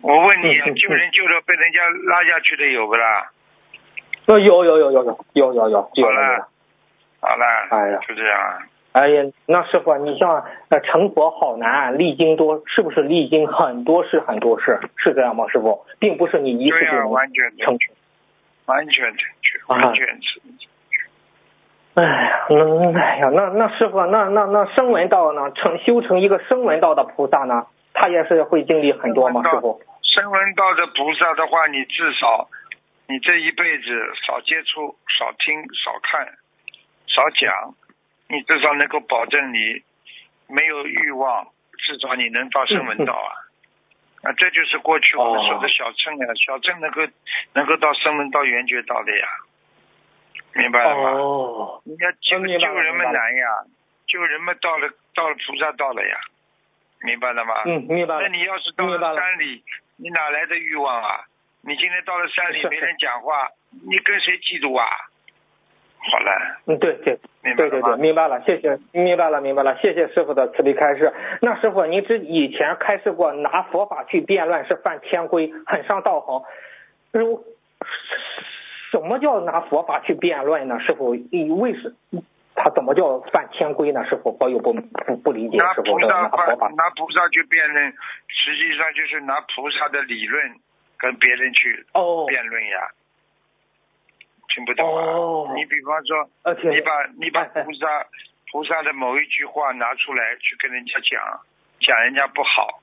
[0.01, 3.29] 我问你救人救着被人家拉下去的有不啦？
[4.25, 6.49] 呃，有有有有有有有有有有好了，
[7.21, 8.57] 好了，哎呀就这样啊。
[8.91, 14.79] 哎呀，那师傅，你像呃成佛好难，历经多，是不是历经很多事很多事？
[14.97, 15.85] 是这样吗，师傅？
[15.99, 17.93] 并不是你一次就能完全成全，
[18.65, 20.41] 完全正确，啊完全是。
[21.95, 25.51] 哎呀，那哎呀，那那师傅，那那那声闻道呢？
[25.51, 29.43] 成修成一个声闻道的菩萨呢，他也是会经历很多吗？
[29.43, 29.81] 师傅？
[30.01, 32.49] 声闻道的菩萨的话，你至少
[33.07, 33.85] 你这一辈子
[34.25, 36.25] 少接触、少听、少看、
[37.07, 37.75] 少讲，
[38.29, 39.81] 你至少能够保证你
[40.47, 41.47] 没有欲望，
[41.77, 43.29] 至少你能到声闻道啊。
[44.21, 47.01] 啊，这就是过去我们说的小乘呀，小乘能够
[47.53, 49.27] 能够到声闻道、圆觉道的呀，
[50.53, 51.09] 明白了吗？
[51.11, 53.47] 哦，你要救救人们难呀，
[54.07, 56.17] 救人们到了到了菩萨道了呀，
[57.01, 57.63] 明白了吗？
[57.65, 58.21] 嗯，明白了。
[58.21, 59.63] 那你要是到了山里，
[59.97, 61.23] 你哪来的欲望啊？
[61.61, 63.47] 你今天到了山里 没人讲话，
[63.89, 64.85] 你跟谁嫉妒啊？
[66.01, 66.31] 好了，
[66.65, 71.11] 嗯，对对明白了对对对，明白了，谢谢，明白了明白了，谢谢师傅的慈悲开示。
[71.41, 76.43] 那师傅，您之以前开示过，拿佛法去辩论是犯天规，很伤道行。
[77.11, 77.43] 如
[78.91, 80.79] 什么叫拿佛法去辩论呢？
[80.79, 81.93] 师傅，以为什
[82.55, 84.03] 他怎么叫犯天规呢？
[84.05, 87.93] 师傅，我有不不不理解拿菩萨拿菩萨去辩论，
[88.27, 90.55] 实际上就是拿菩萨的理论
[90.97, 92.89] 跟别人去哦辩论呀。
[94.59, 95.03] 听不懂啊？
[95.15, 96.29] 哦你比方说，
[96.69, 97.87] 你把你把 菩萨
[98.51, 101.21] 菩萨的某一句话拿出来去跟人家讲，
[101.79, 102.81] 讲人家不好。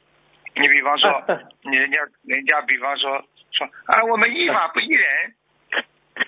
[0.54, 1.22] 你比方说
[1.68, 3.22] 你人家人家比方说
[3.52, 5.34] 说啊，我们依法不依人，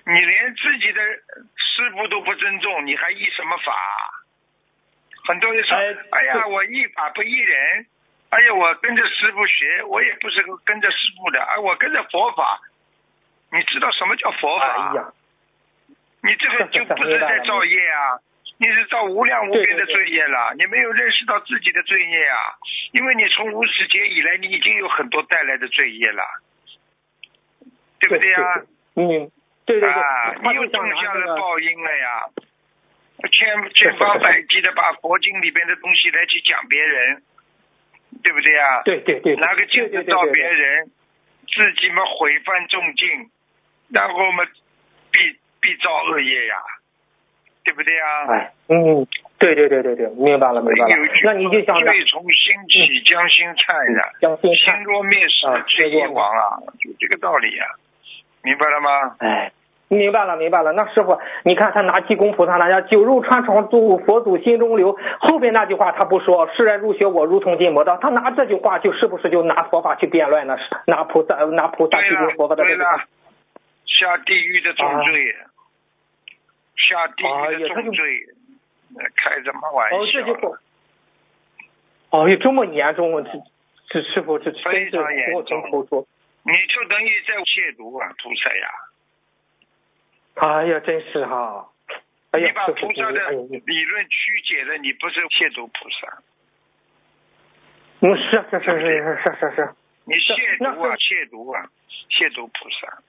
[0.04, 1.00] 你连自己的
[1.56, 3.72] 师傅都不尊重，你还依什么法？
[5.26, 7.86] 很多人说哎，哎呀，我依法不依人，
[8.30, 12.60] 哎呀，我跟着师傅学，我也不是跟着师傅的，哎，我跟着佛法。
[13.50, 14.66] 你知道什么叫佛法？
[14.66, 15.12] 哎呀，
[16.24, 18.18] 你这个就不是在造业啊，
[18.58, 22.58] 你是造无量无边的罪业了，你没有认识到自己的罪业啊，
[22.92, 26.24] 因为你从无始劫以来，你已经有很多带来的罪业了，
[28.00, 28.62] 对不对呀、
[28.96, 29.30] 嗯，
[29.64, 32.24] 对对对，啊，你又种下了报应了呀，
[33.30, 37.22] 千千方百计的把佛经里边的东西来去讲别人，
[38.24, 38.82] 对不对啊？
[38.82, 40.86] 对对对，拿个镜子照别人，
[41.46, 43.30] 自己嘛毁犯重敬，
[43.90, 44.44] 然后嘛
[45.60, 46.56] 必必造恶业呀，
[47.64, 48.04] 对不对呀？
[48.28, 49.06] 哎，嗯，
[49.38, 50.96] 对对对对对，明白了明白了。
[51.24, 54.10] 那你就想着罪从心起，将心灿呀。
[54.20, 57.66] 将心心，若灭时啊，罪亦亡啊，就这个道理呀、
[58.42, 59.16] 明白了吗？
[59.18, 59.52] 哎。
[59.90, 60.70] 明白了，明白了。
[60.72, 70.58] 那师傅，你看他拿济公菩萨那叫“酒肉穿肠毒，佛祖心中留”，后边那句话他不说“世人入学，我如同进魔道”，他拿这句话就是不是就拿佛法去辩论呢？
[70.86, 72.84] 拿菩萨拿菩萨对济公佛法的这个
[73.88, 75.36] 下地狱的重罪，
[76.76, 78.26] 下地哎狱的重罪，
[78.96, 80.58] 呃开什么玩哦，这就笑？
[82.10, 83.30] 哦有，这么严重，这
[83.88, 86.06] 这师傅这真非常严重。
[86.42, 88.70] 你就等于在亵渎啊，菩萨呀！
[90.36, 91.68] 哎呀，真是哈！
[92.30, 96.22] 哎呀你，把菩萨的理论曲解了，你不是亵渎菩萨，
[98.00, 98.86] 嗯，是是是是
[99.22, 99.74] 是是是
[100.04, 101.68] 你亵渎啊，亵渎啊，
[102.08, 103.02] 亵渎菩萨。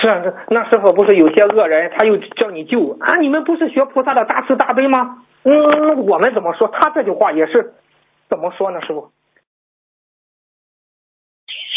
[0.00, 3.16] 是啊，这那师傅不是有些恶人，他又叫你救啊？
[3.16, 5.24] 你们不是学菩萨的大慈大悲吗？
[5.44, 6.68] 嗯，我们怎么说？
[6.68, 7.74] 他这句话也是
[8.28, 8.80] 怎么说呢？
[8.82, 9.12] 师傅？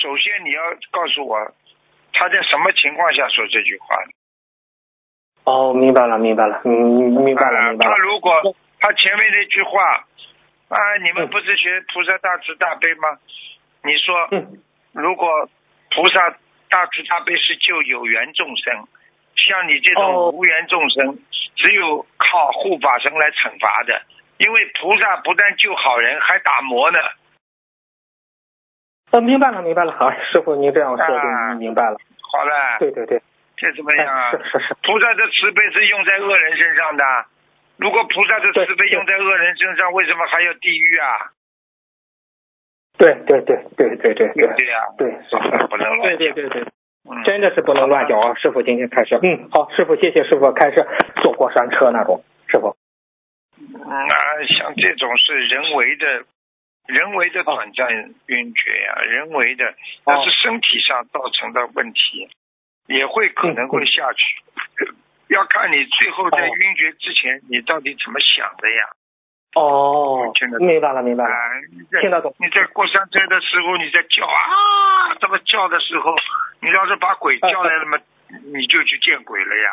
[0.01, 1.37] 首先你要告诉我，
[2.13, 3.95] 他在什么情况下说这句话？
[5.45, 6.71] 哦，明白了，明白了，嗯，
[7.23, 7.95] 明白了，啊明白了。
[7.95, 8.31] 他如果
[8.79, 10.05] 他前面那句话
[10.69, 13.17] 啊，你们嗯不是学菩萨大慈大悲吗？
[13.83, 14.61] 你说嗯，
[14.93, 15.49] 如果
[15.91, 16.35] 菩萨
[16.69, 18.87] 大慈大悲是救有缘众生，
[19.35, 21.17] 像你这哦种无缘众生，
[21.55, 24.01] 只有靠护法神来惩罚的，
[24.37, 26.99] 因为菩萨不但救好人，还打磨呢。
[29.11, 29.91] 呃，明白了，明白了。
[29.97, 31.97] 好，师傅您这样说啊就明白了。
[32.21, 33.19] 好了，对对对，
[33.57, 34.29] 这怎么样啊？
[34.29, 37.03] 哎，是是是，菩萨的慈悲是用在恶人身上的，
[37.77, 41.31] 如果菩萨的慈悲用在恶人身上，为什么还有地狱啊？
[42.99, 45.37] 对对对对对对对，对呀，对，是。
[45.69, 46.65] 不能乱，对对对对，
[47.23, 50.85] 真的是不能乱叫啊，师傅，今天开车，嗯，好，师傅，谢谢师傅，开车
[51.23, 52.21] 坐过山车那种，
[52.51, 52.75] 师傅，
[53.55, 56.05] 那啊，像这种是人为的，
[56.87, 57.87] 人为的短暂
[58.27, 59.73] 晕厥呀，人为的，
[60.05, 62.27] 那是身体上造成的问题，
[62.87, 64.43] 也会可能会下去，
[65.33, 68.89] 要看你最后在晕厥之前你到底怎么想的呀。
[69.55, 70.67] 哦听得，懂。
[70.67, 76.15] 明白了明白啊了，，你在听得懂，你在过山车的时候，你在叫啊，这么叫的时候，
[76.61, 77.97] 你要是把鬼叫来了嘛，
[78.53, 79.71] 你就去见鬼了呀。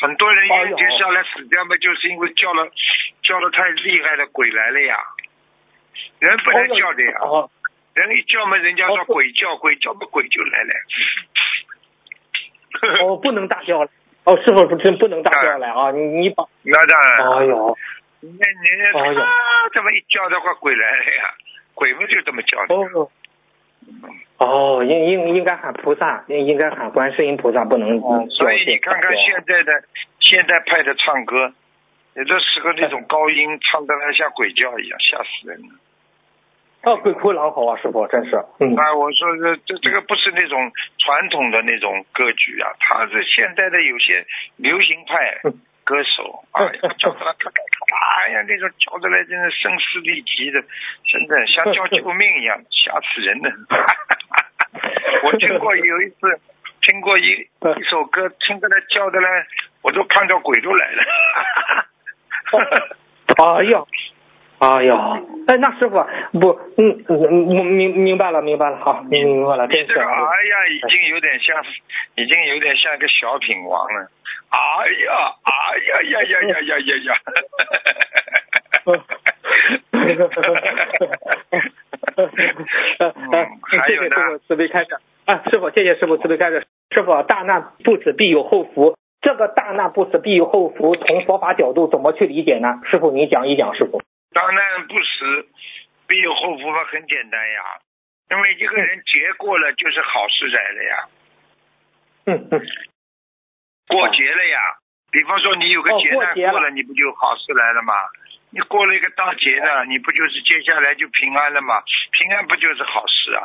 [0.00, 2.68] 很多人哎呦晕厥下来死掉嘛，就是因为叫了
[3.22, 4.96] 叫了太厉害了鬼来了呀。
[6.18, 7.50] 人不能叫的呀，哦，
[7.94, 10.74] 人一叫嘛，人家说鬼叫，鬼叫嘛，鬼就来了。
[13.06, 13.90] 哦，不能大叫了，
[14.24, 15.90] 哦，师傅不真不能大叫了啊！
[15.92, 17.76] 你你把， 那当然，哎呦，
[18.38, 19.28] 那你哎呦啊，
[19.72, 21.34] 这么一叫的话，鬼来了呀，
[21.74, 22.74] 鬼们就这么叫的。
[22.74, 23.10] 哦，
[24.38, 29.82] 哦，应应应该喊菩萨，应应该喊观世音菩萨，不能叫哦所以你看看现在的
[30.20, 31.52] 现代派的唱歌，
[32.14, 35.68] 有的时候那种高音唱的来像鬼叫一样，吓死人了。
[36.82, 44.24] 哦，鬼哭狼嚎啊，师傅真是，嗯，啊，我说这这这个不是那种传统的那种歌曲啊，它是现在的有些
[44.56, 45.52] 流行派嗯
[45.86, 47.96] 歌手， 哎呀，叫的来咔咔咔，
[48.26, 50.60] 哎呀，那种叫的来真是声嘶力竭的，
[51.06, 53.48] 真的像叫救命一样，吓死人的。
[55.22, 56.26] 我听过有一次，
[56.82, 59.46] 听过一一首歌，听的来叫的来，
[59.82, 61.02] 我都看到鬼都来了。
[63.38, 63.78] 哎呀，
[64.58, 65.96] 哎呀，哎，那师傅
[66.40, 71.62] 不，嗯嗯，我明明白了，明白了，好，明白了，你真是这个哎呀，已经有点像，
[72.14, 74.08] 已经有点像一个小品王了。
[74.48, 74.58] 哎
[75.04, 75.52] 呀，哎
[75.88, 77.12] 呀呀呀呀呀呀呀！
[83.32, 84.88] 嗯，还有呢谢谢师傅慈悲开示
[85.26, 86.66] 啊，师傅，谢谢师傅慈悲开示。
[86.94, 92.80] 师傅，大难不死必有后福，这个大难不死必有后福，从佛法角度怎么去理解呢？
[92.90, 94.00] 师傅，你讲一讲，师傅。
[94.36, 95.48] 大难不死，
[96.06, 97.62] 必有后福吧，很简单呀。
[98.28, 101.08] 因为一个人劫过了，就是好事来了呀，
[102.26, 102.60] 嗯嗯，
[103.88, 104.60] 过节了呀。
[105.10, 107.94] 比方说你有个哦劫难过了，你不就好事来了吗？
[108.50, 111.82] 你过了一个大劫呢，你不就是接下来就平安了吗？
[112.12, 113.42] 平安不就是好事啊？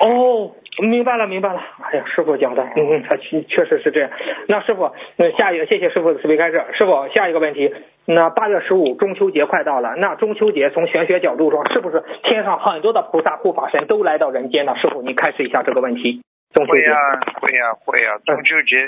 [0.00, 1.62] 哦，明白了，明白了。
[1.84, 4.10] 哎呀，师傅讲的，嗯嗯，他确确实是这样。
[4.48, 6.64] 那师傅，那下一个，谢谢师傅的慈悲开示。
[6.76, 7.72] 师傅，下一个问题，
[8.10, 14.74] 那八月十五中秋节快到了，那中秋节从玄学角度说，是不是天上很多的菩萨护法神都来到人间了？
[14.80, 16.22] 师傅，你开始一下这个问题。
[16.54, 18.80] 中秋节，会呀、会呀、会呀、中秋节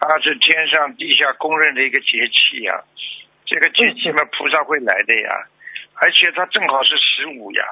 [0.00, 2.80] 它是天上地下公认的一个节气呀、
[3.44, 5.28] 这个节气嘛，菩萨会来的呀，
[6.00, 7.62] 而且它正好是十五呀，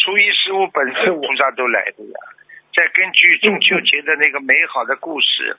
[0.00, 2.16] 初一十五本身菩萨都来的呀。
[2.72, 5.54] 再根据中秋节的那个美好的故事，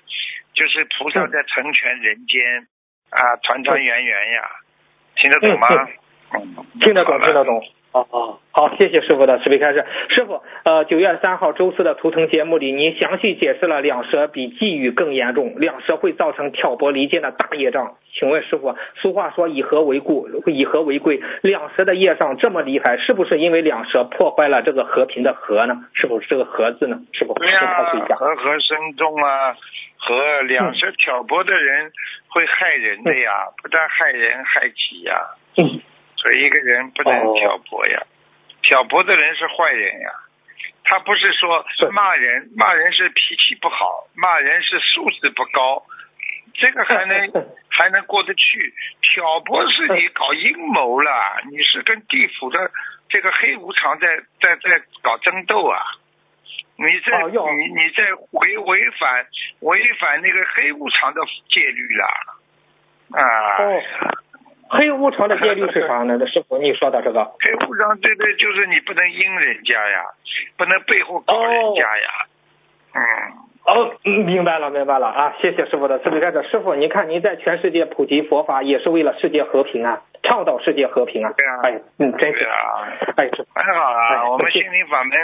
[0.55, 2.65] 就是菩萨在成全人间
[3.11, 4.49] 啊，团团圆圆呀。
[5.21, 5.67] 听得懂吗？
[6.33, 7.61] 嗯，听得懂，听得懂。
[7.97, 9.83] 哦哦，好，谢谢师傅的慈悲开示。
[10.09, 17.95] 师傅，呃，九月三号周四的图腾节目里，您详细解释了两舌比寄语更严重，两舌会造成挑拨离间的大业障。
[18.13, 25.75] 请问师傅，俗话说以和为贵，以和为贵，两舌的业障这么厉害，是不是因为两舌破坏了这个和平的和呢？
[25.93, 26.99] 是不是这个和字呢？
[27.13, 27.33] 是否？
[27.33, 27.83] 对呀，
[28.15, 29.55] 和和声重啊，
[29.97, 31.91] 和两舌挑拨的人
[32.29, 33.31] 会害人的呀，
[33.63, 35.15] 不但害人害己呀。
[35.57, 35.81] 嗯。
[36.17, 38.01] 所以一个人不能挑拨呀，
[38.63, 40.11] 挑拨的人是坏人呀。
[40.83, 45.83] 他不是说骂人，骂人是脾气不好，骂人是素质不高，
[46.53, 47.29] 这个还能
[47.69, 48.73] 还能过得去。
[49.01, 51.11] 挑拨是你搞阴谋了，
[51.51, 52.71] 你是跟地府的
[53.09, 54.07] 这个黑无常在
[54.41, 55.81] 在在搞争斗啊！
[56.77, 59.25] 你在你你在违违反
[59.61, 62.05] 违反那个黑无常的戒律了
[63.17, 63.57] 啊！
[64.69, 66.17] 黑无常的戒律是啥呢？
[66.27, 70.03] 师傅，你说的这个黑无常，对对，就是你不能阴人家呀，
[70.57, 72.25] 不能背后搞人家呀。
[72.93, 73.01] 嗯。
[73.67, 75.35] 哦，明白了，明白了啊！
[75.41, 76.41] 谢谢师傅的慈悲开示。
[76.49, 81.33] 师傅，您看您在全世界普及佛法，也是为了世界和平啊，倡导世界和平啊。
[81.35, 81.59] 对啊。
[81.63, 82.87] 哎，嗯，真是啊。
[83.17, 84.29] 哎，很好啊！
[84.29, 85.19] 我们心灵法门，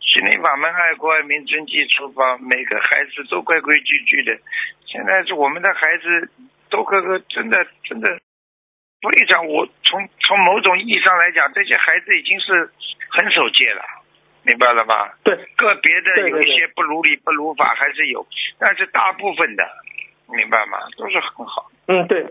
[0.00, 4.36] 心灵法门爱国爱民遵纪处法，每个孩子都规规矩矩的。
[4.84, 6.30] 现在是我们的孩子
[6.70, 8.08] 都个个真的真的。
[9.00, 12.68] 所以讲，我从从某种意义上来讲，这些孩子已经是
[13.10, 13.82] 很守戒了，
[14.42, 15.14] 明白了吧？
[15.22, 18.26] 对，个别的有一些不如理不如法还是有，
[18.58, 19.64] 但是大部分的，
[20.26, 20.78] 明白吗？
[20.96, 21.70] 都是很好。
[21.86, 22.26] 嗯，对，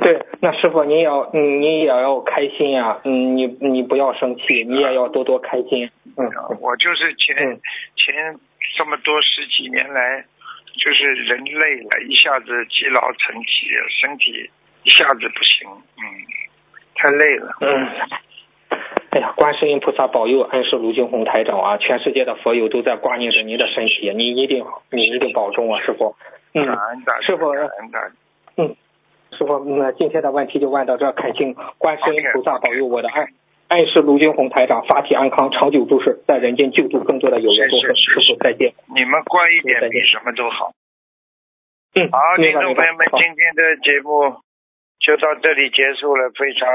[0.00, 5.90] 对，那师傅您要，嗯，你也要开心呀，嗯，你你不要生气，你也要多多开心。
[6.16, 6.24] 嗯，
[6.60, 7.36] 我就是前
[7.96, 8.34] 前
[8.78, 10.24] 这么多十几年来，
[10.82, 13.68] 就是人累了，一下子积劳成疾，
[14.00, 14.50] 身体。
[14.88, 16.02] 一下子不行，嗯，
[16.94, 17.86] 太累了，嗯，
[19.10, 26.16] 哎呀，观世音菩萨保佑，恩师卢俊宏台长啊，全世界的佛友都在挂念着您的身体，您一定，你一定保重啊，师傅，
[26.54, 26.64] 嗯，
[27.20, 27.52] 师傅，
[28.56, 28.76] 嗯，
[29.32, 33.28] 师傅，那今天的问题就问到这，恳请观世音菩萨保佑我的爱，
[33.68, 40.72] 爱师卢俊宏台长法体安康，长久住世，在人间救助更多的有缘众生，师傅再见，你们乖一点比什么都好，
[41.94, 44.47] 嗯，好，听众朋友们，今天的节目。
[45.08, 46.68] 就到这里结束了，非常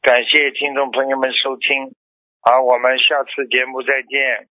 [0.00, 1.92] 感谢听众朋友们收听，
[2.40, 4.48] 好，我们下次节目再见。